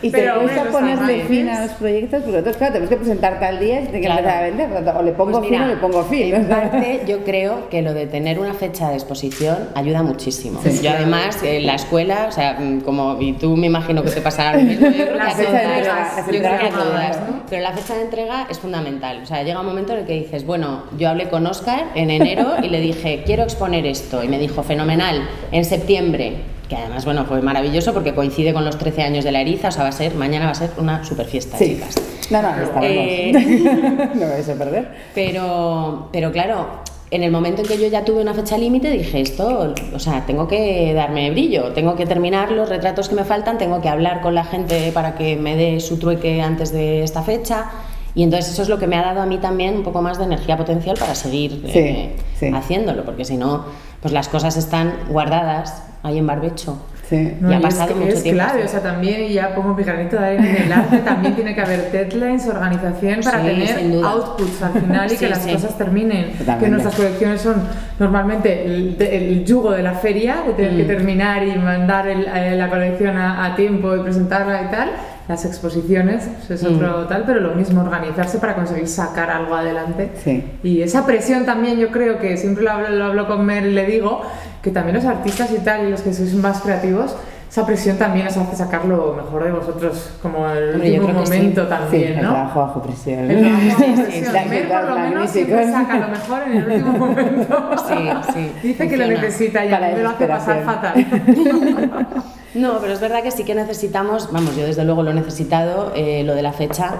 Y 0.00 0.10
te 0.10 0.30
cuesta 0.30 0.64
ponerle 0.70 1.24
fin 1.24 1.48
a 1.48 1.66
los 1.66 1.72
proyectos, 1.72 2.22
porque 2.22 2.32
nosotros, 2.32 2.56
claro, 2.56 2.72
tenemos 2.74 2.90
que 2.90 2.96
presentarte 2.96 3.44
al 3.44 3.58
día 3.58 3.80
y 3.80 3.86
tienes 3.86 4.02
que 4.02 4.08
empezar 4.08 4.36
a 4.36 4.42
vender. 4.42 4.96
O 4.96 5.02
le 5.02 5.12
pongo 5.12 5.38
pues 5.38 5.50
fin 5.50 5.60
o 5.60 5.66
le 5.66 5.76
pongo 5.76 6.04
fin. 6.04 6.34
En 6.34 6.48
parte, 6.48 7.02
yo 7.06 7.24
creo 7.24 7.68
que 7.68 7.82
lo 7.82 7.94
de 7.94 8.06
tener 8.06 8.38
una 8.38 8.54
fecha 8.54 8.90
de 8.90 8.94
exposición 8.94 9.70
ayuda 9.74 10.02
muchísimo. 10.02 10.60
yo, 10.62 10.90
además, 10.90 11.42
en 11.42 11.66
la 11.66 11.74
escuela, 11.74 12.26
o 12.28 12.32
sea, 12.32 12.58
mm, 12.60 12.80
como 12.80 13.20
y 13.20 13.32
tú 13.32 13.56
me 13.56 13.66
imagino 13.66 14.02
que 14.02 14.10
te 14.10 14.20
pasará 14.20 14.58
lo 14.58 14.64
mismo, 14.64 14.86
yo 14.88 15.06
creo 15.06 15.18
que 15.18 15.20
a 15.20 15.36
todas. 15.36 16.26
Yo 16.26 16.38
creo 16.38 16.58
que 16.58 16.66
a 16.66 16.70
todas. 16.70 17.18
Pero 17.50 17.62
la 17.62 17.72
fecha 17.72 17.94
de 17.94 18.02
entrega 18.02 18.46
es 18.48 18.58
fundamental. 18.58 19.20
O 19.22 19.26
sea, 19.26 19.42
llega 19.42 19.60
un 19.60 19.66
momento 19.66 19.94
en 19.94 20.00
el 20.00 20.06
que 20.06 20.14
dices, 20.14 20.46
bueno, 20.46 20.77
yo 20.98 21.08
hablé 21.08 21.28
con 21.28 21.46
Oscar 21.46 21.86
en 21.94 22.10
enero 22.10 22.56
y 22.62 22.68
le 22.68 22.80
dije, 22.80 23.22
quiero 23.24 23.42
exponer 23.42 23.86
esto. 23.86 24.22
Y 24.22 24.28
me 24.28 24.38
dijo, 24.38 24.62
fenomenal, 24.62 25.28
en 25.52 25.64
septiembre 25.64 26.36
que 26.68 26.76
además, 26.76 27.04
bueno, 27.04 27.24
fue 27.24 27.40
maravilloso 27.40 27.94
porque 27.94 28.14
coincide 28.14 28.52
con 28.52 28.64
los 28.64 28.76
13 28.76 29.02
años 29.02 29.24
de 29.24 29.32
la 29.32 29.40
eriza, 29.40 29.68
o 29.68 29.70
sea, 29.72 29.84
va 29.84 29.88
a 29.88 29.92
ser, 29.92 30.14
mañana 30.14 30.44
va 30.44 30.50
a 30.52 30.54
ser 30.54 30.70
una 30.76 31.02
super 31.02 31.26
fiesta, 31.26 31.56
chicas. 31.56 31.94
No, 32.30 32.42
no, 32.42 32.50
no. 32.54 32.80
Eh, 32.82 33.32
no 34.14 34.28
vais 34.28 34.48
a 34.48 34.54
perder. 34.54 34.88
Pero, 35.14 36.10
pero 36.12 36.30
claro, 36.30 36.82
en 37.10 37.22
el 37.22 37.30
momento 37.30 37.62
en 37.62 37.68
que 37.68 37.78
yo 37.78 37.88
ya 37.88 38.04
tuve 38.04 38.20
una 38.20 38.34
fecha 38.34 38.58
límite, 38.58 38.90
dije 38.90 39.20
esto, 39.20 39.74
o 39.94 39.98
sea, 39.98 40.26
tengo 40.26 40.46
que 40.46 40.92
darme 40.92 41.30
brillo, 41.30 41.72
tengo 41.72 41.96
que 41.96 42.04
terminar 42.04 42.52
los 42.52 42.68
retratos 42.68 43.08
que 43.08 43.14
me 43.14 43.24
faltan, 43.24 43.56
tengo 43.56 43.80
que 43.80 43.88
hablar 43.88 44.20
con 44.20 44.34
la 44.34 44.44
gente 44.44 44.92
para 44.92 45.14
que 45.14 45.36
me 45.36 45.56
dé 45.56 45.80
su 45.80 45.98
trueque 45.98 46.42
antes 46.42 46.70
de 46.70 47.02
esta 47.02 47.22
fecha. 47.22 47.70
Y 48.14 48.22
entonces 48.22 48.52
eso 48.52 48.62
es 48.62 48.68
lo 48.68 48.78
que 48.78 48.86
me 48.86 48.96
ha 48.96 49.02
dado 49.02 49.22
a 49.22 49.26
mí 49.26 49.38
también 49.38 49.76
un 49.76 49.82
poco 49.82 50.02
más 50.02 50.18
de 50.18 50.24
energía 50.24 50.56
potencial 50.56 50.96
para 50.98 51.14
seguir 51.14 51.62
eh, 51.66 52.16
haciéndolo, 52.52 53.04
porque 53.04 53.24
si 53.24 53.36
no, 53.36 53.64
pues 54.00 54.12
las 54.12 54.28
cosas 54.28 54.56
están 54.56 54.94
guardadas 55.08 55.82
ahí 56.02 56.18
en 56.18 56.26
barbecho. 56.26 56.78
Sí. 57.08 57.36
No, 57.40 57.50
y 57.50 57.54
ha 57.54 57.60
pasado 57.60 57.92
es, 57.92 57.96
mucho 57.96 58.12
es 58.12 58.22
tiempo. 58.22 58.42
Claro, 58.42 58.64
o 58.64 58.68
sea, 58.68 58.82
también 58.82 59.32
ya 59.32 59.54
pongo 59.54 59.72
mi 59.72 59.82
granito 59.82 60.16
de 60.16 60.26
arena 60.26 60.50
en 60.50 60.62
el 60.64 60.72
arte, 60.72 60.98
también 60.98 61.34
tiene 61.34 61.54
que 61.54 61.60
haber 61.62 61.90
deadlines, 61.90 62.46
organización 62.46 63.20
para 63.22 63.42
tener 63.42 64.04
outputs 64.04 64.62
al 64.62 64.72
final 64.74 65.12
y 65.12 65.16
que 65.18 65.28
las 65.28 65.46
cosas 65.46 65.78
terminen. 65.78 66.32
Que 66.60 66.68
nuestras 66.68 66.94
colecciones 66.94 67.40
son 67.40 67.62
normalmente 67.98 68.66
el, 68.66 69.44
yugo 69.44 69.70
de 69.70 69.82
la 69.82 69.94
feria, 69.94 70.42
de 70.46 70.52
tener 70.52 70.76
que 70.76 70.84
mm. 70.84 70.86
terminar 70.86 71.46
y 71.46 71.56
mandar 71.56 72.08
eh, 72.08 72.54
la 72.56 72.68
colección 72.68 73.16
a, 73.16 73.46
a 73.46 73.56
tiempo 73.56 73.96
y 73.96 74.00
presentarla 74.00 74.64
y 74.64 74.70
tal 74.70 74.90
las 75.28 75.44
exposiciones 75.44 76.26
es 76.48 76.64
otro 76.64 77.02
mm. 77.02 77.08
tal, 77.08 77.24
pero 77.26 77.40
lo 77.40 77.54
mismo, 77.54 77.82
organizarse 77.82 78.38
para 78.38 78.54
conseguir 78.54 78.88
sacar 78.88 79.30
algo 79.30 79.54
adelante. 79.54 80.10
Sí. 80.24 80.42
Y 80.62 80.80
esa 80.80 81.04
presión 81.04 81.44
también 81.44 81.78
yo 81.78 81.90
creo 81.90 82.18
que 82.18 82.36
siempre 82.38 82.64
lo 82.64 82.70
hablo, 82.72 82.88
lo 82.88 83.04
hablo 83.04 83.26
con 83.26 83.44
Mer 83.44 83.66
y 83.66 83.72
le 83.72 83.84
digo 83.84 84.22
que 84.62 84.70
también 84.70 84.96
los 84.96 85.04
artistas 85.04 85.50
y 85.52 85.58
tal, 85.58 85.86
y 85.86 85.90
los 85.90 86.00
que 86.00 86.14
sois 86.14 86.34
más 86.34 86.62
creativos, 86.62 87.14
esa 87.50 87.64
presión 87.64 87.96
también 87.96 88.26
os 88.26 88.36
hace 88.36 88.56
sacar 88.56 88.84
lo 88.84 89.14
mejor 89.14 89.44
de 89.44 89.52
vosotros, 89.52 90.12
como 90.20 90.48
el 90.50 90.76
último 90.76 91.08
momento 91.08 91.66
también, 91.66 92.14
sí, 92.16 92.20
¿no? 92.22 92.28
El 92.28 92.34
trabajo 92.34 92.60
bajo 92.60 92.82
presión. 92.82 93.30
El 93.30 93.40
trabajo 93.40 93.80
bajo 93.80 94.02
presión. 94.04 94.48
Mer 94.50 94.68
por 94.68 94.84
lo 94.84 94.98
menos 94.98 95.30
siempre 95.30 95.70
saca 95.70 95.98
lo 95.98 96.08
mejor 96.08 96.42
en 96.46 96.56
el 96.56 96.64
último 96.64 96.92
momento. 97.06 97.70
Sí, 97.86 98.10
sí. 98.34 98.52
Dice 98.62 98.88
que 98.88 98.96
lo 98.96 99.06
necesita 99.06 99.64
y 99.64 99.72
a 99.72 99.78
mí 99.78 99.86
me 99.94 100.02
lo 100.02 100.10
hace 100.10 100.26
pasar 100.26 100.62
fatal. 100.62 101.06
No, 102.54 102.78
pero 102.80 102.92
es 102.92 103.00
verdad 103.00 103.22
que 103.22 103.30
sí 103.30 103.44
que 103.44 103.54
necesitamos, 103.54 104.32
vamos, 104.32 104.56
yo 104.56 104.64
desde 104.64 104.84
luego 104.84 105.02
lo 105.02 105.10
he 105.10 105.14
necesitado, 105.14 105.92
eh, 105.94 106.22
lo 106.24 106.34
de 106.34 106.42
la 106.42 106.52
fecha, 106.52 106.96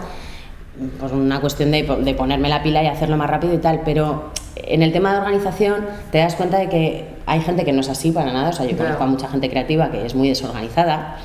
pues 1.00 1.12
una 1.12 1.40
cuestión 1.40 1.70
de, 1.70 1.82
de, 1.82 2.14
ponerme 2.14 2.48
la 2.48 2.62
pila 2.62 2.82
y 2.82 2.86
hacerlo 2.86 3.16
más 3.16 3.30
rápido 3.30 3.54
y 3.54 3.58
tal, 3.58 3.80
pero 3.84 4.30
en 4.56 4.82
el 4.82 4.92
tema 4.92 5.12
de 5.12 5.18
organización 5.18 5.86
te 6.12 6.18
das 6.18 6.34
cuenta 6.34 6.58
de 6.58 6.68
que 6.68 7.08
hay 7.26 7.40
gente 7.40 7.64
que 7.64 7.72
no 7.72 7.80
es 7.80 7.88
así 7.88 8.12
para 8.12 8.32
nada, 8.32 8.50
o 8.50 8.52
sea, 8.52 8.66
yo 8.66 8.76
conozco 8.76 9.02
a 9.02 9.06
mucha 9.06 9.28
gente 9.28 9.48
creativa 9.48 9.90
que 9.90 10.04
es 10.04 10.14
muy 10.14 10.28
desorganizada, 10.28 11.18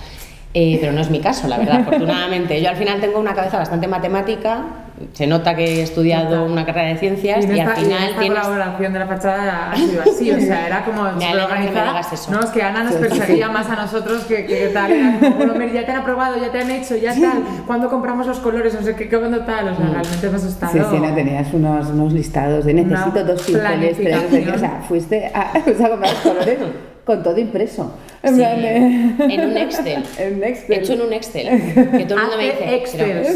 eh, 0.53 0.77
pero 0.79 0.93
no 0.93 1.01
es 1.01 1.09
mi 1.09 1.19
caso, 1.19 1.47
la 1.47 1.57
verdad, 1.57 1.77
afortunadamente. 1.81 2.61
Yo 2.61 2.69
al 2.69 2.75
final 2.75 3.01
tengo 3.01 3.19
una 3.19 3.33
cabeza 3.33 3.57
bastante 3.57 3.87
matemática 3.87 4.82
se 5.13 5.27
nota 5.27 5.55
que 5.55 5.79
he 5.79 5.81
estudiado 5.81 6.45
una 6.45 6.65
carrera 6.65 6.89
de 6.89 6.97
ciencias 6.97 7.45
y, 7.45 7.59
al 7.59 7.75
final 7.75 8.03
y 8.03 8.11
esta 8.11 8.27
colaboración 8.27 8.93
de 8.93 8.99
la 8.99 9.07
fachada 9.07 9.71
ha 9.71 9.75
sido 9.75 10.01
así, 10.01 10.31
o 10.31 10.39
sea, 10.39 10.67
era 10.67 10.85
como 10.85 11.03
me 11.17 11.43
organizada. 11.43 11.99
eso. 11.99 12.31
No, 12.31 12.39
es 12.41 12.49
que 12.51 12.61
Ana 12.61 12.83
nos 12.83 12.95
perseguía 12.95 13.49
más 13.49 13.69
a 13.69 13.75
nosotros 13.75 14.23
que, 14.25 14.45
que 14.45 14.69
tal, 14.69 14.91
era 14.91 15.19
como, 15.19 15.53
bueno, 15.53 15.73
ya 15.73 15.85
te 15.85 15.91
han 15.91 16.01
aprobado, 16.01 16.37
ya 16.39 16.51
te 16.51 16.59
han 16.59 16.71
hecho, 16.71 16.95
ya 16.95 17.13
tal, 17.13 17.43
cuando 17.65 17.89
compramos 17.89 18.27
los 18.27 18.39
colores, 18.39 18.73
no 18.73 18.81
sé 18.81 18.95
qué, 18.95 19.09
cuando 19.09 19.41
tal, 19.41 19.69
o 19.69 19.75
sea, 19.75 19.85
mm. 19.85 19.91
realmente 19.91 20.27
hemos 20.27 20.43
estado... 20.43 20.73
Sí, 20.73 20.79
sí, 20.91 20.99
no, 20.99 21.13
tenías 21.13 21.53
unos, 21.53 21.87
unos 21.87 22.13
listados 22.13 22.65
de 22.65 22.73
necesito 22.73 23.23
dos 23.23 23.41
pinceles, 23.43 23.97
tres, 23.97 24.47
o 24.55 24.59
sea, 24.59 24.83
fuiste 24.87 25.31
a, 25.33 25.51
a 25.57 25.63
comprar 25.63 25.99
los 25.99 26.19
colores 26.21 26.59
con 27.05 27.21
todo 27.21 27.37
impreso. 27.37 27.93
En, 28.23 28.39
en 28.39 29.41
un 29.41 29.57
Excel. 29.57 30.03
en 30.17 30.43
Excel. 30.43 30.79
Hecho 30.79 30.93
en 30.93 31.01
un 31.01 31.13
Excel. 31.13 31.47
Que 31.91 32.05
todo 32.05 32.17
el 32.17 32.23
mundo 32.23 32.37
me 32.37 32.45
dice, 32.45 32.83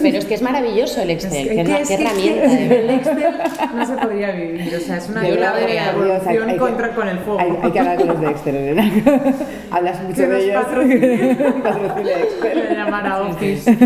pero, 0.01 0.17
es 0.17 0.25
que 0.25 0.33
es 0.35 0.41
maravilloso 0.41 1.01
el 1.01 1.09
Excel, 1.09 1.49
que, 1.49 1.61
es, 1.61 1.67
una, 1.67 1.79
herramienta. 1.79 2.59
el 2.59 2.89
Excel 2.91 3.35
no 3.75 3.85
se 3.85 3.93
podría 3.97 4.31
vivir, 4.31 4.73
o 4.73 4.79
sea, 4.79 4.97
es 4.97 5.09
una 5.09 5.21
clave 5.21 5.65
de 5.65 5.77
evolución 5.77 6.57
contra 6.57 6.95
con 6.95 7.07
el 7.09 7.19
fuego. 7.19 7.39
Hay, 7.61 7.71
que 7.71 7.79
hablar 7.79 7.97
con 7.97 8.07
los 8.07 8.21
de 8.21 8.27
Excel, 8.27 8.55
Elena. 8.55 8.91
Hablas 9.71 10.01
mucho 10.03 10.29
de 10.29 10.43
ellos. 10.45 10.63
Patrocina 10.63 11.05
Excel. 12.21 12.75
llamar 12.77 13.07
a 13.07 13.21
Office. 13.23 13.77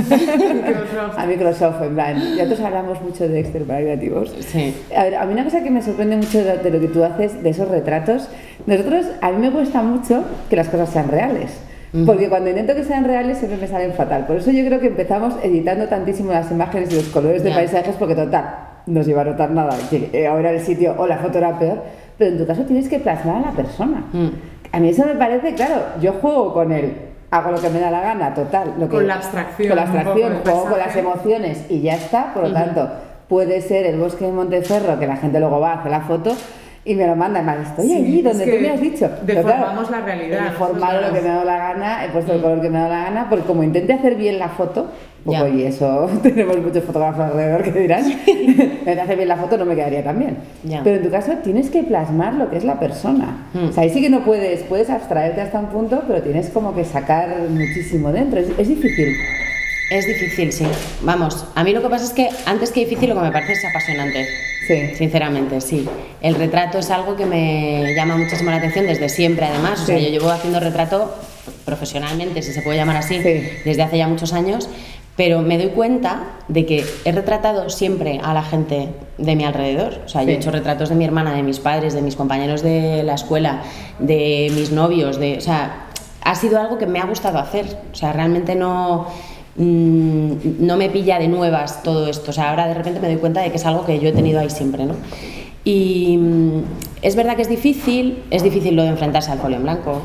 a 1.17 1.25
Microsoft, 1.25 1.81
en 1.81 1.95
plan. 1.95 2.35
Ya 2.35 2.45
todos 2.45 2.59
hablamos 2.59 3.01
mucho 3.01 3.27
de 3.27 3.39
Excel 3.39 3.63
para 3.63 3.79
creativos. 3.79 4.35
Sí. 4.51 4.75
A 4.95 5.05
ver, 5.05 5.15
a 5.15 5.25
mí 5.25 5.33
una 5.33 5.43
cosa 5.43 5.63
que 5.63 5.71
me 5.71 5.81
sorprende 5.81 6.17
mucho 6.17 6.43
de, 6.43 6.57
de 6.59 6.69
lo 6.69 6.79
que 6.79 6.87
tú 6.89 7.03
haces, 7.03 7.41
de 7.41 7.49
esos 7.49 7.67
retratos, 7.67 8.29
nosotros, 8.67 9.07
a 9.21 9.31
mí 9.31 9.37
me 9.39 9.49
cuesta 9.71 9.81
mucho 9.81 10.23
que 10.49 10.55
las 10.55 10.67
cosas 10.67 10.89
sean 10.89 11.07
reales. 11.07 11.51
Porque 12.05 12.29
cuando 12.29 12.49
intento 12.49 12.73
que 12.73 12.85
sean 12.85 13.03
reales 13.03 13.37
siempre 13.37 13.59
me 13.59 13.67
salen 13.67 13.93
fatal. 13.93 14.25
Por 14.25 14.37
eso 14.37 14.49
yo 14.51 14.65
creo 14.65 14.79
que 14.79 14.87
empezamos 14.87 15.33
editando 15.43 15.87
tantísimo 15.87 16.31
las 16.31 16.49
imágenes 16.49 16.91
y 16.93 16.95
los 16.95 17.09
colores 17.09 17.43
de 17.43 17.51
paisajes 17.51 17.95
porque 17.99 18.15
total, 18.15 18.45
no 18.85 19.03
se 19.03 19.09
iba 19.11 19.21
a 19.21 19.25
notar 19.25 19.51
nada. 19.51 19.75
Que 19.89 20.09
eh, 20.13 20.25
ahora 20.25 20.51
el 20.51 20.61
sitio 20.61 20.95
o 20.97 21.05
la 21.05 21.17
foto 21.17 21.37
era 21.37 21.59
peor. 21.59 21.83
Pero 22.17 22.31
en 22.31 22.37
tu 22.37 22.47
caso 22.47 22.63
tienes 22.63 22.87
que 22.87 22.99
plasmar 22.99 23.37
a 23.37 23.47
la 23.47 23.51
persona. 23.51 24.05
Mm. 24.13 24.29
A 24.71 24.79
mí 24.79 24.89
eso 24.89 25.05
me 25.05 25.15
parece, 25.15 25.53
claro, 25.53 25.81
yo 25.99 26.13
juego 26.13 26.53
con 26.53 26.71
él, 26.71 26.93
hago 27.29 27.51
lo 27.51 27.59
que 27.59 27.69
me 27.69 27.81
da 27.81 27.91
la 27.91 27.99
gana, 27.99 28.33
total. 28.33 28.75
Lo 28.79 28.87
que, 28.87 28.95
con 28.95 29.07
la 29.07 29.15
abstracción. 29.15 29.67
Con 29.67 29.75
la 29.75 29.83
abstracción, 29.83 30.33
juego 30.43 30.65
con 30.65 30.79
las 30.79 30.95
emociones 30.95 31.65
y 31.69 31.81
ya 31.81 31.95
está. 31.95 32.33
Por 32.33 32.43
lo 32.43 32.53
tanto, 32.53 32.89
puede 33.27 33.59
ser 33.59 33.85
el 33.85 33.99
bosque 33.99 34.25
de 34.25 34.31
Monteferro, 34.31 34.97
que 34.97 35.07
la 35.07 35.17
gente 35.17 35.41
luego 35.41 35.59
va 35.59 35.73
a 35.73 35.79
hacer 35.79 35.91
la 35.91 36.01
foto, 36.01 36.35
y 36.83 36.95
me 36.95 37.05
lo 37.05 37.15
mandan, 37.15 37.45
mal, 37.45 37.61
estoy 37.61 37.93
allí 37.93 38.21
donde 38.23 38.45
tú 38.45 38.59
me 38.59 38.69
has 38.71 38.81
dicho. 38.81 39.09
Deformamos 39.23 39.91
la 39.91 40.01
realidad. 40.01 40.39
He 40.39 40.49
deformado 40.49 41.01
lo 41.01 41.13
que 41.13 41.21
me 41.21 41.29
ha 41.29 41.33
dado 41.33 41.45
la 41.45 41.57
gana, 41.57 42.05
he 42.05 42.09
puesto 42.09 42.33
el 42.33 42.39
mm. 42.39 42.41
color 42.41 42.61
que 42.61 42.69
me 42.69 42.77
ha 42.79 42.81
dado 42.81 42.93
la 42.93 43.03
gana, 43.03 43.29
porque 43.29 43.45
como 43.45 43.63
intente 43.63 43.93
hacer 43.93 44.15
bien 44.15 44.39
la 44.39 44.49
foto, 44.49 44.87
pues 45.23 45.53
y 45.53 45.63
eso 45.63 46.09
tenemos 46.23 46.57
muchos 46.57 46.83
fotógrafos 46.83 47.25
alrededor 47.25 47.61
que 47.61 47.71
dirán, 47.71 48.03
me 48.85 48.91
hacer 48.99 49.15
bien 49.15 49.27
la 49.27 49.37
foto 49.37 49.57
no 49.57 49.65
me 49.65 49.75
quedaría 49.75 50.03
tan 50.03 50.17
bien. 50.17 50.37
Pero 50.83 50.95
en 50.95 51.03
tu 51.03 51.11
caso 51.11 51.33
tienes 51.43 51.69
que 51.69 51.83
plasmar 51.83 52.33
lo 52.33 52.49
que 52.49 52.57
es 52.57 52.63
la 52.63 52.79
persona. 52.79 53.47
Mm. 53.53 53.69
O 53.69 53.71
sea, 53.71 53.83
ahí 53.83 53.91
sí 53.91 54.01
que 54.01 54.09
no 54.09 54.21
puedes, 54.21 54.63
puedes 54.63 54.89
abstraerte 54.89 55.41
hasta 55.41 55.59
un 55.59 55.67
punto, 55.67 56.03
pero 56.07 56.23
tienes 56.23 56.49
como 56.49 56.73
que 56.73 56.83
sacar 56.83 57.29
muchísimo 57.49 58.11
dentro. 58.11 58.39
Es, 58.39 58.49
es 58.57 58.67
difícil. 58.67 59.15
Es 59.91 60.07
difícil, 60.07 60.51
sí. 60.53 60.65
Vamos, 61.01 61.45
a 61.53 61.63
mí 61.63 61.73
lo 61.73 61.81
que 61.81 61.89
pasa 61.89 62.05
es 62.05 62.13
que 62.13 62.29
antes 62.45 62.71
que 62.71 62.79
difícil 62.79 63.09
lo 63.09 63.15
que 63.15 63.21
me 63.21 63.31
parece 63.31 63.53
es 63.53 63.65
apasionante. 63.65 64.25
Sí. 64.71 64.95
Sinceramente, 64.95 65.59
sí. 65.61 65.87
El 66.21 66.35
retrato 66.35 66.79
es 66.79 66.89
algo 66.89 67.15
que 67.15 67.25
me 67.25 67.93
llama 67.95 68.15
muchísimo 68.15 68.51
la 68.51 68.57
atención 68.57 68.85
desde 68.85 69.09
siempre, 69.09 69.45
además. 69.45 69.81
O 69.81 69.85
sea, 69.85 69.97
yo 69.97 70.09
llevo 70.09 70.29
haciendo 70.29 70.59
retrato 70.59 71.13
profesionalmente, 71.65 72.41
si 72.41 72.53
se 72.53 72.61
puede 72.61 72.77
llamar 72.77 72.97
así, 72.97 73.17
desde 73.19 73.81
hace 73.81 73.97
ya 73.97 74.07
muchos 74.07 74.33
años, 74.33 74.69
pero 75.15 75.41
me 75.41 75.57
doy 75.57 75.69
cuenta 75.69 76.23
de 76.47 76.65
que 76.65 76.85
he 77.05 77.11
retratado 77.11 77.69
siempre 77.69 78.19
a 78.23 78.33
la 78.33 78.43
gente 78.43 78.89
de 79.17 79.35
mi 79.35 79.43
alrededor. 79.43 80.01
O 80.05 80.09
sea, 80.09 80.23
yo 80.23 80.29
he 80.29 80.35
hecho 80.35 80.51
retratos 80.51 80.89
de 80.89 80.95
mi 80.95 81.05
hermana, 81.05 81.33
de 81.33 81.43
mis 81.43 81.59
padres, 81.59 81.93
de 81.93 82.01
mis 82.01 82.15
compañeros 82.15 82.61
de 82.61 83.03
la 83.03 83.15
escuela, 83.15 83.61
de 83.99 84.51
mis 84.55 84.71
novios, 84.71 85.19
de, 85.19 85.37
o 85.37 85.41
sea, 85.41 85.87
ha 86.23 86.35
sido 86.35 86.59
algo 86.59 86.77
que 86.77 86.85
me 86.85 86.99
ha 86.99 87.05
gustado 87.05 87.39
hacer. 87.39 87.65
O 87.91 87.95
sea, 87.95 88.13
realmente 88.13 88.55
no 88.55 89.07
Mm, 89.55 90.65
no 90.65 90.77
me 90.77 90.89
pilla 90.89 91.19
de 91.19 91.27
nuevas 91.27 91.83
todo 91.83 92.07
esto. 92.07 92.31
O 92.31 92.33
sea, 92.33 92.49
ahora 92.49 92.67
de 92.67 92.73
repente 92.73 92.99
me 92.99 93.07
doy 93.07 93.17
cuenta 93.17 93.41
de 93.41 93.49
que 93.51 93.57
es 93.57 93.65
algo 93.65 93.85
que 93.85 93.99
yo 93.99 94.09
he 94.09 94.11
tenido 94.11 94.39
ahí 94.39 94.49
siempre, 94.49 94.85
¿no? 94.85 94.95
Y 95.63 96.17
mm, 96.17 96.63
es 97.01 97.15
verdad 97.15 97.35
que 97.35 97.43
es 97.43 97.49
difícil, 97.49 98.23
es 98.31 98.43
difícil 98.43 98.75
lo 98.75 98.83
de 98.83 98.89
enfrentarse 98.89 99.31
al 99.31 99.39
folio 99.39 99.57
en 99.57 99.63
blanco. 99.63 100.01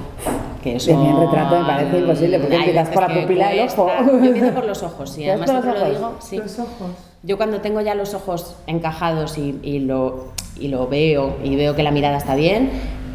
Que 0.62 0.76
eso, 0.76 0.90
en 0.90 1.16
retrato 1.20 1.60
me 1.60 1.64
parece 1.64 1.98
imposible, 2.00 2.40
porque 2.40 2.56
empiezas 2.56 2.88
por 2.88 3.08
la 3.08 3.20
pupila 3.20 3.50
del 3.50 3.68
ojo. 3.68 3.88
Yo 4.04 4.24
empiezo 4.24 4.52
por 4.52 4.64
los 4.64 4.82
ojos, 4.82 5.16
y 5.18 5.28
además 5.28 5.50
siempre 5.50 5.78
lo 5.78 5.90
digo. 5.90 6.16
Sí. 6.18 6.36
Los 6.38 6.58
ojos. 6.58 6.90
Yo 7.22 7.36
cuando 7.36 7.60
tengo 7.60 7.80
ya 7.80 7.94
los 7.94 8.14
ojos 8.14 8.56
encajados 8.66 9.38
y, 9.38 9.58
y, 9.62 9.78
lo, 9.80 10.32
y 10.58 10.68
lo 10.68 10.88
veo 10.88 11.36
y 11.42 11.54
veo 11.54 11.76
que 11.76 11.84
la 11.84 11.92
mirada 11.92 12.16
está 12.16 12.34
bien, 12.34 12.70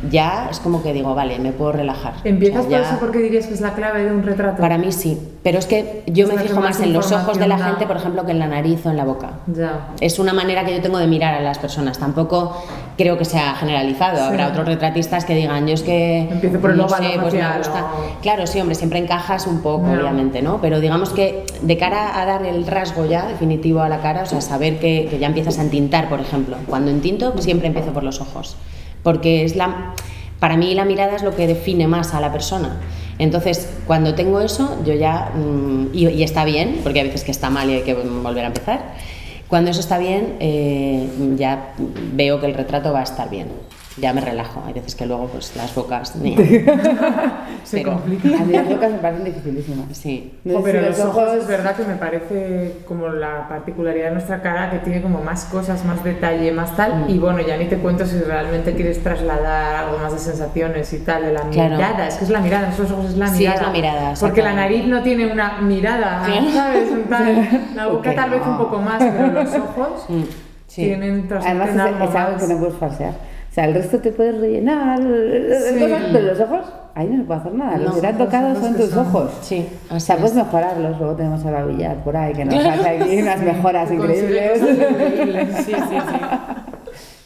ya 0.10 0.48
es 0.50 0.60
como 0.60 0.82
que 0.82 0.94
digo, 0.94 1.14
vale, 1.14 1.38
me 1.40 1.52
puedo 1.52 1.72
relajar. 1.74 2.14
¿Empiezas 2.24 2.66
por 2.66 2.74
eso 2.74 2.98
porque 3.00 3.20
dirías 3.20 3.48
que 3.48 3.54
es 3.54 3.62
la 3.62 3.74
clave 3.74 4.04
de 4.04 4.12
un 4.12 4.24
retrato? 4.24 4.62
Para 4.62 4.78
mí 4.78 4.92
sí, 4.92 5.18
pero 5.44 5.60
es 5.60 5.66
que 5.66 6.04
yo 6.08 6.28
me 6.28 6.38
fijo 6.38 6.60
más 6.60 6.80
en 6.82 6.94
los 6.94 7.12
ojos 7.12 7.38
de 7.38 7.48
la 7.48 7.58
gente, 7.58 7.86
por 7.86 7.98
ejemplo, 7.98 8.26
que 8.26 8.32
en 8.32 8.40
la 8.40 8.48
nariz 8.48 8.86
o 8.86 8.90
en 8.90 8.98
la 8.98 9.06
boca. 9.06 9.32
Ya. 9.48 9.90
Es 10.00 10.20
una 10.20 10.34
manera 10.34 10.66
que 10.66 10.76
yo 10.76 10.82
tengo 10.82 10.98
de 10.98 11.08
mirar 11.08 11.34
a 11.36 11.42
las 11.42 11.60
personas. 11.60 12.00
Tampoco 12.00 12.56
creo 12.98 13.18
que 13.18 13.26
sea 13.26 13.56
generalizado. 13.56 14.24
Habrá 14.24 14.48
otros 14.48 14.66
retratistas 14.66 15.26
que 15.26 15.36
digan, 15.36 15.68
yo 15.68 15.74
es 15.74 15.84
que. 15.84 16.30
Empiezo 16.30 16.60
por 16.60 16.72
el 16.72 16.78
no 16.78 16.90
sé, 16.90 17.18
pues 17.20 17.34
me 17.34 17.58
gusta. 17.58 17.88
Claro, 18.22 18.48
sí, 18.48 18.60
hombre, 18.60 18.76
siempre 18.76 19.00
encajas 19.00 19.48
un 19.48 19.62
poco, 19.62 19.88
obviamente, 19.92 20.42
¿no? 20.42 20.60
Pero 20.62 20.80
digamos 20.80 21.10
que 21.10 21.46
de 21.62 21.78
cara 21.78 22.20
a 22.20 22.26
dar 22.26 22.46
el 22.46 22.66
rasgo 22.68 23.06
ya 23.06 23.28
definitivo 23.28 23.82
a 23.82 23.90
la 23.90 24.02
cara, 24.02 24.24
o 24.24 24.26
sea, 24.26 24.42
saber 24.42 24.80
que, 24.80 25.08
que 25.10 25.20
ya 25.20 25.28
empiezas 25.28 25.60
a 25.60 25.62
entintar, 25.62 26.10
por 26.10 26.20
ejemplo. 26.20 26.58
Cuando 26.68 26.92
entinto, 26.92 27.34
siempre 27.40 27.68
empiezo 27.68 27.92
por 27.92 28.04
los 28.04 28.22
ojos. 28.22 28.58
Porque 29.04 29.44
es 29.44 29.56
la 29.56 29.94
para 30.42 30.58
mí 30.58 30.74
la 30.74 30.86
mirada 30.86 31.16
es 31.16 31.22
lo 31.22 31.36
que 31.36 31.46
define 31.46 31.88
más 31.88 32.16
a 32.16 32.20
la 32.20 32.32
persona. 32.32 32.82
Entonces, 33.20 33.70
cuando 33.86 34.16
tengo 34.16 34.42
eso, 34.42 34.82
yo 34.84 34.96
ya, 34.96 35.32
mm, 35.36 35.90
y, 35.94 36.24
está 36.24 36.46
bien, 36.46 36.80
porque 36.82 37.00
a 37.00 37.04
veces 37.04 37.24
que 37.24 37.30
está 37.30 37.52
mal 37.52 37.70
y 37.70 37.76
hay 37.76 37.82
que 37.84 37.94
volver 37.94 38.46
a 38.46 38.48
empezar, 38.48 38.96
cuando 39.48 39.70
eso 39.70 39.80
está 39.80 40.00
bien, 40.00 40.38
eh, 40.40 41.08
ya 41.38 41.76
veo 42.14 42.40
que 42.40 42.48
el 42.48 42.56
retrato 42.56 42.92
va 42.92 43.02
a 43.02 43.04
estar 43.04 43.30
bien. 43.30 43.50
Ya 43.98 44.14
me 44.14 44.22
relajo. 44.22 44.64
Hay 44.66 44.74
veces 44.74 44.96
que 44.96 45.06
luego 45.06 45.28
pues 45.28 45.56
las 45.56 45.74
bocas... 45.76 46.10
Se 47.64 47.78
pero- 47.84 47.94
complica. 47.94 48.40
A 48.42 48.46
mí 48.46 48.54
las 48.54 48.68
bocas 48.70 48.92
me 48.92 48.98
parecen 49.00 49.26
dificilísimas. 49.26 49.98
Sí. 49.98 50.40
No 50.44 50.62
pero 50.62 50.80
si 50.80 50.86
los 50.88 51.00
ojos 51.10 51.34
es 51.36 51.48
verdad 51.48 51.76
que 51.76 51.84
me 51.84 51.96
parece 51.96 52.78
como 52.88 53.10
la 53.10 53.48
particularidad 53.50 54.06
de 54.08 54.12
nuestra 54.14 54.42
cara 54.42 54.70
que 54.72 54.80
tiene 54.80 55.02
como 55.02 55.22
más 55.22 55.46
cosas, 55.46 55.84
más 55.86 56.04
detalle, 56.04 56.52
más 56.52 56.76
tal. 56.76 57.06
Y 57.10 57.18
bueno, 57.20 57.40
ya 57.42 57.58
ni 57.58 57.66
te 57.66 57.78
cuento 57.78 58.06
si 58.06 58.20
realmente 58.20 58.74
quieres 58.74 59.04
trasladar 59.04 59.76
algo 59.86 59.98
más 60.00 60.14
de 60.14 60.20
sensaciones 60.20 60.92
y 60.94 61.00
tal, 61.00 61.24
de 61.24 61.34
la 61.34 61.42
Claro. 61.50 61.76
mirada. 61.76 62.08
Es 62.08 62.16
que 62.16 62.24
es 62.26 62.30
la 62.30 62.40
mirada, 62.40 62.70
esos 62.70 62.90
ojos 62.92 63.06
es 63.12 63.18
la 63.18 63.28
Sí, 63.28 63.40
mirada. 63.40 63.56
es 63.56 63.62
la 63.68 63.72
mirada, 63.74 64.14
Porque 64.20 64.42
la 64.42 64.54
nariz 64.54 64.86
no 64.88 65.02
tiene 65.04 65.32
una 65.32 65.58
mirada, 65.62 66.24
Claro. 66.26 66.46
¿sabes? 66.54 66.92
Un 66.92 67.04
tal- 67.04 67.66
la 67.76 67.88
boca 67.88 68.10
Ok, 68.10 68.16
tal 68.16 68.30
vez 68.30 68.42
un 68.42 68.52
no. 68.52 68.58
poco 68.58 68.78
más, 68.80 69.04
pero 69.04 69.28
los 69.28 69.54
ojos 69.56 70.06
Mm, 70.10 70.22
sí. 70.68 70.84
tienen 70.86 71.28
Además 71.32 71.70
es, 71.70 71.78
algo 71.80 72.06
es 72.06 72.16
algo 72.16 72.32
más. 72.34 72.44
que 72.44 72.54
no 72.54 72.60
puedes 72.60 72.76
falsear. 72.76 73.31
O 73.52 73.54
sea, 73.54 73.66
el 73.66 73.74
resto 73.74 74.00
te 74.00 74.14
puedes 74.14 74.40
rellenar, 74.40 74.98
Sí. 75.02 75.78
cosas, 75.80 76.04
pero 76.14 76.26
los 76.28 76.40
ojos, 76.40 76.60
ahí 76.96 77.08
no 77.10 77.18
se 77.18 77.24
puede 77.24 77.40
hacer 77.42 77.54
nada. 77.54 77.76
No, 77.78 77.84
Los 77.84 77.96
que 77.96 78.02
te 78.02 78.08
han 78.08 78.18
tocado 78.18 78.56
son 78.56 78.76
tus 78.76 78.90
son- 78.92 79.06
ojos. 79.08 79.32
Sí, 79.42 79.68
O 79.94 80.00
sea, 80.00 80.16
es. 80.16 80.22
puedes 80.22 80.36
mejorarlos. 80.38 80.98
Luego 81.00 81.16
tenemos 81.16 81.46
a 81.46 81.66
Villar 81.66 81.98
por 81.98 82.16
ahí, 82.16 82.32
que 82.34 82.46
nos 82.46 82.66
hace 82.66 82.90
aquí 82.90 83.22
unas 83.22 83.42
mejoras 83.42 83.92
increíbles. 83.92 84.62
increíbles. 84.62 85.48
Sí, 85.66 85.74
sí, 85.74 85.76
sí. 85.76 85.98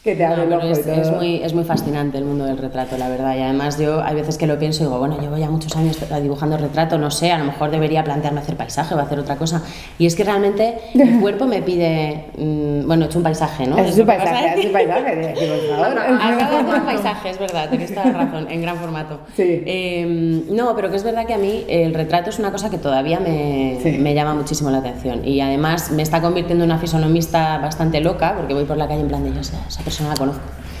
que 0.06 0.14
te 0.16 0.26
No, 0.26 0.32
abre 0.32 0.42
el 0.44 0.48
pero 0.48 0.58
ojo 0.60 0.68
y 0.68 0.70
es, 0.72 0.78
es 0.86 1.02
todo. 1.08 1.16
muy, 1.16 1.42
es 1.42 1.52
muy 1.52 1.64
fascinante 1.64 2.16
el 2.16 2.24
mundo 2.24 2.44
del 2.46 2.56
retrato, 2.56 2.96
la 2.96 3.08
verdad. 3.10 3.36
Y 3.36 3.42
además 3.42 3.78
yo 3.78 4.02
hay 4.02 4.14
veces 4.14 4.38
que 4.38 4.46
lo 4.46 4.58
pienso 4.58 4.82
y 4.82 4.86
digo, 4.86 4.98
bueno, 4.98 5.18
llevo 5.20 5.36
ya 5.36 5.50
muchos 5.50 5.76
años 5.76 5.98
dibujando 6.22 6.56
retrato, 6.56 6.96
no 6.96 7.10
sé, 7.10 7.30
a 7.32 7.38
lo 7.38 7.44
mejor 7.44 7.70
debería 7.70 8.02
plantearme 8.04 8.40
hacer 8.40 8.56
paisaje 8.56 8.94
o 8.94 8.98
hacer 9.00 9.18
otra 9.18 9.36
cosa. 9.36 9.62
Y 9.98 10.06
es 10.06 10.16
que 10.16 10.24
realmente 10.24 10.78
el 10.94 11.20
cuerpo 11.20 11.44
me 11.46 11.60
pide, 11.60 12.26
mm, 12.38 12.86
bueno, 12.86 13.04
he 13.04 13.08
hecho 13.08 13.18
un 13.18 13.24
paisaje, 13.24 13.66
¿no? 13.66 13.76
Es 13.78 13.90
Es 13.92 13.98
un 13.98 14.06
paisaje, 14.06 14.60
es 14.60 14.66
un 14.66 14.72
paisaje. 14.72 15.34
Acabo 15.74 16.62
de 16.62 16.70
hacer 16.70 16.80
un 16.80 16.86
paisaje, 16.86 17.30
es 17.30 17.38
verdad, 17.38 17.68
tienes 17.68 17.92
toda 17.94 18.06
la 18.06 18.12
razón, 18.24 18.46
en 18.50 18.62
gran 18.62 18.76
formato. 18.76 19.20
Sí. 19.36 19.42
Eh, 19.66 20.44
no, 20.50 20.74
pero 20.76 20.90
que 20.90 20.96
es 20.96 21.04
verdad 21.04 21.26
que 21.26 21.34
a 21.34 21.38
mí 21.38 21.64
el 21.68 21.94
retrato 21.94 22.30
es 22.30 22.38
una 22.38 22.52
cosa 22.52 22.70
que 22.70 22.78
todavía 22.78 23.20
me, 23.20 23.78
Sí. 23.82 23.98
me 23.98 24.14
llama 24.14 24.34
muchísimo 24.34 24.70
la 24.70 24.78
atención. 24.78 25.26
Y 25.26 25.40
además 25.40 25.90
me 25.90 26.02
está 26.02 26.20
convirtiendo 26.20 26.64
en 26.64 26.70
una 26.70 26.78
fisonomista 26.78 27.58
bastante 27.58 28.00
loca, 28.00 28.34
porque 28.36 28.54
voy 28.54 28.64
por 28.64 28.76
la 28.76 28.86
calle 28.86 29.00
en 29.00 29.08
plan 29.08 29.22
de, 29.24 29.40
esa 29.40 29.82
persona 29.82 29.95
la 30.04 30.14
conozco. 30.14 30.40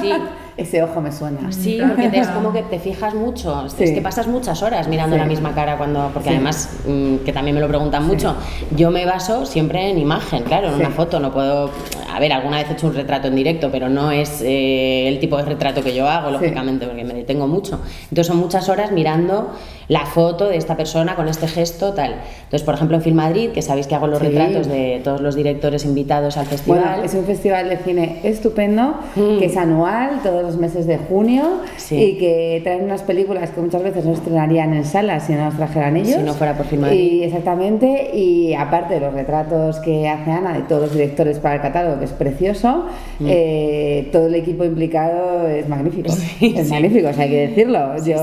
Sí, 0.00 0.12
Ese 0.54 0.82
ojo 0.82 1.00
me 1.00 1.10
suena. 1.10 1.50
Sí, 1.50 1.80
porque 1.86 2.10
te- 2.10 2.18
es 2.18 2.28
como 2.28 2.52
que 2.52 2.62
te 2.62 2.78
fijas 2.78 3.14
mucho, 3.14 3.64
es 3.66 3.72
Sí. 3.72 3.94
que 3.94 4.02
pasas 4.02 4.26
muchas 4.26 4.62
horas 4.62 4.86
mirando 4.86 5.16
Sí. 5.16 5.20
la 5.20 5.26
misma 5.26 5.54
cara 5.54 5.78
cuando, 5.78 6.10
porque 6.12 6.28
Sí. 6.28 6.34
además, 6.34 6.76
mm, 6.86 7.16
que 7.24 7.32
también 7.32 7.54
me 7.54 7.60
lo 7.62 7.68
preguntan 7.68 8.06
mucho, 8.06 8.36
yo 8.76 8.90
me 8.90 9.06
baso 9.06 9.46
siempre 9.46 9.88
en 9.90 9.98
imagen, 9.98 10.42
claro, 10.42 10.68
en 10.68 10.74
una 10.74 10.90
foto, 10.90 11.20
no 11.20 11.32
puedo, 11.32 11.70
a 12.14 12.20
ver, 12.20 12.34
alguna 12.34 12.58
vez 12.58 12.68
he 12.68 12.74
hecho 12.74 12.86
un 12.88 12.94
retrato 12.94 13.28
en 13.28 13.34
directo, 13.36 13.70
pero 13.72 13.88
no 13.88 14.10
es 14.10 14.42
eh, 14.44 15.08
el 15.08 15.18
tipo 15.20 15.38
de 15.38 15.44
retrato 15.44 15.82
que 15.82 15.94
yo 15.94 16.06
hago, 16.06 16.30
lógicamente, 16.30 16.86
porque 16.86 17.04
me 17.04 17.14
detengo 17.14 17.46
mucho. 17.48 17.80
Entonces 18.02 18.26
son 18.26 18.36
muchas 18.36 18.68
horas 18.68 18.92
mirando 18.92 19.52
la 19.92 20.06
foto 20.06 20.48
de 20.48 20.56
esta 20.56 20.74
persona 20.74 21.14
con 21.16 21.28
este 21.28 21.46
gesto, 21.46 21.92
tal. 21.92 22.14
Entonces, 22.44 22.62
por 22.62 22.74
ejemplo, 22.74 22.96
en 22.96 23.02
Film 23.02 23.16
Madrid, 23.16 23.50
que 23.50 23.60
sabéis 23.60 23.86
que 23.86 23.94
hago 23.94 24.06
los 24.06 24.20
Sí. 24.20 24.26
retratos 24.28 24.66
de 24.66 25.00
todos 25.04 25.20
los 25.20 25.34
directores 25.34 25.84
invitados 25.84 26.36
al 26.38 26.46
festival. 26.46 26.80
Bueno, 26.80 27.04
es 27.04 27.12
un 27.14 27.24
festival 27.24 27.68
de 27.68 27.76
cine 27.76 28.20
estupendo, 28.22 28.94
Mm. 29.16 29.38
que 29.38 29.44
es 29.46 29.56
anual, 29.56 30.20
todos 30.22 30.42
los 30.42 30.56
meses 30.56 30.86
de 30.86 30.96
junio, 30.96 31.42
Sí. 31.76 31.96
y 31.96 32.18
que 32.18 32.60
traen 32.64 32.84
unas 32.84 33.02
películas 33.02 33.50
que 33.50 33.60
muchas 33.60 33.82
veces 33.82 34.04
no 34.06 34.12
estrenarían 34.12 34.72
en 34.72 34.84
salas 34.86 35.26
si 35.26 35.34
no 35.34 35.40
las 35.44 35.56
trajeran 35.58 35.96
ellos. 35.96 36.16
Si 36.16 36.22
no 36.22 36.32
fuera 36.32 36.56
por 36.56 36.64
Film 36.66 36.82
Madrid. 36.82 36.98
Y 37.12 37.24
exactamente, 37.24 38.10
y 38.14 38.54
aparte 38.54 38.94
de 38.94 39.00
los 39.00 39.12
retratos 39.12 39.78
que 39.80 40.08
hace 40.08 40.30
Ana 40.30 40.54
de 40.54 40.62
todos 40.62 40.82
los 40.82 40.92
directores 40.94 41.38
para 41.38 41.56
el 41.56 41.60
catálogo, 41.60 41.98
que 41.98 42.06
es 42.06 42.12
precioso, 42.12 42.86
Mm. 43.18 43.26
eh, 43.28 44.08
todo 44.10 44.26
el 44.28 44.34
equipo 44.36 44.64
implicado 44.64 45.46
es 45.48 45.68
magnífico. 45.68 46.08
Sí, 46.38 46.54
es 46.56 46.70
magnífico, 46.70 47.08
o 47.08 47.12
sea, 47.12 47.24
hay 47.24 47.30
que 47.30 47.48
decirlo. 47.48 47.78
Yo 48.04 48.16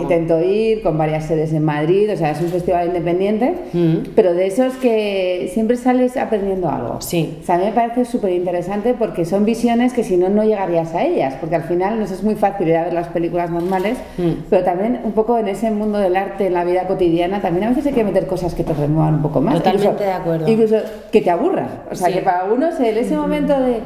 intento 0.00 0.40
ir 0.40 0.80
con 0.82 0.96
varias 1.08 1.24
sedes 1.26 1.52
en 1.52 1.64
Madrid, 1.64 2.12
o 2.12 2.16
sea, 2.16 2.30
es 2.32 2.40
un 2.40 2.48
festival 2.48 2.88
independiente, 2.88 3.54
Mm. 3.72 3.94
pero 4.14 4.34
de 4.34 4.46
esos 4.46 4.74
que 4.74 5.50
siempre 5.54 5.76
sales 5.76 6.16
aprendiendo 6.16 6.68
algo. 6.68 7.00
Sí. 7.00 7.38
O 7.42 7.44
sea, 7.46 7.54
a 7.54 7.58
mí 7.58 7.64
me 7.64 7.72
parece 7.72 8.04
súper 8.04 8.32
interesante 8.32 8.94
porque 8.98 9.24
son 9.24 9.44
visiones 9.44 9.92
que 9.94 10.04
si 10.04 10.16
no, 10.16 10.28
no 10.28 10.44
llegarías 10.44 10.94
a 10.94 11.04
ellas, 11.04 11.34
porque 11.40 11.56
al 11.56 11.62
final 11.64 11.98
nos 11.98 12.10
es 12.10 12.22
muy 12.22 12.34
fácil 12.34 12.68
ir 12.68 12.76
a 12.76 12.84
ver 12.84 12.92
las 12.92 13.08
películas 13.08 13.50
normales, 13.50 13.96
Mm. 14.18 14.44
pero 14.50 14.64
también 14.64 15.00
un 15.04 15.12
poco 15.12 15.38
en 15.38 15.48
ese 15.48 15.70
mundo 15.70 15.98
del 15.98 16.16
arte, 16.16 16.46
en 16.46 16.54
la 16.54 16.64
vida 16.64 16.86
cotidiana, 16.86 17.40
también 17.40 17.64
a 17.64 17.68
veces 17.70 17.86
hay 17.86 17.92
que 17.94 18.04
meter 18.04 18.26
cosas 18.26 18.54
que 18.54 18.64
te 18.64 18.74
remuevan 18.74 19.14
un 19.14 19.22
poco 19.22 19.40
más. 19.40 19.54
Totalmente 19.54 19.88
Incluso- 19.88 20.04
de 20.04 20.12
acuerdo. 20.12 20.48
Incluso 20.48 20.76
que 21.10 21.20
te 21.22 21.30
aburran. 21.30 21.68
O 21.90 21.94
sea, 21.94 22.08
Sí. 22.08 22.14
que 22.14 22.20
para 22.20 22.40
algunos 22.40 22.78
el- 22.80 22.98
ese 22.98 23.16
momento 23.16 23.58
de... 23.58 23.78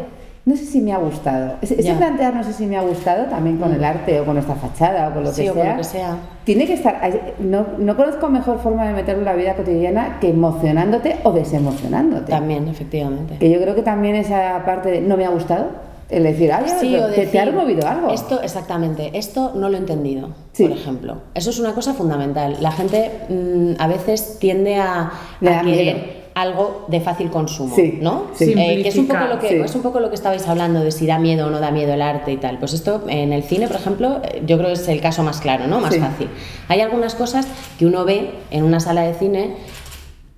No 0.44 0.56
sé 0.56 0.64
si 0.64 0.80
me 0.80 0.92
ha 0.92 0.98
gustado. 0.98 1.54
Ese, 1.62 1.76
plantear 1.94 2.34
no 2.34 2.42
sé 2.42 2.52
si 2.52 2.66
me 2.66 2.76
ha 2.76 2.82
gustado 2.82 3.26
también 3.26 3.58
con 3.58 3.72
el 3.72 3.84
arte 3.84 4.20
o 4.20 4.24
con 4.24 4.36
esta 4.38 4.56
fachada 4.56 5.08
o 5.08 5.14
con 5.14 5.22
lo 5.22 5.32
Sí, 5.32 5.42
que 5.44 5.50
o 5.50 5.54
con 5.54 5.62
sea. 5.62 5.70
lo 5.72 5.78
que 5.78 5.84
sea. 5.84 6.16
Tiene 6.44 6.66
que 6.66 6.74
estar. 6.74 7.00
No, 7.38 7.64
no 7.78 7.96
conozco 7.96 8.28
mejor 8.28 8.58
forma 8.58 8.84
de 8.88 8.92
meterlo 8.92 9.20
en 9.20 9.26
la 9.26 9.34
vida 9.34 9.54
cotidiana 9.54 10.18
que 10.20 10.30
emocionándote 10.30 11.18
o 11.22 11.30
desemocionándote. 11.30 12.32
También, 12.32 12.66
efectivamente. 12.66 13.38
Que 13.38 13.50
yo 13.50 13.60
creo 13.60 13.76
que 13.76 13.82
también 13.82 14.16
esa 14.16 14.64
parte 14.66 14.90
de 14.90 15.00
no 15.00 15.16
me 15.16 15.24
ha 15.24 15.30
gustado, 15.30 15.66
el 16.10 16.24
decir, 16.24 16.52
ay, 16.52 16.64
Sí, 16.80 16.96
o 16.96 17.06
te, 17.06 17.12
te 17.12 17.20
ha 17.38 17.44
decir, 17.44 17.44
removido 17.44 17.86
algo. 17.86 18.10
Esto, 18.10 18.42
exactamente, 18.42 19.16
esto 19.16 19.52
no 19.54 19.68
lo 19.68 19.76
he 19.76 19.80
entendido, 19.80 20.30
Sí. 20.52 20.64
por 20.66 20.76
ejemplo. 20.76 21.16
Eso 21.34 21.50
es 21.50 21.58
una 21.60 21.72
cosa 21.72 21.94
fundamental. 21.94 22.56
La 22.60 22.72
gente 22.72 23.12
mm, 23.28 23.74
a 23.80 23.86
veces 23.86 24.38
tiende 24.40 24.74
a, 24.76 25.12
querer. 25.40 26.21
Algo 26.34 26.86
de 26.88 27.00
fácil 27.00 27.30
consumo, 27.30 27.74
Sí, 27.74 27.98
¿no? 28.00 28.28
sí. 28.34 28.54
Eh, 28.56 28.82
que 28.82 28.88
es 28.88 28.96
un, 28.96 29.06
poco 29.06 29.24
lo 29.26 29.38
que, 29.38 29.48
Sí. 29.48 29.54
es 29.56 29.74
un 29.74 29.82
poco 29.82 30.00
lo 30.00 30.08
que 30.08 30.14
estabais 30.14 30.46
hablando 30.48 30.80
de 30.80 30.90
si 30.90 31.06
da 31.06 31.18
miedo 31.18 31.46
o 31.46 31.50
no 31.50 31.60
da 31.60 31.70
miedo 31.70 31.92
el 31.92 32.02
arte 32.02 32.32
y 32.32 32.36
tal. 32.38 32.58
Pues 32.58 32.72
esto 32.72 33.02
en 33.08 33.32
el 33.32 33.42
cine, 33.42 33.66
por 33.66 33.76
ejemplo, 33.76 34.20
eh, 34.24 34.42
yo 34.46 34.56
creo 34.56 34.68
que 34.68 34.74
es 34.74 34.88
el 34.88 35.00
caso 35.00 35.22
más 35.22 35.40
claro, 35.40 35.66
¿no? 35.66 35.80
Más 35.80 35.96
fácil. 35.96 36.28
Hay 36.68 36.80
algunas 36.80 37.14
cosas 37.14 37.46
que 37.78 37.86
uno 37.86 38.04
ve 38.04 38.30
en 38.50 38.64
una 38.64 38.80
sala 38.80 39.02
de 39.02 39.14
cine 39.14 39.56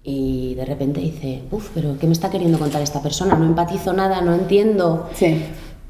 y 0.02 0.54
de 0.54 0.64
repente 0.64 1.00
dice, 1.00 1.42
uff, 1.50 1.70
pero 1.74 1.96
¿qué 1.98 2.06
me 2.06 2.12
está 2.12 2.28
queriendo 2.30 2.58
contar 2.58 2.82
esta 2.82 3.00
persona? 3.00 3.36
No 3.36 3.46
empatizo 3.46 3.92
nada, 3.92 4.20
no 4.20 4.34
entiendo. 4.34 5.08
Sí. 5.14 5.42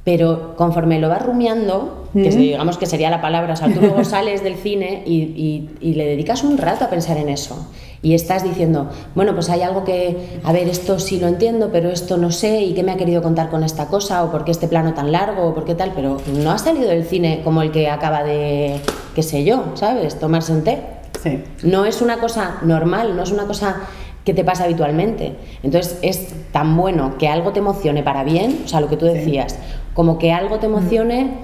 Pero 0.04 0.54
conforme 0.56 0.98
lo 1.00 1.08
vas 1.08 1.24
rumiando, 1.24 2.08
que 2.12 2.30
digamos 2.36 2.76
que 2.76 2.84
sería 2.86 3.08
la 3.10 3.22
palabra, 3.22 3.54
o 3.54 3.56
sea, 3.56 3.72
tú 3.72 3.80
luego 3.80 4.04
sales 4.04 4.44
del 4.44 4.56
cine 4.56 5.02
y, 5.06 5.14
y- 5.22 5.70
y 5.80 5.94
le 5.94 6.04
dedicas 6.06 6.44
un 6.44 6.58
rato 6.58 6.84
a 6.84 6.90
pensar 6.90 7.16
en 7.16 7.28
eso. 7.30 7.66
Y 8.02 8.12
estás 8.14 8.44
diciendo, 8.44 8.90
bueno, 9.14 9.32
pues 9.32 9.48
hay 9.48 9.62
algo 9.62 9.82
que, 9.84 10.38
a 10.44 10.52
ver, 10.52 10.68
esto 10.68 10.98
sí 10.98 11.18
lo 11.18 11.26
entiendo, 11.26 11.70
pero 11.72 11.88
esto 11.88 12.18
no 12.18 12.30
sé, 12.32 12.60
y 12.60 12.74
qué 12.74 12.82
me 12.82 12.92
ha 12.92 12.96
querido 12.98 13.22
contar 13.22 13.48
con 13.48 13.64
esta 13.64 13.86
cosa, 13.88 14.22
o 14.24 14.30
por 14.30 14.44
qué 14.44 14.50
este 14.50 14.68
plano 14.68 14.92
tan 14.92 15.10
largo, 15.10 15.46
o 15.46 15.54
por 15.54 15.64
qué 15.64 15.74
tal, 15.74 15.92
pero 15.94 16.18
no 16.36 16.50
ha 16.50 16.58
salido 16.58 16.90
del 16.90 17.04
cine 17.06 17.40
como 17.42 17.62
el 17.62 17.72
que 17.72 17.88
acaba 17.88 18.22
de, 18.22 18.80
qué 19.14 19.22
sé 19.22 19.42
yo, 19.44 19.64
¿sabes? 19.74 20.18
Tomarse 20.18 20.52
un 20.52 20.64
té. 20.64 20.80
Sí. 21.22 21.42
No 21.62 21.86
es 21.86 22.02
una 22.02 22.18
cosa 22.20 22.58
normal, 22.62 23.16
no 23.16 23.22
es 23.22 23.32
una 23.32 23.46
cosa 23.46 23.76
que 24.22 24.34
te 24.34 24.44
pasa 24.44 24.64
habitualmente. 24.64 25.32
Entonces 25.62 25.98
es 26.02 26.28
tan 26.52 26.76
bueno 26.76 27.16
que 27.18 27.28
algo 27.28 27.52
te 27.52 27.60
emocione 27.60 28.02
para 28.02 28.22
bien, 28.22 28.60
o 28.66 28.68
sea, 28.68 28.80
lo 28.82 28.88
que 28.88 28.98
tú 28.98 29.06
decías, 29.06 29.58
como 29.94 30.18
que 30.18 30.32
algo 30.32 30.58
te 30.58 30.66
emocione 30.66 31.38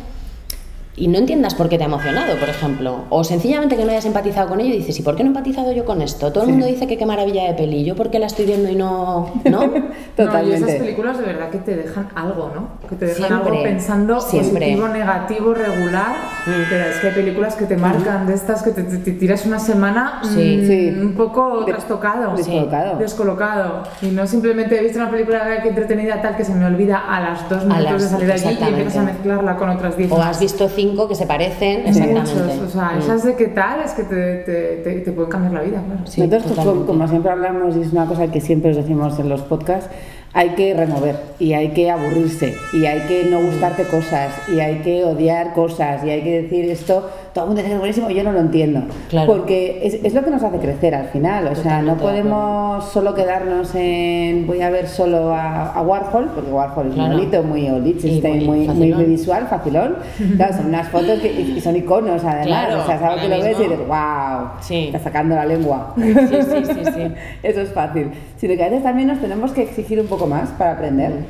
y 0.97 1.09
no 1.09 1.19
entiendas 1.19 1.55
por 1.55 1.69
qué 1.69 1.79
te 1.79 1.85
ha 1.85 1.87
emocionado, 1.87 2.37
por 2.37 2.49
ejemplo, 2.49 3.05
o 3.11 3.25
sencillamente 3.25 3.77
que 3.77 3.85
no 3.85 3.91
hayas 3.91 4.05
empatizado 4.05 4.49
con 4.49 4.61
ello 4.61 4.75
y 4.75 4.79
dices, 4.79 4.99
¿y 4.99 5.03
por 5.03 5.17
qué 5.17 5.23
no 5.23 5.29
he 5.29 5.33
empatizado 5.33 5.73
yo 5.73 5.85
con 5.85 6.03
esto? 6.03 6.31
Todo 6.33 6.43
el 6.45 6.47
Sí. 6.49 6.53
mundo 6.53 6.67
dice 6.67 6.87
que 6.87 6.99
qué 6.99 7.07
maravilla 7.07 7.45
de 7.45 7.55
peli, 7.55 7.85
¿yo 7.85 7.95
por 7.97 8.11
qué 8.11 8.19
la 8.19 8.27
estoy 8.27 8.45
viendo 8.47 8.69
y 8.69 8.77
no...? 8.77 9.33
¿No? 9.45 9.61
No, 10.21 10.25
y 10.25 10.27
Totalmente. 10.27 10.67
esas 10.69 10.81
películas 10.83 11.19
de 11.19 11.25
verdad 11.25 11.49
que 11.51 11.59
te 11.59 11.77
dejan 11.77 12.09
algo, 12.15 12.51
¿no? 12.55 12.69
Que 12.89 12.97
te 12.97 13.07
dejan 13.07 13.27
Siempre, 13.29 13.51
algo 13.53 13.63
pensando 13.63 14.21
siempre. 14.21 14.61
positivo, 14.67 14.89
negativo, 14.89 15.55
regular. 15.55 16.13
Mm. 16.47 16.51
Pero 16.69 16.85
es 16.85 16.97
que 16.99 17.07
hay 17.09 17.15
películas 17.15 17.55
que 17.55 17.65
te 17.65 17.77
marcan 17.79 18.27
de 18.27 18.35
estas 18.35 18.63
que 18.63 18.73
te, 18.73 18.83
te- 18.83 18.99
te 18.99 19.13
tiras 19.13 19.47
una 19.47 19.59
semana 19.59 20.21
Sí. 20.25 20.59
mm, 20.63 20.67
Sí. 20.67 20.89
un 21.01 21.15
poco 21.15 21.61
De- 21.65 21.73
trastocado. 21.73 22.37
descolocado. 22.37 22.99
Descolocado. 22.99 23.83
Y 24.03 24.07
no 24.09 24.27
simplemente 24.27 24.79
he 24.79 24.83
visto 24.83 24.99
una 24.99 25.11
película 25.11 25.63
que 25.63 25.69
entretenida 25.71 26.21
tal 26.21 26.37
que 26.37 26.45
se 26.45 26.55
me 26.55 26.67
olvida 26.67 26.99
a 26.99 27.21
las 27.21 27.49
dos 27.49 27.65
minutos 27.65 27.93
las- 27.93 28.03
de 28.03 28.09
salir 28.09 28.33
allí 28.33 28.59
y 28.61 28.65
empiezas 28.69 28.97
a 28.97 29.03
mezclarla 29.03 29.57
con 29.57 29.71
otras 29.71 29.97
diez 29.97 30.11
O 30.13 30.21
has 30.21 30.39
visto 30.39 30.69
cinco 30.81 31.09
que 31.09 31.15
se 31.15 31.27
parecen, 31.27 31.87
exactamente. 31.87 32.21
Muchos, 32.35 32.59
o 32.67 32.71
sea, 32.71 32.93
Mm. 32.97 32.99
esas 33.01 33.25
de 33.25 33.35
qué 33.37 33.49
tal 33.49 33.81
es 33.85 33.93
que 33.93 34.03
te, 34.05 34.37
te, 34.47 34.77
te, 34.85 35.01
te 35.01 35.13
pueden 35.13 35.31
cambiar 35.31 35.53
la 35.55 35.63
vida, 35.63 35.83
claro. 35.87 36.01
Sí, 36.07 36.23
totalmente. 36.27 36.87
como 36.87 37.07
siempre 37.09 37.31
hablamos, 37.33 37.77
y 37.77 37.83
es 37.83 37.93
una 37.93 38.07
cosa 38.07 38.29
que 38.29 38.41
siempre 38.41 38.71
os 38.71 38.77
decimos 38.77 39.19
en 39.19 39.29
los 39.29 39.43
podcasts, 39.43 39.91
hay 40.33 40.51
que 40.51 40.75
remover 40.75 41.17
y 41.41 41.55
hay 41.55 41.69
que 41.71 41.91
aburrirse 41.91 42.55
y 42.73 42.87
hay 42.87 43.01
que 43.09 43.25
no 43.25 43.41
gustarte 43.41 43.83
cosas 43.85 44.33
y 44.55 44.61
hay 44.61 44.77
que 44.77 45.05
odiar 45.05 45.55
cosas 45.55 46.05
y 46.05 46.11
hay 46.11 46.23
que 46.23 46.43
decir 46.43 46.71
esto, 46.71 47.11
todo 47.35 47.45
el 47.45 47.49
mundo 47.49 47.63
dice 47.63 47.69
que 47.71 47.75
es 47.75 47.79
buenísimo, 47.81 48.11
yo 48.11 48.23
no 48.23 48.33
lo 48.33 48.39
entiendo. 48.41 48.83
Claro. 49.09 49.27
Porque 49.33 49.81
es, 49.83 49.95
es 50.05 50.15
lo 50.15 50.23
que 50.25 50.31
nos 50.31 50.43
hace 50.43 50.59
crecer 50.59 50.95
al 50.95 51.07
final, 51.09 51.49
o 51.49 51.55
sea, 51.57 51.83
no 51.83 51.97
podemos 51.97 52.85
solo 52.91 53.15
quedarnos 53.15 53.75
en 53.75 54.47
voy 54.47 54.61
a 54.63 54.71
ver 54.71 54.87
solo 54.89 55.35
a, 55.35 55.73
a 55.73 55.83
Warhol, 55.83 56.31
porque 56.35 56.51
Warhol 56.51 56.89
es 56.89 56.95
Claro. 56.95 57.09
muy 57.09 57.17
bonito, 57.17 57.43
muy 57.43 57.61
Y 57.67 58.21
muy 58.47 58.69
muy, 58.69 58.93
muy, 58.93 59.05
visual, 59.05 59.47
facilón. 59.49 59.97
Claro, 60.37 60.55
son 60.57 60.67
unas 60.67 60.89
fotos 60.89 61.19
que 61.21 61.29
y- 61.33 61.61
son 61.61 61.77
iconos 61.77 62.23
además, 62.25 62.47
Claro, 62.47 62.83
o 62.83 62.87
sea, 62.87 62.95
es 62.97 63.03
algo 63.03 63.21
que 63.23 63.29
lo 63.29 63.37
ves 63.43 63.45
y 63.57 63.59
mismo. 63.61 63.65
dices, 63.65 63.89
wow, 63.89 64.49
Sí. 64.61 64.85
está 64.87 64.99
sacando 65.01 65.35
la 65.35 65.45
lengua. 65.45 65.93
Sí, 65.97 66.15
sí, 66.15 66.65
sí, 66.65 66.81
sí. 66.95 67.13
Eso 67.43 67.61
es 67.63 67.71
fácil. 67.73 68.11
Sino 68.37 68.55
que 68.57 68.63
a 68.63 68.69
veces 68.69 68.83
también 68.83 69.09
nos 69.09 69.19
tenemos 69.21 69.53
que 69.53 69.63
exigir 69.63 69.99
un 70.01 70.07
poco 70.07 70.20
más 70.27 70.51
para 70.51 70.73
aprender. 70.73 71.25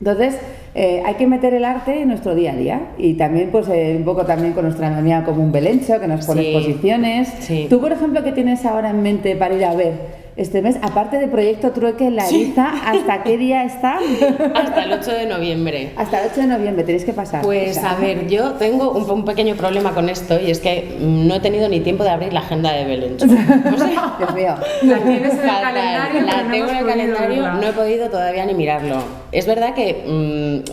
Entonces, 0.00 0.36
eh, 0.80 1.02
hay 1.04 1.14
que 1.14 1.26
meter 1.26 1.54
el 1.54 1.64
arte 1.64 2.02
en 2.02 2.06
nuestro 2.06 2.36
día 2.36 2.52
a 2.52 2.54
día 2.54 2.80
y 2.98 3.14
también 3.14 3.50
pues 3.50 3.66
eh, 3.68 3.96
un 3.98 4.04
poco 4.04 4.24
también 4.24 4.52
con 4.52 4.62
nuestra 4.62 4.96
amiga 4.96 5.24
como 5.24 5.42
un 5.42 5.50
Belencho 5.50 5.98
que 5.98 6.06
nos 6.06 6.24
pone 6.24 6.52
exposiciones. 6.52 7.32
Tú, 7.68 7.80
por 7.80 7.90
ejemplo, 7.90 8.22
¿qué 8.22 8.30
tienes 8.30 8.64
ahora 8.64 8.90
en 8.90 9.02
mente 9.02 9.34
para 9.34 9.56
ir 9.56 9.64
a 9.64 9.74
ver? 9.74 10.18
este 10.38 10.62
mes, 10.62 10.76
aparte 10.82 11.18
de 11.18 11.26
Proyecto 11.26 11.72
Trueque 11.72 12.06
en 12.06 12.14
Larissa, 12.14 12.72
¿hasta 12.86 13.24
qué 13.24 13.36
día 13.36 13.64
está? 13.64 13.98
Hasta 14.54 14.84
el 14.84 14.92
8 14.92 15.10
de 15.10 15.26
noviembre. 15.26 15.90
Hasta 15.96 16.22
el 16.22 16.30
8 16.30 16.42
de 16.42 16.46
noviembre, 16.46 16.84
tenéis 16.84 17.04
que 17.04 17.12
pasar. 17.12 17.42
Pues 17.42 17.76
a 17.78 17.96
ver, 17.96 18.28
yo 18.28 18.52
tengo 18.52 18.92
un, 18.92 19.24
pequeño 19.24 19.56
problema 19.56 19.92
con 19.94 20.08
esto 20.08 20.38
y 20.40 20.52
es 20.52 20.60
que 20.60 20.96
no 21.00 21.34
he 21.34 21.40
tenido 21.40 21.68
ni 21.68 21.80
tiempo 21.80 22.04
de 22.04 22.10
abrir 22.10 22.32
la 22.32 22.40
agenda 22.40 22.72
de 22.72 22.84
Belén. 22.84 23.16
Dios 23.18 24.34
mío. 24.34 24.54
La 24.82 24.98
tienes 24.98 25.32
en 25.32 25.40
el 25.40 25.60
calendario. 25.60 26.20
La 26.22 26.50
tengo 26.50 26.68
en 26.68 26.76
el 26.76 26.86
calendario, 26.86 27.52
no 27.54 27.66
he 27.66 27.72
podido 27.72 28.08
todavía 28.08 28.46
ni 28.46 28.54
mirarlo. 28.54 29.02
Es 29.32 29.44
verdad 29.44 29.74
que... 29.74 30.62
Mm, 30.64 30.67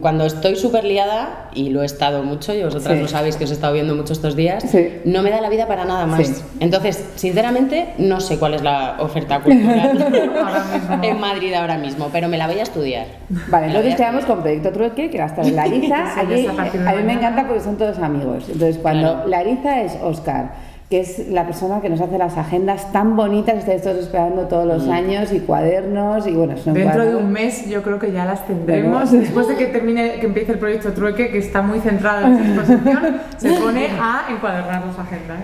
cuando 0.00 0.24
estoy 0.24 0.56
súper 0.56 0.84
liada, 0.84 1.50
y 1.54 1.70
lo 1.70 1.82
he 1.82 1.86
estado 1.86 2.22
mucho, 2.22 2.54
y 2.54 2.62
vosotras 2.62 2.98
lo 2.98 3.08
sabéis 3.08 3.36
que 3.36 3.44
os 3.44 3.50
he 3.50 3.54
estado 3.54 3.74
viendo 3.74 3.94
mucho 3.94 4.12
estos 4.12 4.36
días, 4.36 4.64
no 5.04 5.22
me 5.22 5.30
da 5.30 5.40
la 5.40 5.48
vida 5.48 5.66
para 5.66 5.84
nada 5.84 6.06
más. 6.06 6.44
Entonces, 6.60 7.04
sinceramente, 7.16 7.94
no 7.98 8.20
sé 8.20 8.38
cuál 8.38 8.54
es 8.54 8.62
la 8.62 8.96
oferta 8.98 9.40
cultural 9.40 11.00
en 11.02 11.20
Madrid 11.20 11.54
ahora 11.54 11.78
mismo, 11.78 12.08
pero 12.12 12.28
me 12.28 12.38
la 12.38 12.46
voy 12.46 12.58
a 12.58 12.62
estudiar. 12.62 13.06
Vale, 13.48 13.66
entonces 13.66 13.94
quedamos 13.96 14.24
con 14.24 14.40
Proyecto 14.40 14.72
Trueque, 14.72 15.10
que 15.10 15.18
va 15.18 15.24
a 15.24 15.28
estar 15.28 15.46
en 15.46 15.56
Larissa. 15.56 16.20
a 16.20 16.24
mí 16.24 17.02
me 17.04 17.12
encanta 17.12 17.46
porque 17.46 17.60
son 17.60 17.76
todos 17.76 17.98
amigos. 17.98 18.44
Entonces, 18.48 18.78
cuando 18.78 19.26
Larissa 19.26 19.82
es 19.82 19.96
Oscar 20.02 20.67
que 20.90 21.00
es 21.00 21.28
la 21.28 21.44
persona 21.44 21.82
que 21.82 21.90
nos 21.90 22.00
hace 22.00 22.16
las 22.16 22.38
agendas 22.38 22.90
tan 22.92 23.14
bonitas 23.14 23.52
que 23.54 23.60
estáis 23.60 23.82
todos 23.82 23.98
esperando 23.98 24.48
todos 24.48 24.66
los 24.66 24.86
mm. 24.86 24.90
años 24.90 25.32
y 25.32 25.40
cuadernos 25.40 26.26
y 26.26 26.32
bueno, 26.32 26.56
son 26.56 26.72
Dentro 26.72 27.04
de 27.04 27.14
un 27.14 27.30
mes 27.30 27.68
yo 27.68 27.82
creo 27.82 27.98
que 27.98 28.10
ya 28.10 28.24
las 28.24 28.46
tendremos. 28.46 29.10
Después 29.12 29.48
de 29.48 29.56
que 29.56 29.66
termine, 29.66 30.18
que 30.18 30.26
empiece 30.26 30.52
el 30.52 30.58
proyecto 30.58 30.92
Trueque, 30.92 31.30
que 31.30 31.38
está 31.38 31.60
muy 31.60 31.80
centrado 31.80 32.26
en 32.26 32.32
esta 32.34 32.62
exposición, 32.62 33.20
se 33.36 33.52
pone 33.60 33.88
a 34.00 34.26
encuadernar 34.30 34.86
las 34.86 34.98
agendas. 34.98 35.38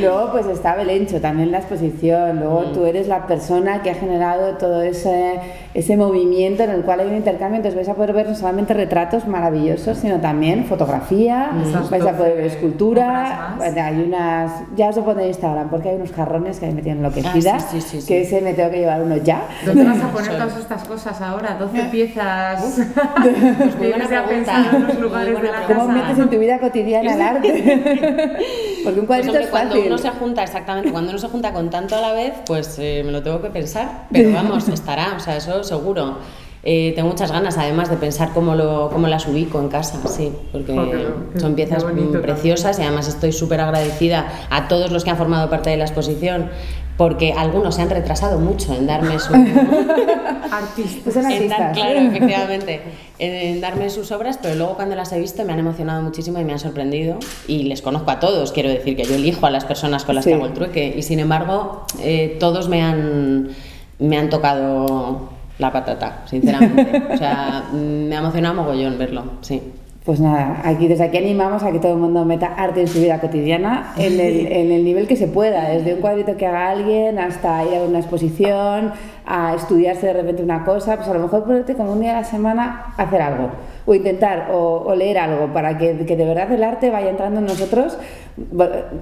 Luego 0.00 0.32
pues 0.32 0.46
está 0.46 0.74
Belencho 0.74 1.20
también 1.20 1.48
en 1.48 1.52
la 1.52 1.58
exposición, 1.58 2.40
luego 2.40 2.60
mm. 2.62 2.72
tú 2.72 2.84
eres 2.86 3.08
la 3.08 3.26
persona 3.26 3.82
que 3.82 3.90
ha 3.90 3.94
generado 3.94 4.56
todo 4.56 4.82
ese, 4.82 5.40
ese 5.74 5.96
movimiento 5.96 6.62
en 6.62 6.70
el 6.70 6.82
cual 6.82 7.00
hay 7.00 7.08
un 7.08 7.16
intercambio, 7.16 7.56
entonces 7.56 7.76
vais 7.76 7.88
a 7.88 7.94
poder 7.94 8.12
ver 8.12 8.28
no 8.28 8.34
solamente 8.34 8.74
retratos 8.74 9.26
maravillosos, 9.26 9.98
sino 9.98 10.20
también 10.20 10.64
fotografía, 10.64 11.50
vais 11.90 12.06
a 12.06 12.16
poder 12.16 12.36
ver 12.36 12.46
escultura, 12.46 13.56
hay 13.60 14.02
unas 14.02 14.50
ya 14.76 14.88
os 14.88 14.96
lo 14.96 15.04
pondré 15.04 15.24
en 15.24 15.30
Instagram 15.30 15.68
porque 15.70 15.90
hay 15.90 15.96
unos 15.96 16.12
jarrones 16.12 16.60
que 16.60 16.66
me 16.70 16.82
tienen 16.82 17.04
enloquecida. 17.04 17.56
Ah, 17.56 17.60
sí, 17.60 17.80
sí, 17.80 18.00
sí, 18.00 18.06
que 18.06 18.22
ese 18.22 18.40
me 18.40 18.54
tengo 18.54 18.70
que 18.70 18.78
llevar 18.78 19.02
uno 19.02 19.16
ya. 19.16 19.42
¿Dónde 19.64 19.84
vas 19.84 20.00
a 20.00 20.08
poner 20.12 20.32
todas 20.32 20.56
estas 20.56 20.84
cosas 20.84 21.20
ahora? 21.20 21.56
12 21.58 21.82
piezas. 21.90 22.80
Pues 23.60 23.76
muy 23.76 23.88
buena 23.88 24.06
pregunta. 24.06 24.70
En 24.72 24.86
los 24.86 24.98
lugares 24.98 25.42
de 25.42 25.48
la 25.50 25.62
¿Cómo 25.66 25.88
metes 25.88 26.18
en 26.18 26.30
tu 26.30 26.38
vida 26.38 26.58
cotidiana 26.58 27.14
el 27.14 27.20
arte? 27.20 28.38
porque 28.84 29.00
un 29.00 29.06
cuadrito 29.06 29.32
pues, 29.32 29.44
es 29.44 29.50
fácil. 29.50 29.69
Cuando 29.70 29.86
uno 29.86 29.98
se 29.98 30.10
junta, 30.10 30.42
exactamente, 30.42 30.90
cuando 30.90 31.10
uno 31.10 31.18
se 31.18 31.28
junta 31.28 31.52
con 31.52 31.70
tanto 31.70 31.96
a 31.96 32.00
la 32.00 32.12
vez, 32.12 32.34
pues 32.46 32.76
eh, 32.78 33.02
me 33.04 33.12
lo 33.12 33.22
tengo 33.22 33.40
que 33.40 33.50
pensar. 33.50 34.06
Pero 34.12 34.32
vamos, 34.34 34.68
estará, 34.68 35.14
o 35.16 35.20
sea, 35.20 35.36
eso 35.36 35.62
seguro. 35.64 36.18
Eh, 36.62 36.92
tengo 36.94 37.08
muchas 37.08 37.32
ganas, 37.32 37.56
además, 37.56 37.88
de 37.88 37.96
pensar 37.96 38.32
cómo, 38.34 38.54
lo, 38.54 38.90
cómo 38.92 39.06
las 39.08 39.26
ubico 39.26 39.58
en 39.60 39.68
casa, 39.68 39.98
sí, 40.06 40.30
porque 40.52 40.74
son 41.38 41.54
piezas 41.54 41.86
preciosas 42.20 42.78
y 42.78 42.82
además 42.82 43.08
estoy 43.08 43.32
súper 43.32 43.62
agradecida 43.62 44.26
a 44.50 44.68
todos 44.68 44.92
los 44.92 45.02
que 45.02 45.08
han 45.08 45.16
formado 45.16 45.48
parte 45.48 45.70
de 45.70 45.78
la 45.78 45.84
exposición 45.84 46.50
porque 47.00 47.32
algunos 47.32 47.76
se 47.76 47.80
han 47.80 47.88
retrasado 47.88 48.38
mucho 48.38 48.74
en 48.74 48.86
darme 48.86 49.18
sus 49.18 49.34
artistas, 50.50 51.14
claro, 51.72 51.98
efectivamente, 51.98 52.82
en 53.18 53.58
darme 53.62 53.88
sus 53.88 54.12
obras, 54.12 54.38
pero 54.42 54.54
luego 54.54 54.74
cuando 54.74 54.94
las 54.94 55.10
he 55.14 55.18
visto 55.18 55.42
me 55.46 55.54
han 55.54 55.60
emocionado 55.60 56.02
muchísimo 56.02 56.40
y 56.40 56.44
me 56.44 56.52
han 56.52 56.58
sorprendido 56.58 57.18
y 57.48 57.62
les 57.62 57.80
conozco 57.80 58.10
a 58.10 58.20
todos, 58.20 58.52
quiero 58.52 58.68
decir 58.68 58.96
que 58.96 59.04
yo 59.04 59.14
elijo 59.14 59.46
a 59.46 59.50
las 59.50 59.64
personas 59.64 60.04
con 60.04 60.14
las 60.14 60.26
que 60.26 60.34
hago 60.34 60.44
el 60.44 60.52
trueque 60.52 60.94
y 60.94 61.00
sin 61.00 61.20
embargo 61.20 61.86
eh, 62.00 62.36
todos 62.38 62.68
me 62.68 62.82
han 62.82 63.48
me 63.98 64.18
han 64.18 64.28
tocado 64.28 65.30
la 65.58 65.72
patata, 65.72 66.24
sinceramente. 66.26 67.02
O 67.14 67.16
sea, 67.16 67.64
me 67.72 68.14
ha 68.14 68.18
emocionado 68.18 68.56
mogollón 68.56 68.98
verlo, 68.98 69.24
sí. 69.40 69.62
Pues 70.10 70.18
nada, 70.18 70.60
aquí 70.64 70.88
desde 70.88 71.04
aquí 71.04 71.18
animamos 71.18 71.62
a 71.62 71.70
que 71.70 71.78
todo 71.78 71.92
el 71.92 71.98
mundo 72.00 72.24
meta 72.24 72.48
arte 72.56 72.80
en 72.80 72.88
su 72.88 72.98
vida 72.98 73.20
cotidiana 73.20 73.92
en 73.96 74.18
el, 74.18 74.48
en 74.48 74.72
el 74.72 74.82
nivel 74.82 75.06
que 75.06 75.14
se 75.14 75.28
pueda, 75.28 75.68
desde 75.68 75.94
un 75.94 76.00
cuadrito 76.00 76.36
que 76.36 76.48
haga 76.48 76.68
alguien 76.70 77.16
hasta 77.20 77.62
ir 77.64 77.76
a 77.76 77.82
una 77.82 78.00
exposición, 78.00 78.92
a 79.24 79.54
estudiarse 79.54 80.08
de 80.08 80.14
repente 80.14 80.42
una 80.42 80.64
cosa, 80.64 80.96
pues 80.96 81.06
a 81.06 81.14
lo 81.14 81.20
mejor 81.20 81.44
ponerte 81.44 81.76
como 81.76 81.92
un 81.92 82.00
día 82.00 82.18
a 82.18 82.22
la 82.22 82.24
semana 82.24 82.92
a 82.96 83.02
hacer 83.04 83.22
algo 83.22 83.50
o 83.86 83.94
intentar 83.94 84.48
o, 84.52 84.94
leer 84.94 85.18
algo 85.18 85.52
para 85.52 85.78
que, 85.78 86.04
que, 86.06 86.16
de 86.16 86.24
verdad 86.24 86.52
el 86.52 86.62
arte 86.62 86.90
vaya 86.90 87.10
entrando 87.10 87.40
en 87.40 87.46
nosotros 87.46 87.98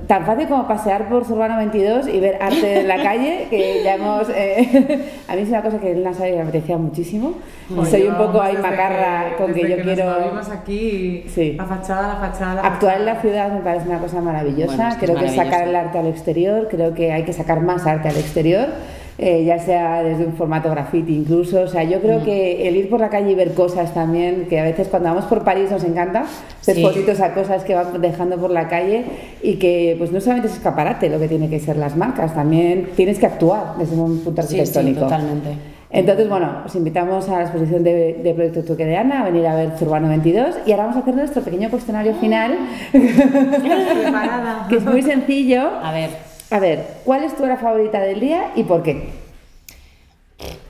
tan 0.06 0.26
fácil 0.26 0.48
como 0.48 0.66
pasear 0.66 1.08
por 1.08 1.24
Zurbano 1.24 1.56
22 1.58 2.08
y 2.08 2.18
ver 2.18 2.38
arte 2.40 2.80
en 2.80 2.88
la 2.88 3.02
calle, 3.02 3.46
que 3.50 3.82
ya 3.84 3.94
hemos... 3.94 4.28
Eh, 4.30 5.12
a 5.28 5.36
mí 5.36 5.42
es 5.42 5.48
una 5.48 5.62
cosa 5.62 5.78
que 5.78 5.92
en 5.92 6.02
la 6.02 6.12
sala 6.12 6.32
me 6.32 6.42
apetecía 6.42 6.76
muchísimo. 6.76 7.34
Soy 7.88 8.02
un 8.02 8.16
poco 8.16 8.40
ahí 8.40 8.56
macarra 8.56 9.36
con 9.36 9.52
que 9.52 9.68
yo 9.68 9.82
quiero... 9.82 10.34
Nos 10.34 10.50
aquí, 10.50 11.24
la 11.56 11.66
fachada, 11.66 12.08
la 12.08 12.16
fachada... 12.16 12.62
Actuar 12.62 12.98
en 12.98 13.06
la 13.06 13.20
ciudad 13.20 13.52
me 13.52 13.60
parece 13.60 13.88
una 13.88 14.00
cosa 14.00 14.20
maravillosa. 14.20 14.96
creo 14.98 15.16
que 15.16 15.28
sacar 15.28 15.68
el 15.68 15.76
arte 15.76 15.98
al 15.98 16.06
exterior, 16.06 16.68
creo 16.68 16.94
que 16.94 17.12
hay 17.12 17.24
que 17.24 17.32
sacar 17.32 17.60
más 17.60 17.86
arte 17.86 18.08
al 18.08 18.16
exterior. 18.16 18.68
Eh, 19.20 19.44
ya 19.44 19.58
sea 19.58 20.04
desde 20.04 20.24
un 20.24 20.34
formato 20.34 20.70
graffiti 20.70 21.12
incluso. 21.12 21.62
O 21.62 21.66
sea, 21.66 21.82
yo 21.82 22.00
creo 22.00 22.20
mm. 22.20 22.24
que 22.24 22.68
el 22.68 22.76
ir 22.76 22.88
por 22.88 23.00
la 23.00 23.08
calle 23.08 23.32
y 23.32 23.34
ver 23.34 23.52
cosas 23.52 23.92
también, 23.92 24.46
que 24.48 24.60
a 24.60 24.62
veces 24.62 24.86
cuando 24.86 25.08
vamos 25.08 25.24
por 25.24 25.42
París 25.42 25.72
nos 25.72 25.82
encanta, 25.82 26.24
hacer 26.60 26.76
sí. 26.76 26.84
a 27.20 27.34
cosas 27.34 27.64
que 27.64 27.74
van 27.74 28.00
dejando 28.00 28.36
por 28.36 28.50
la 28.50 28.68
calle 28.68 29.06
y 29.42 29.56
que 29.56 29.96
pues 29.98 30.12
no 30.12 30.20
solamente 30.20 30.46
es 30.46 30.54
escaparate 30.54 31.08
lo 31.08 31.18
que 31.18 31.26
tiene 31.26 31.50
que 31.50 31.58
ser 31.58 31.76
las 31.76 31.96
marcas, 31.96 32.32
también 32.32 32.90
tienes 32.94 33.18
que 33.18 33.26
actuar 33.26 33.74
desde 33.76 33.96
un 33.96 34.20
punto 34.20 34.40
arquitectónico. 34.40 35.00
Sí, 35.00 35.04
totalmente. 35.04 35.48
Entonces, 35.90 36.28
bueno, 36.28 36.62
os 36.64 36.76
invitamos 36.76 37.28
a 37.28 37.38
la 37.38 37.42
exposición 37.42 37.82
de, 37.82 38.20
de 38.22 38.34
Proyecto 38.34 38.62
Toque 38.62 38.84
de 38.84 38.98
Ana 38.98 39.22
a 39.22 39.24
venir 39.24 39.48
a 39.48 39.56
ver 39.56 39.72
Zurbano 39.76 40.08
22 40.08 40.58
y 40.64 40.70
ahora 40.70 40.84
vamos 40.84 40.98
a 40.98 41.00
hacer 41.00 41.16
nuestro 41.16 41.42
pequeño 41.42 41.70
cuestionario 41.70 42.14
final, 42.14 42.56
que 42.92 44.76
es 44.76 44.84
muy 44.84 45.02
sencillo. 45.02 45.62
A 45.82 45.90
ver. 45.90 46.27
A 46.50 46.58
ver, 46.60 46.86
¿cuál 47.04 47.24
es 47.24 47.36
tu 47.36 47.44
hora 47.44 47.58
favorita 47.58 48.00
del 48.00 48.20
día 48.20 48.52
y 48.54 48.64
por 48.64 48.82
qué? 48.82 49.17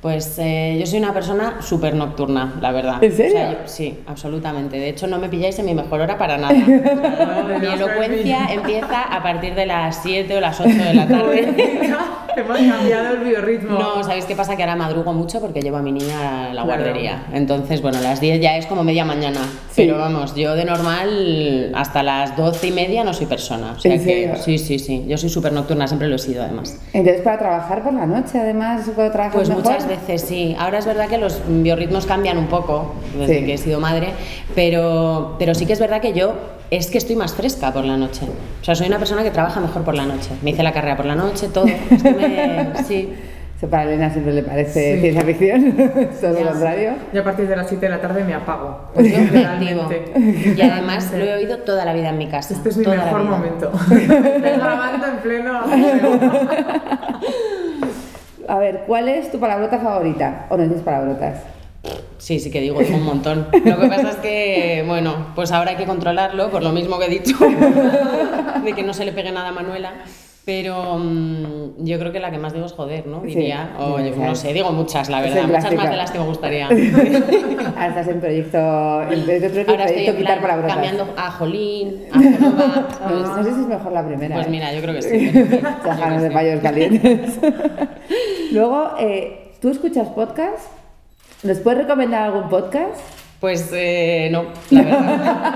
Pues 0.00 0.38
eh, 0.38 0.76
yo 0.78 0.87
soy 0.87 1.00
una 1.00 1.12
persona 1.12 1.61
súper 1.61 1.94
nocturna, 1.94 2.54
la 2.61 2.72
verdad. 2.72 3.02
¿En 3.02 3.12
serio? 3.12 3.59
sí, 3.66 3.98
absolutamente. 4.07 4.78
De 4.78 4.88
hecho, 4.88 5.07
no 5.07 5.18
me 5.18 5.28
pilláis 5.28 5.59
en 5.59 5.66
mi 5.66 5.74
mejor 5.74 6.00
hora 6.00 6.16
para 6.16 6.38
nada. 6.38 6.54
mi 7.61 7.66
elocuencia 7.66 8.46
empieza 8.50 9.02
a 9.02 9.22
partir 9.22 9.54
de 9.54 9.66
las 9.66 10.00
7 10.02 10.37
o 10.37 10.40
las 10.40 10.59
8 10.61 10.70
de 10.70 10.94
la 10.94 11.07
tarde. 11.07 11.81
Hemos 12.37 12.57
cambiado 12.57 13.14
el 13.14 13.24
biorritmo. 13.24 13.78
No, 13.78 14.04
¿sabéis 14.04 14.24
qué 14.24 14.37
pasa? 14.37 14.57
Que 14.57 14.62
ahora 14.62 14.76
madrugo 14.76 15.12
mucho 15.12 15.40
porque 15.40 15.61
llevo 15.61 15.78
a 15.78 15.83
mi 15.83 15.90
niña 15.90 16.50
a 16.50 16.54
la 16.54 16.62
guardería. 16.62 17.24
Entonces, 17.33 17.83
bueno, 17.83 18.00
las 18.00 18.20
10 18.20 18.40
ya 18.40 18.57
es 18.57 18.66
como 18.66 18.85
media 18.85 19.04
mañana. 19.04 19.40
Pero 19.74 19.98
vamos, 19.98 20.37
yo 20.37 20.54
de 20.54 20.64
normal 20.64 21.72
hasta 21.74 22.04
las 22.04 22.37
12 22.37 22.68
y 22.68 22.70
media 22.70 23.02
no 23.02 23.12
soy 23.12 23.26
persona. 23.26 23.72
O 23.76 23.81
sea 23.81 23.98
que, 23.98 24.35
sí, 24.37 24.59
sí, 24.59 24.78
sí. 24.78 25.04
Yo 25.09 25.18
soy 25.18 25.31
súper 25.31 25.52
nocturna, 25.52 25.88
siempre 25.88 26.07
lo 26.07 26.14
he 26.14 26.18
sido 26.20 26.44
además. 26.44 26.78
Entonces, 26.92 27.22
para 27.22 27.38
trabajar 27.38 27.83
por 27.83 27.92
la 27.92 28.07
noche, 28.07 28.38
además, 28.38 28.88
¿puedo 28.94 29.11
trabajar 29.11 29.35
Pues 29.35 29.48
muchas 29.59 29.88
veces 29.88 30.23
sí. 30.23 30.57
Ahora 30.59 30.79
es 30.79 30.87
verdad 30.87 31.09
que 31.09 31.18
los 31.18 31.40
biorritmos 31.47 32.07
cambian 32.07 32.38
un 32.38 32.47
poco 32.47 32.94
desde 33.18 33.44
que 33.44 33.55
he 33.55 33.59
sido 33.59 33.81
madre, 33.81 34.12
pero, 34.55 35.37
pero 35.38 35.55
sí 35.55 35.66
que 35.66 35.73
es 35.73 35.81
verdad 35.81 36.01
que 36.01 36.12
yo 36.12 36.35
es 36.71 36.88
que 36.88 36.99
estoy 36.99 37.16
más 37.16 37.35
fresca 37.35 37.73
por 37.73 37.85
la 37.85 37.97
noche. 37.97 38.27
O 38.61 38.64
sea, 38.64 38.75
soy 38.75 38.88
una 38.88 38.99
persona 38.99 39.23
que 39.23 39.31
trabaja 39.31 39.61
mejor 39.61 39.83
por 39.83 39.94
la 39.94 40.05
noche. 40.05 40.31
Me 40.42 40.51
hice 40.51 40.62
la 40.62 40.73
carrera 40.73 40.97
por 40.97 41.07
la 41.07 41.14
noche, 41.14 41.49
todo. 41.49 41.66
Es 41.66 42.03
que 42.03 42.12
me, 42.12 42.83
sí. 42.87 43.12
Eso 43.59 43.68
para 43.68 43.83
Elena 43.83 44.09
siempre 44.09 44.33
le 44.35 44.44
parece 44.44 45.01
ciencia 45.01 45.23
ficción, 45.23 45.73
todo 46.21 46.31
lo 46.31 46.51
contrario. 46.51 46.92
Yo 47.12 47.23
a 47.23 47.25
partir 47.25 47.49
de 47.49 47.57
las 47.57 47.66
7 47.66 47.87
de 47.87 47.90
la 47.90 48.01
tarde 48.01 48.23
me 48.23 48.33
apago. 48.33 48.83
Pues 48.94 49.11
yo 49.11 49.18
Y 50.57 50.61
además 50.61 51.11
lo 51.12 51.25
he 51.25 51.35
oído 51.35 51.59
toda 51.59 51.85
la 51.85 51.92
vida 51.92 52.11
en 52.11 52.18
mi 52.18 52.29
casa. 52.29 52.55
Este 52.55 52.68
es 52.68 52.77
mi 52.77 52.87
mejor 52.87 53.25
momento. 53.25 53.73
Estoy 53.90 54.07
grabando 54.07 55.07
en 55.09 55.16
pleno. 55.16 55.61
A 58.48 58.58
ver, 58.58 58.84
¿cuál 58.87 59.08
es 59.08 59.30
tu 59.30 59.38
palabrota 59.38 59.78
favorita? 59.78 60.46
¿O 60.48 60.56
no 60.56 60.64
dices 60.64 60.82
palabrotas? 60.82 61.42
Sí, 62.16 62.40
sí 62.40 62.50
que 62.50 62.61
digo 62.61 62.78
un 62.78 63.04
montón. 63.04 63.46
Lo 63.52 63.78
que 63.78 63.87
pasa 63.88 64.11
es 64.11 64.16
que, 64.16 64.84
bueno, 64.87 65.28
pues 65.34 65.52
ahora 65.52 65.70
hay 65.70 65.76
que 65.76 65.84
controlarlo, 65.84 66.50
por 66.50 66.62
lo 66.62 66.72
mismo 66.72 66.98
que 66.98 67.06
he 67.06 67.08
dicho, 67.08 67.37
de 68.64 68.72
que 68.72 68.82
no 68.82 68.92
se 68.94 69.04
le 69.04 69.12
pegue 69.12 69.30
nada 69.30 69.48
a 69.48 69.52
Manuela. 69.52 69.92
Pero 70.48 70.96
mm, 70.96 71.84
yo 71.84 71.98
creo 71.98 72.11
que 72.11 72.20
la 72.20 72.30
que 72.30 72.38
más 72.38 72.54
digo 72.54 72.64
es 72.64 72.72
joder, 72.72 73.06
¿no? 73.06 73.20
Diría. 73.20 73.74
o 73.78 74.00
yo 74.00 74.16
no 74.16 74.34
sé, 74.34 74.54
digo 74.54 74.72
muchas, 74.72 75.11
la 75.11 75.20
verdad. 75.20 75.42
Muchas 75.42 75.74
más 75.74 75.90
de 75.90 75.96
las 75.98 76.11
que 76.11 76.18
me 76.18 76.24
gustaría. 76.24 76.68
Ahora 77.76 77.88
estás 77.88 78.08
en 78.08 78.18
proyecto. 78.18 79.02
En 79.11 79.24
proyecto, 79.24 79.70
Ahora 79.70 79.84
estoy 79.84 80.16
quitar 80.16 80.40
cambiando 80.66 81.12
a 81.18 81.30
Jolín, 81.32 82.00
a 82.11 82.16
Jolova, 82.16 82.88
no, 83.11 83.37
no, 83.37 83.44
sé 83.44 83.52
si 83.52 83.61
es 83.61 83.66
mejor 83.66 83.92
la 83.92 84.06
primera. 84.06 84.37
Pues 84.37 84.46
¿eh? 84.46 84.50
mira, 84.50 84.72
yo 84.72 84.80
creo 84.80 84.94
que 84.94 85.02
sí. 85.02 85.32
Chajanos 85.84 86.22
de 86.22 86.30
payos 86.30 86.62
calientes. 86.62 87.38
Luego, 88.50 88.92
eh, 88.98 89.52
¿tú 89.61 89.68
escuchas 89.68 90.08
podcast? 90.08 90.66
¿Nos 91.42 91.58
puedes 91.58 91.80
recomendar 91.80 92.22
algún 92.22 92.48
podcast? 92.48 92.98
Pues 93.38 93.70
eh, 93.74 94.30
no, 94.32 94.46
la 94.70 94.82
verdad. 94.82 95.54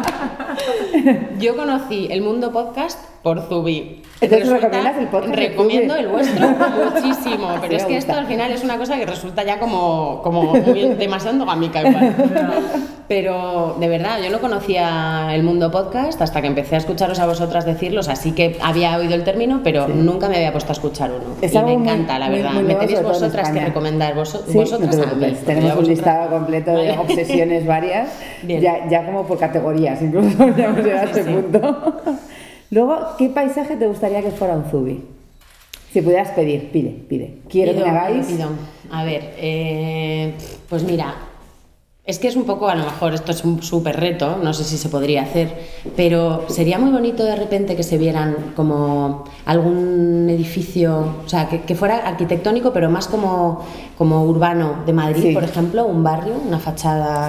Yo 1.39 1.57
conocí 1.57 2.09
el 2.11 2.21
mundo 2.21 2.53
podcast 2.53 3.12
por 3.23 3.41
Zubi. 3.43 4.03
Entonces, 4.21 4.49
¿recomiendas 4.51 4.99
el 4.99 5.09
podcast? 5.09 5.35
Recomiendo 5.35 5.97
el 5.97 6.09
vuestro 6.09 6.49
muchísimo, 6.95 7.49
pero 7.61 7.77
es 7.77 7.85
que 7.85 7.97
esto 7.97 8.13
al 8.13 8.27
final 8.27 8.53
es 8.53 8.63
una 8.63 8.79
cosa 8.79 8.97
que 8.97 9.05
resulta 9.05 9.43
ya 9.43 9.59
como, 9.59 10.21
como 10.23 10.53
demasiado 10.53 11.35
endogámica 11.35 11.81
igual. 11.81 12.15
Pero 13.09 13.77
de 13.81 13.89
verdad, 13.89 14.21
yo 14.23 14.31
no 14.31 14.41
conocía 14.41 15.35
el 15.35 15.43
mundo 15.43 15.71
podcast 15.71 16.23
hasta 16.23 16.41
que 16.41 16.47
empecé 16.47 16.77
a 16.77 16.79
escucharos 16.79 17.19
a 17.19 17.27
vosotras 17.27 17.65
decirlos, 17.65 18.09
así 18.09 18.33
que 18.33 18.59
había 18.63 18.97
oído 18.97 19.15
el 19.15 19.25
término, 19.25 19.61
pero 19.65 19.89
nunca 19.89 20.29
me 20.29 20.37
había 20.37 20.53
puesto 20.53 20.71
a 20.71 20.75
escuchar 20.75 21.11
uno. 21.11 21.35
y 21.43 21.65
me 21.65 21.73
encanta, 21.73 22.19
la 22.19 22.29
verdad. 22.29 22.53
me 22.55 22.75
tenéis 22.75 23.03
vosotras 23.03 23.51
que 23.51 23.61
recomendar 23.61 24.15
vosotras 24.15 24.73
a 24.73 25.15
mí. 25.15 25.37
Tenemos 25.45 25.77
un 25.77 25.87
listado 25.89 26.31
completo 26.31 26.71
de 26.73 26.93
obsesiones 26.99 27.67
varias, 27.67 28.09
ya, 28.47 28.89
ya, 28.89 29.05
como 29.05 29.27
por 29.27 29.39
categorías, 29.39 30.01
incluso 30.01 30.49
ya 30.57 30.67
hemos 30.67 30.85
llegado 30.85 31.01
a 31.01 31.11
este 31.11 31.25
punto. 31.25 32.03
Luego, 32.73 32.97
¿qué 33.19 33.29
paisaje 33.29 33.77
te 33.77 33.87
gustaría 33.87 34.23
que 34.23 34.31
fuera 34.31 34.55
un 34.55 34.65
zubi? 34.65 35.05
Si 35.93 36.01
pudieras 36.01 36.31
pedir, 36.31 36.73
pide, 36.73 36.89
pide. 37.07 37.41
Quiero 37.51 37.75
que 37.75 37.81
me 37.81 37.91
hagáis. 37.91 38.27
A 38.91 39.05
ver, 39.05 39.35
eh, 39.37 40.33
pues 40.71 40.83
mira, 40.83 41.15
es 42.07 42.19
que 42.19 42.29
es 42.29 42.35
un 42.35 42.45
poco, 42.45 42.71
a 42.71 42.75
lo 42.75 42.85
mejor 42.85 43.13
esto 43.13 43.31
es 43.31 43.45
un 43.45 43.63
súper 43.63 44.01
reto, 44.01 44.39
no 44.43 44.55
sé 44.55 44.65
si 44.65 44.79
se 44.79 44.89
podría 44.89 45.21
hacer, 45.21 45.53
pero 45.97 46.47
sería 46.49 46.79
muy 46.79 46.91
bonito 46.91 47.25
de 47.25 47.37
repente 47.37 47.77
que 47.77 47.83
se 47.83 47.99
vieran 47.99 48.37
como 48.57 49.25
algún 49.45 50.31
edificio, 50.31 51.15
o 51.27 51.29
sea, 51.29 51.51
que, 51.51 51.75
fuera 51.75 51.99
arquitectónico, 51.99 52.73
pero 52.73 52.89
más 52.89 53.07
como, 53.07 53.67
como 53.99 54.25
urbano 54.25 54.77
de 54.87 54.95
Madrid, 54.95 55.35
por 55.35 55.45
ejemplo, 55.45 55.85
un 55.85 56.03
barrio, 56.03 56.37
una 56.49 56.59
fachada. 56.59 57.29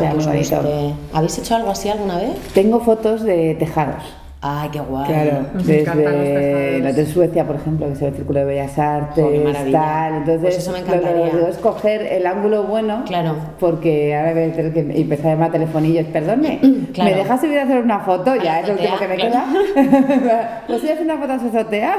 ¿Habéis 1.11 1.37
hecho 1.37 1.55
algo 1.55 1.69
así 1.69 1.89
alguna 1.89 2.17
vez? 2.17 2.39
Tengo 2.53 2.79
fotos 2.79 3.23
de 3.23 3.55
tejados. 3.55 4.22
Ay, 4.45 4.69
qué 4.73 4.79
guay. 4.81 5.05
Claro, 5.05 5.45
desde 5.53 6.79
la 6.81 6.91
de 6.91 7.05
Suecia, 7.05 7.47
por 7.47 7.55
ejemplo, 7.55 7.87
que 7.87 7.95
se 7.95 8.01
ve 8.01 8.09
el 8.09 8.15
Círculo 8.17 8.39
de 8.39 8.45
Bellas 8.45 8.77
Artes, 8.77 9.23
oh, 9.23 9.71
tal. 9.71 10.15
Entonces, 10.15 10.41
pues 10.41 10.57
eso 10.57 10.71
me 10.73 10.79
encantaría. 10.79 11.31
Lo, 11.31 11.47
es 11.47 11.57
coger 11.59 12.01
el 12.01 12.27
ángulo 12.27 12.63
bueno. 12.63 13.03
Claro. 13.07 13.37
Porque 13.57 14.13
ahora 14.13 14.33
voy 14.33 14.43
a 14.43 14.51
tener 14.51 14.73
que 14.73 14.81
empezar 14.81 15.27
a 15.27 15.29
llamar 15.35 15.51
telefonillos. 15.53 16.07
Perdone, 16.07 16.59
¿me 16.97 17.13
dejas 17.13 17.39
subir 17.39 17.57
a 17.57 17.63
hacer 17.63 17.81
una 17.81 18.01
foto? 18.01 18.35
Ya 18.35 18.59
es 18.59 18.67
lo 18.67 18.73
último 18.73 18.97
que 18.99 19.07
me 19.07 19.15
queda. 19.15 19.45
¿Pues 20.67 20.81
voy 20.81 20.89
a 20.89 20.93
hacer 20.93 21.05
una 21.05 21.17
foto 21.17 21.33
a 21.33 21.39
su 21.39 21.47
azotea? 21.47 21.97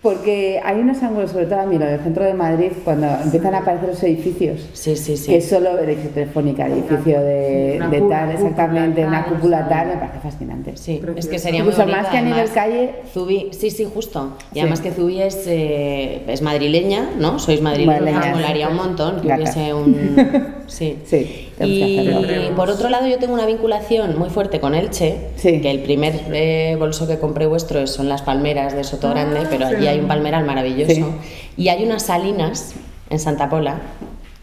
Porque 0.00 0.60
hay 0.64 0.78
unos 0.78 1.02
ángulos, 1.02 1.32
sobre 1.32 1.46
todo 1.46 1.60
a 1.60 1.66
mí, 1.66 1.76
lo 1.76 1.84
del 1.84 1.98
centro 2.00 2.24
de 2.24 2.32
Madrid, 2.32 2.70
cuando 2.84 3.08
empiezan 3.22 3.54
a 3.54 3.58
aparecer 3.58 3.88
los 3.88 4.02
edificios. 4.04 4.68
Sí, 4.72 4.94
sí, 4.94 5.16
sí. 5.16 5.32
Que 5.32 5.38
es 5.38 5.48
solo 5.48 5.76
edificio 5.76 6.10
telefónica, 6.10 6.68
edificio 6.68 7.20
de, 7.20 7.82
de 7.90 8.00
tal, 8.02 8.30
exactamente, 8.30 9.04
una 9.04 9.24
cúpula 9.24 9.68
tal, 9.68 9.88
me 9.88 9.96
parece 9.96 10.20
fascinante. 10.20 10.76
Sí, 10.76 11.00
es 11.16 11.26
que 11.26 11.40
sería 11.40 11.60
Incluso 11.60 11.82
muy 11.82 11.92
más 11.92 12.06
que 12.08 12.18
a 12.18 12.22
nivel 12.22 12.48
calle. 12.50 12.94
Zubi, 13.12 13.48
sí, 13.50 13.70
sí, 13.70 13.88
justo. 13.92 14.36
Y 14.54 14.60
además 14.60 14.80
que 14.80 14.92
Zubi 14.92 15.20
es, 15.20 15.44
eh, 15.48 16.22
es 16.28 16.42
madrileña, 16.42 17.10
¿no? 17.18 17.40
Sois 17.40 17.60
madrileña, 17.60 18.20
me 18.20 18.34
molaría 18.34 18.68
un 18.68 18.76
montón 18.76 19.20
que 19.20 19.32
hubiese 19.34 19.74
un. 19.74 20.56
Sí. 20.68 20.98
sí. 21.06 21.47
Y 21.60 22.50
por 22.56 22.70
otro 22.70 22.88
lado, 22.88 23.06
yo 23.06 23.18
tengo 23.18 23.34
una 23.34 23.46
vinculación 23.46 24.18
muy 24.18 24.30
fuerte 24.30 24.60
con 24.60 24.74
Elche, 24.74 25.30
que 25.42 25.70
el 25.70 25.80
primer 25.80 26.14
eh, 26.32 26.76
bolso 26.78 27.06
que 27.06 27.18
compré 27.18 27.46
vuestro 27.46 27.86
son 27.86 28.08
las 28.08 28.22
palmeras 28.22 28.74
de 28.74 28.84
Soto 28.84 29.10
Grande, 29.10 29.46
pero 29.50 29.66
allí 29.66 29.86
hay 29.86 29.98
un 29.98 30.08
palmeral 30.08 30.44
maravilloso. 30.44 31.14
Y 31.56 31.68
hay 31.68 31.84
unas 31.84 32.04
salinas 32.04 32.74
en 33.10 33.18
Santa 33.18 33.48
Pola 33.48 33.80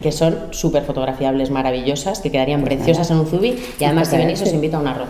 que 0.00 0.12
son 0.12 0.36
súper 0.50 0.82
fotografiables, 0.84 1.50
maravillosas, 1.50 2.20
que 2.20 2.30
quedarían 2.30 2.60
pues 2.60 2.74
preciosas 2.74 3.10
en 3.10 3.18
un 3.18 3.26
zubi 3.26 3.58
y 3.78 3.84
además 3.84 4.08
si 4.08 4.16
venís 4.16 4.42
os 4.42 4.52
invito 4.52 4.76
a 4.76 4.80
un 4.80 4.88
arroz. 4.88 5.08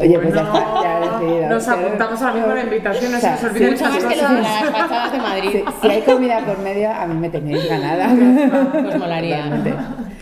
Oye, 0.00 0.18
pues 0.18 0.34
ya 0.34 0.42
está, 0.42 0.82
ya 0.82 1.00
decidido. 1.00 1.48
Nos 1.48 1.68
apuntamos 1.68 2.22
a 2.22 2.26
la 2.26 2.32
misma 2.34 2.60
invitación, 2.60 3.12
no 3.12 3.20
se 3.20 3.30
nos 3.30 3.44
olviden 3.44 3.72
Mucho 3.72 3.84
más 3.84 4.04
que 4.04 4.22
lo 4.22 4.28
de 4.28 4.42
las 4.42 4.64
fachadas 4.64 5.12
de 5.12 5.18
Madrid. 5.18 5.60
Si, 5.82 5.88
hay 5.88 6.02
comida 6.02 6.40
por 6.46 6.58
medio, 6.58 6.90
a 6.92 7.06
mí 7.06 7.14
me 7.14 7.28
tenéis 7.30 7.68
ganada. 7.68 8.08
Pues 8.82 8.98
molaría. 8.98 9.62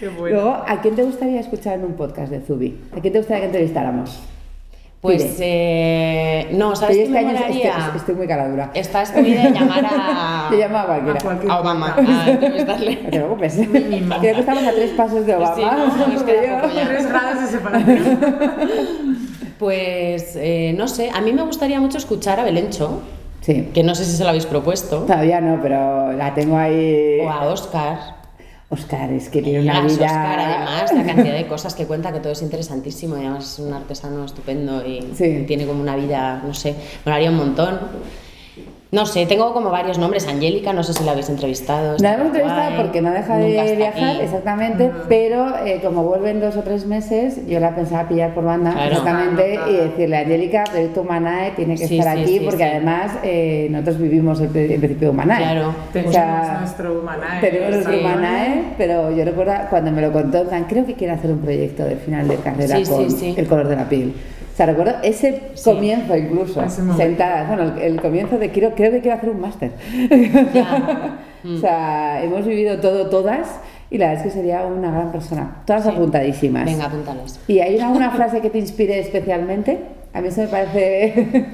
Qué 0.00 0.08
bueno. 0.08 0.36
Luego, 0.36 0.64
¿a 0.66 0.80
quién 0.80 0.94
te 0.94 1.02
gustaría 1.02 1.40
escuchar 1.40 1.74
en 1.74 1.84
un 1.84 1.94
podcast 1.94 2.30
de 2.30 2.40
Zubi? 2.40 2.80
¿A 2.96 3.00
quién 3.00 3.12
te 3.12 3.18
gustaría 3.18 3.40
que 3.40 3.46
entrevistáramos? 3.46 4.18
Pues 5.06 5.36
eh, 5.40 6.48
no, 6.52 6.74
¿sabes 6.74 6.96
qué 6.96 7.08
me 7.08 7.20
este 7.20 7.68
estoy, 7.68 7.96
estoy, 7.96 8.14
muy 8.14 8.26
caladura. 8.26 8.70
Está 8.74 9.00
expedida 9.00 9.44
de 9.44 9.50
llamar 9.52 9.84
a... 9.84 10.46
Te 10.50 10.56
llamo 10.56 10.78
a 10.78 10.86
cualquiera. 10.86 11.20
A, 11.48 11.60
Obama, 11.60 11.94
a. 11.96 12.00
No 12.26 12.76
te 12.76 12.96
preocupes. 13.08 13.54
Creo 13.70 14.20
que 14.20 14.40
estamos 14.40 14.64
a 14.64 14.72
tres 14.72 14.90
pasos 14.92 15.24
de 15.26 15.36
Obama. 15.36 15.54
Sí, 15.54 15.62
no, 15.62 16.06
nos 16.08 16.22
queda 16.22 16.60
poco 16.60 16.74
ya. 16.74 16.88
Tres 16.88 17.08
grados 17.08 17.40
de 17.40 17.46
separación. 17.46 18.18
Pues 19.58 20.36
eh, 20.36 20.74
no 20.76 20.88
sé, 20.88 21.10
a 21.14 21.20
mí 21.20 21.32
me 21.32 21.42
gustaría 21.42 21.80
mucho 21.80 21.98
escuchar 21.98 22.40
a 22.40 22.44
Belencho. 22.44 23.00
Sí. 23.40 23.70
Que 23.72 23.82
no 23.82 23.94
sé 23.94 24.04
si 24.04 24.16
se 24.16 24.24
lo 24.24 24.30
habéis 24.30 24.46
propuesto. 24.46 25.02
Todavía 25.02 25.40
no, 25.40 25.60
pero 25.62 26.12
la 26.12 26.34
tengo 26.34 26.58
ahí. 26.58 27.20
O 27.20 27.30
a 27.30 27.46
Oscar. 27.46 28.16
Oscar, 28.68 29.12
es 29.12 29.28
que 29.28 29.42
tiene 29.42 29.60
una 29.60 29.80
vida... 29.82 30.06
Oscar, 30.06 30.38
además, 30.40 30.92
la 30.92 31.04
cantidad 31.04 31.34
de 31.34 31.46
cosas 31.46 31.74
que 31.74 31.86
cuenta, 31.86 32.12
que 32.12 32.18
todo 32.18 32.32
es 32.32 32.42
interesantísimo, 32.42 33.16
y 33.16 33.20
además 33.20 33.52
es 33.52 33.58
un 33.60 33.72
artesano 33.72 34.24
estupendo 34.24 34.84
y 34.84 35.00
tiene 35.46 35.66
como 35.66 35.80
una 35.80 35.94
vida, 35.94 36.42
no 36.44 36.52
sé, 36.52 36.74
me 37.04 37.12
haría 37.12 37.30
un 37.30 37.36
montón. 37.36 37.78
No 38.92 39.04
sé, 39.04 39.26
tengo 39.26 39.52
como 39.52 39.70
varios 39.70 39.98
nombres. 39.98 40.28
Angélica, 40.28 40.72
no 40.72 40.84
sé 40.84 40.92
si 40.92 41.02
la 41.02 41.12
habéis 41.12 41.28
entrevistado. 41.28 41.96
La 41.98 42.14
hemos 42.14 42.26
entrevistado 42.26 42.76
porque 42.76 43.00
no 43.00 43.10
deja 43.10 43.36
de 43.36 43.76
viajar, 43.76 44.20
exactamente, 44.22 44.92
pero 45.08 45.56
eh, 45.64 45.80
como 45.82 46.04
vuelven 46.04 46.40
dos 46.40 46.56
o 46.56 46.62
tres 46.62 46.86
meses, 46.86 47.46
yo 47.48 47.58
la 47.58 47.74
pensaba 47.74 48.08
pillar 48.08 48.32
por 48.34 48.44
banda, 48.44 48.86
exactamente, 48.86 49.58
y 49.68 49.72
decirle, 49.72 50.18
Angélica, 50.18 50.64
Proyecto 50.70 51.00
Humanae 51.00 51.52
tiene 51.56 51.76
que 51.76 51.84
estar 51.84 52.16
aquí, 52.16 52.40
porque 52.40 52.64
además 52.64 53.12
eh, 53.22 53.68
nosotros 53.70 53.98
vivimos 53.98 54.40
el, 54.40 54.48
principio 54.48 54.96
de 54.96 55.08
Humanae. 55.08 55.42
Claro, 55.42 55.74
tenemos 55.92 56.60
nuestro 56.60 57.00
Humanae. 57.00 57.40
Tenemos 57.40 57.70
nuestro 57.70 57.98
Humanae, 57.98 58.64
pero 58.78 59.10
yo 59.10 59.24
recuerdo 59.24 59.54
cuando 59.68 59.90
me 59.90 60.02
lo 60.02 60.12
contó, 60.12 60.46
creo 60.68 60.86
que 60.86 60.94
quiere 60.94 61.12
hacer 61.12 61.30
un 61.32 61.40
proyecto 61.40 61.84
de 61.84 61.96
final 61.96 62.28
de 62.28 62.36
carrera 62.36 62.78
con 62.88 63.06
el 63.20 63.46
color 63.48 63.68
de 63.68 63.76
la 63.76 63.88
piel. 63.88 64.14
O 64.56 64.58
sea, 64.58 64.64
recuerdo 64.64 64.94
ese 65.02 65.42
comienzo 65.62 66.16
incluso, 66.16 66.66
sentada, 66.96 67.46
bueno, 67.46 67.74
el, 67.78 68.00
comienzo 68.00 68.38
de 68.38 68.48
quiero, 68.48 68.74
creo 68.74 68.90
que 68.90 69.02
quiero 69.02 69.18
hacer 69.18 69.28
un 69.28 69.38
máster. 69.38 69.72
o 71.44 71.58
sea, 71.58 72.24
hemos 72.24 72.46
vivido 72.46 72.80
todo, 72.80 73.10
todas, 73.10 73.60
y 73.90 73.98
la 73.98 74.06
verdad 74.06 74.24
es 74.26 74.32
que 74.32 74.38
sería 74.38 74.64
una 74.64 74.90
gran 74.90 75.12
persona. 75.12 75.58
Todas 75.66 75.86
apuntadísimas. 75.86 76.64
Venga, 76.64 76.86
apúntales. 76.86 77.38
¿Y 77.46 77.58
hay 77.58 77.78
alguna 77.78 78.12
frase 78.12 78.40
que 78.40 78.48
te 78.48 78.58
inspire 78.58 78.98
especialmente? 78.98 79.78
A 80.14 80.22
mí 80.22 80.28
eso 80.28 80.40
me 80.40 80.48
parece... 80.48 81.44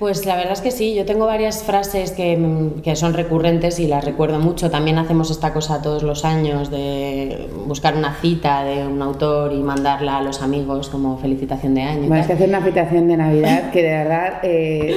Pues 0.00 0.24
la 0.24 0.34
verdad 0.34 0.54
es 0.54 0.62
que 0.62 0.70
sí, 0.70 0.94
yo 0.94 1.04
tengo 1.04 1.26
varias 1.26 1.62
frases 1.62 2.12
que, 2.12 2.70
que, 2.82 2.96
son 2.96 3.12
recurrentes 3.12 3.78
y 3.80 3.86
las 3.86 4.02
recuerdo 4.02 4.38
mucho. 4.38 4.70
También 4.70 4.96
hacemos 4.96 5.30
esta 5.30 5.52
cosa 5.52 5.82
todos 5.82 6.02
los 6.02 6.24
años 6.24 6.70
de 6.70 7.50
buscar 7.66 7.94
una 7.94 8.14
cita 8.14 8.64
de 8.64 8.86
un 8.86 9.02
autor 9.02 9.52
y 9.52 9.58
mandarla 9.58 10.16
a 10.16 10.22
los 10.22 10.40
amigos 10.40 10.88
como 10.88 11.18
felicitación 11.18 11.74
de 11.74 11.82
año. 11.82 12.08
Bueno, 12.08 12.22
es 12.22 12.26
que 12.26 12.32
hacer 12.32 12.48
una 12.48 12.60
felicitación 12.60 13.08
de 13.08 13.16
Navidad 13.18 13.70
que 13.72 13.82
de 13.82 13.90
verdad 13.90 14.38
eh, 14.42 14.94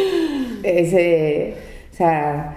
es... 0.63 0.93
Eh, 0.93 1.57
o 1.91 1.95
sea, 1.95 2.55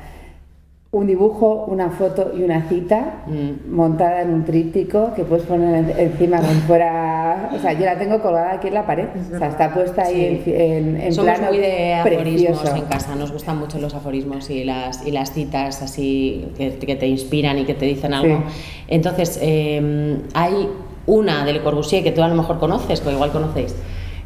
un 0.92 1.06
dibujo, 1.06 1.64
una 1.68 1.90
foto 1.90 2.32
y 2.36 2.42
una 2.42 2.68
cita 2.68 3.24
mm. 3.26 3.74
montada 3.74 4.22
en 4.22 4.30
un 4.30 4.44
tríptico 4.44 5.12
que 5.14 5.24
puedes 5.24 5.44
poner 5.44 5.94
encima 5.98 6.38
como 6.38 6.52
fuera. 6.66 7.50
O 7.54 7.58
sea, 7.58 7.72
yo 7.72 7.84
la 7.84 7.98
tengo 7.98 8.20
colgada 8.22 8.52
aquí 8.52 8.68
en 8.68 8.74
la 8.74 8.86
pared. 8.86 9.06
O 9.34 9.38
sea, 9.38 9.48
está 9.48 9.74
puesta 9.74 10.04
ahí 10.04 10.42
en, 10.46 11.00
en, 11.00 11.12
Somos 11.12 11.34
plano 11.34 11.48
muy 11.48 11.58
de 11.58 11.94
aforismos 11.94 12.74
en 12.74 12.84
casa. 12.84 13.14
Nos 13.16 13.32
gustan 13.32 13.58
mucho 13.58 13.78
los 13.78 13.94
aforismos 13.94 14.48
y 14.48 14.64
las, 14.64 15.04
y 15.04 15.10
las 15.10 15.32
citas 15.32 15.82
así 15.82 16.52
que, 16.56 16.70
te 16.70 17.06
inspiran 17.06 17.58
y 17.58 17.64
que 17.64 17.74
te 17.74 17.84
dicen 17.84 18.14
algo. 18.14 18.44
Entonces, 18.86 19.38
em, 19.42 20.22
hay 20.34 20.68
una 21.06 21.44
del 21.44 21.62
Corbusier 21.62 22.04
que 22.04 22.12
tú 22.12 22.22
a 22.22 22.28
lo 22.28 22.36
mejor 22.36 22.58
conoces, 22.58 23.04
o 23.04 23.10
igual 23.10 23.32
conocéis, 23.32 23.74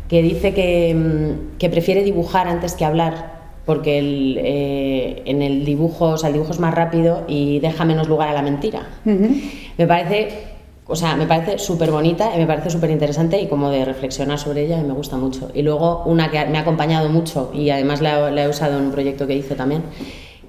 que 0.09 0.23
dice 0.23 0.53
que, 0.55 0.90
em, 0.90 1.37
que 1.59 1.70
prefiere 1.70 2.05
dibujar 2.05 2.49
antes 2.49 2.75
que 2.75 2.85
hablar 2.85 3.39
porque 3.70 4.00
el, 4.00 4.37
eh, 4.42 5.22
en 5.26 5.42
el 5.42 5.64
dibujo, 5.64 6.06
o 6.06 6.18
sea, 6.18 6.26
el 6.26 6.33
dibujo 6.33 6.50
es 6.50 6.59
más 6.59 6.74
rápido 6.74 7.22
y 7.28 7.61
deja 7.61 7.85
menos 7.85 8.09
lugar 8.09 8.28
a 8.28 8.33
la 8.33 8.42
mentira. 8.42 8.88
Me 9.04 9.87
parece, 9.87 10.42
o 10.88 10.96
sea, 10.96 11.14
me 11.14 11.24
parece 11.28 11.56
súper 11.61 11.92
bonita 11.92 12.35
y 12.35 12.38
me 12.40 12.48
parece 12.48 12.68
súper 12.68 12.90
interesante 12.90 13.40
y 13.40 13.46
como 13.46 13.70
de 13.70 13.85
reflexionar 13.85 14.40
sobre 14.40 14.64
ella 14.64 14.80
y 14.80 14.83
me 14.83 14.92
gusta 14.92 15.16
mucho. 15.16 15.52
Y 15.54 15.62
luego 15.62 16.02
una 16.04 16.33
que 16.33 16.44
me 16.46 16.59
ha 16.59 16.62
acompañado 16.62 17.11
mucho 17.11 17.52
y 17.54 17.70
además 17.70 18.00
la, 18.00 18.42
he 18.42 18.48
usado 18.48 18.76
en 18.76 18.87
un 18.87 18.90
proyecto 18.90 19.28
que 19.28 19.37
hice 19.37 19.54
también, 19.54 19.85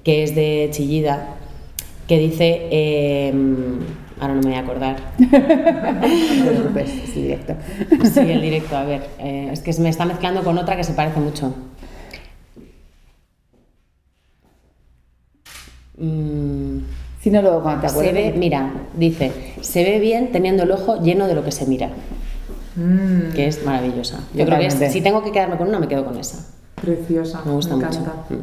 que 0.02 0.24
es 0.24 0.34
de 0.34 0.70
Chillida, 0.72 1.36
que 2.08 2.18
dice... 2.18 2.66
Em, 2.72 3.78
ahora 4.18 4.34
no 4.34 4.40
me 4.40 4.48
voy 4.48 4.56
a 4.56 4.60
acordar. 4.62 4.96
es 6.76 7.16
el 7.16 7.22
directo. 7.22 7.54
Sí, 8.02 8.18
el 8.18 8.42
directo, 8.42 8.76
a 8.76 8.82
ver. 8.82 9.02
Eh, 9.20 9.50
es 9.52 9.60
que 9.60 9.72
me 9.80 9.90
está 9.90 10.06
mezclando 10.06 10.42
con 10.42 10.58
otra 10.58 10.76
que 10.76 10.82
se 10.82 10.94
parece 10.94 11.20
mucho. 11.20 11.54
Mm, 16.02 16.78
si 17.22 17.30
no, 17.30 17.40
luego 17.40 17.62
cuando 17.62 17.82
te 17.82 17.86
acuerdas. 17.86 18.12
Se 18.14 18.30
ve, 18.30 18.34
mira, 18.36 18.72
dice, 18.94 19.32
se 19.60 19.84
ve 19.84 20.00
bien 20.00 20.32
teniendo 20.32 20.64
el 20.64 20.72
ojo 20.72 21.00
lleno 21.00 21.26
de 21.28 21.34
lo 21.34 21.44
que 21.44 21.52
se 21.52 21.66
mira. 21.66 21.90
mm. 22.74 23.32
que 23.34 23.46
es 23.46 23.64
maravillosa. 23.64 24.18
Yo 24.34 24.44
creo 24.44 24.58
que 24.58 24.90
si 24.90 25.00
tengo 25.00 25.22
que 25.22 25.30
quedarme 25.30 25.56
con 25.56 25.68
una, 25.68 25.78
me 25.78 25.86
quedo 25.88 26.04
con 26.04 26.18
esa. 26.18 26.44
Preciosa. 26.80 27.42
Me 27.44 27.52
gusta 27.52 27.76
mucho. 27.76 28.00
Mm. 28.00 28.34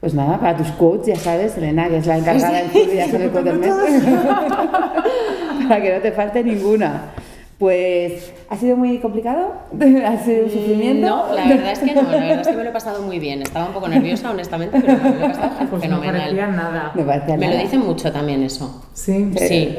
Pues 0.00 0.14
nada, 0.14 0.38
para 0.38 0.56
tus 0.56 0.68
quotes, 0.72 1.06
ya 1.08 1.16
sabes, 1.16 1.56
Elena, 1.56 1.88
que 1.88 1.96
es 1.96 2.06
la 2.06 2.18
encargada 2.18 2.58
del 2.58 2.70
sí, 2.70 2.88
ya 2.94 3.04
el 3.16 3.30
quote 3.30 3.50
del 3.50 3.58
mes. 3.58 3.70
para 5.68 5.82
que 5.82 5.94
no 5.94 6.00
te 6.00 6.12
falte 6.12 6.44
ninguna. 6.44 7.12
Pues, 7.58 8.34
¿ha 8.50 8.56
sido 8.56 8.76
muy 8.76 8.98
complicado? 8.98 9.54
¿Ha 10.06 10.18
sido 10.18 10.44
un 10.44 10.50
sufrimiento? 10.50 11.08
No, 11.08 11.34
la 11.34 11.48
verdad 11.48 11.72
es 11.72 11.78
que 11.78 11.94
no, 11.94 12.02
la 12.02 12.18
verdad 12.18 12.40
es 12.40 12.48
que 12.48 12.56
me 12.56 12.64
lo 12.64 12.70
he 12.70 12.72
pasado 12.72 13.02
muy 13.02 13.18
bien. 13.18 13.40
Estaba 13.40 13.66
un 13.66 13.72
poco 13.72 13.88
nerviosa, 13.88 14.30
honestamente, 14.30 14.78
pero 14.78 14.98
me 14.98 15.10
lo 15.10 15.24
he 15.24 15.28
pasado 15.28 15.50
pues 15.70 15.82
fenomenal. 15.82 16.14
No 16.14 16.20
parecía 16.20 16.46
nada. 16.48 16.92
Me, 16.94 17.02
parecía 17.02 17.36
me 17.38 17.50
lo 17.50 17.56
dicen 17.56 17.80
mucho 17.80 18.12
también 18.12 18.42
eso. 18.42 18.84
Sí. 18.92 19.30
Sí. 19.38 19.74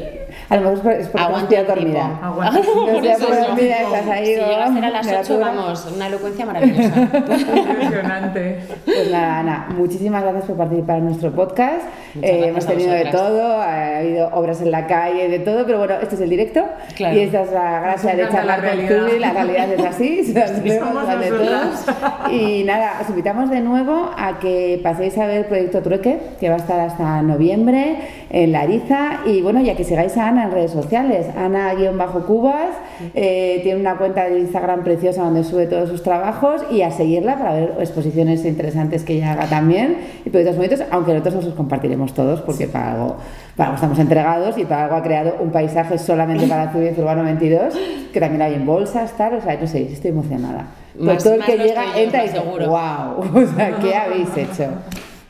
A 0.50 0.56
lo 0.56 0.72
mejor 0.72 0.94
es 0.94 1.08
porque 1.08 1.26
Aguante 1.26 1.58
no 1.58 1.64
dormida. 1.64 2.20
Aguanta. 2.22 2.62
No 2.78 3.48
dormida, 3.48 3.82
estás 3.82 4.08
ahí. 4.08 4.26
Si 4.26 4.34
llegas 4.36 4.70
a 4.70 4.74
ser 4.74 4.86
a 4.86 4.90
las 4.90 5.08
8, 5.08 5.40
vamos, 5.40 5.92
una 5.94 6.08
elocuencia 6.08 6.46
maravillosa. 6.46 7.02
Impresionante. 7.02 8.60
Pues 8.86 9.12
nada, 9.12 9.40
Ana, 9.40 9.68
muchísimas 9.78 10.24
gracias 10.24 10.46
por 10.46 10.58
participar 10.58 10.98
en 10.98 11.06
nuestro 11.06 11.32
podcast. 11.32 11.84
Eh, 12.22 12.46
hemos 12.48 12.66
tenido 12.66 12.92
de 12.94 13.06
todo, 13.06 13.62
ha 13.62 13.98
habido 13.98 14.30
obras 14.34 14.62
en 14.62 14.72
la 14.72 14.88
calle, 14.88 15.28
de 15.30 15.40
todo, 15.40 15.66
pero 15.66 15.78
bueno, 15.80 15.96
este 16.02 16.16
es 16.16 16.22
el 16.22 16.30
directo. 16.30 16.66
Claro. 16.96 17.16
Y 17.16 17.20
esta 17.20 17.42
es 17.42 17.52
la 17.52 17.80
gracia 17.82 18.16
de 18.16 18.30
charlar 18.30 18.62
con 18.62 19.16
y 19.16 19.20
la 19.20 19.32
realidad 19.32 19.72
es 19.72 19.86
así, 19.86 20.24
las 20.34 20.64
de 20.64 20.80
todos. 20.80 22.32
Y 22.32 22.64
nada, 22.64 23.00
os 23.02 23.10
invitamos 23.10 23.50
de 23.50 23.62
nuevo 23.62 24.12
a 24.18 24.40
que 24.40 24.80
paséis 24.82 25.18
a 25.18 25.28
ver 25.28 25.38
el 25.40 25.46
proyecto 25.46 25.82
Trueque, 25.82 26.20
que 26.40 26.50
va 26.50 26.56
a 26.56 26.60
estar 26.60 26.80
hasta 26.80 27.22
noviembre 27.22 27.98
en 28.30 28.52
Lariza. 28.52 29.20
Y 29.26 29.42
bueno, 29.42 29.62
ya 29.62 29.76
que 29.76 29.84
sigáis 29.84 30.18
a 30.18 30.30
Ana 30.30 30.37
en 30.44 30.52
redes 30.52 30.72
sociales, 30.72 31.28
Ana-Cubas, 31.36 32.76
eh, 33.14 33.60
tiene 33.64 33.80
una 33.80 33.98
cuenta 33.98 34.26
de 34.26 34.40
Instagram 34.40 34.84
preciosa 34.84 35.24
donde 35.24 35.44
sube 35.44 35.68
todos 35.68 35.90
sus 35.90 36.04
trabajos 36.04 36.62
y 36.72 36.82
a 36.82 36.92
seguirla 36.92 37.38
para 37.38 37.54
ver 37.54 37.76
exposiciones 37.80 38.46
interesantes 38.46 39.04
que 39.04 39.14
ella 39.14 39.34
haga 39.34 39.48
también 39.48 39.98
y 40.26 40.30
proyectos 40.30 40.58
bonitos, 40.58 40.84
aunque 40.92 41.14
nosotros 41.14 41.46
os 41.46 41.54
compartiremos 41.54 42.14
todos 42.14 42.42
porque 42.42 42.68
para 42.68 42.94
algo, 42.94 43.18
para 43.56 43.76
estamos 43.76 44.00
entregados 44.00 44.58
y 44.58 44.66
para 44.66 44.86
algo 44.86 44.96
ha 44.96 45.04
creado 45.04 45.36
un 45.40 45.52
paisaje 45.52 45.98
solamente 45.98 46.48
para 46.48 46.72
Ciudad 46.72 46.98
Urbano 46.98 47.24
22, 47.24 47.74
que 48.14 48.20
también 48.20 48.42
hay 48.42 48.54
en 48.56 48.66
bolsas, 48.66 49.14
tal, 49.18 49.36
o 49.36 49.42
sea, 49.42 49.58
no 49.60 49.68
sé, 49.68 49.84
estoy 49.92 50.12
emocionada. 50.12 50.68
Pues 50.98 51.24
todo 51.24 51.36
el 51.36 51.44
que 51.44 51.58
llega 51.58 51.98
entra 51.98 52.26
y 52.26 52.28
dice, 52.28 52.40
wow, 52.40 52.66
o 53.44 53.56
sea, 53.56 53.78
¿qué 53.80 53.96
habéis 53.96 54.36
hecho? 54.36 54.70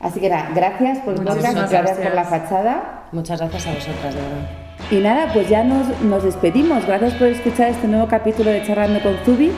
Así 0.00 0.20
que 0.20 0.28
nada, 0.28 0.50
gracias 0.54 0.98
por 0.98 1.14
el 1.14 1.24
podcast, 1.24 1.70
gracias 1.70 1.98
por 1.98 2.14
la 2.14 2.24
fachada. 2.24 3.04
Muchas 3.12 3.40
gracias 3.40 3.66
a 3.66 3.74
vosotras, 3.74 4.14
de 4.14 4.20
verdad. 4.20 4.48
Y 4.90 4.96
nada, 4.96 5.32
pues 5.32 5.48
ya 5.48 5.64
nos, 5.64 6.00
nos 6.00 6.22
despedimos. 6.22 6.86
Gracias 6.86 7.14
por 7.14 7.28
escuchar 7.28 7.68
este 7.68 7.86
nuevo 7.86 8.08
capítulo 8.08 8.50
de 8.50 8.62
Charlando 8.62 9.00
con 9.00 9.16
Zubi. 9.24 9.52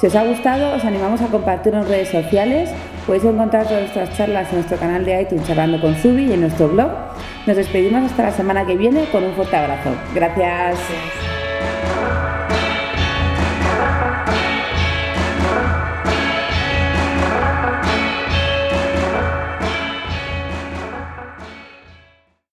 Si 0.00 0.06
os 0.06 0.16
ha 0.16 0.24
gustado, 0.24 0.74
os 0.74 0.84
animamos 0.84 1.20
a 1.20 1.26
compartirlo 1.26 1.80
en 1.80 1.88
redes 1.88 2.08
sociales. 2.08 2.70
Podéis 3.06 3.24
encontrar 3.24 3.66
todas 3.66 3.82
nuestras 3.82 4.16
charlas 4.16 4.48
en 4.48 4.54
nuestro 4.56 4.78
canal 4.78 5.04
de 5.04 5.20
iTunes 5.20 5.46
Charlando 5.46 5.78
con 5.78 5.94
Zubi 5.96 6.24
y 6.24 6.32
en 6.32 6.40
nuestro 6.40 6.68
blog. 6.68 6.90
Nos 7.46 7.56
despedimos 7.56 8.04
hasta 8.04 8.22
la 8.22 8.32
semana 8.32 8.64
que 8.64 8.76
viene 8.76 9.04
con 9.12 9.24
un 9.24 9.34
fuerte 9.34 9.56
abrazo. 9.56 9.90
Gracias. 10.14 11.29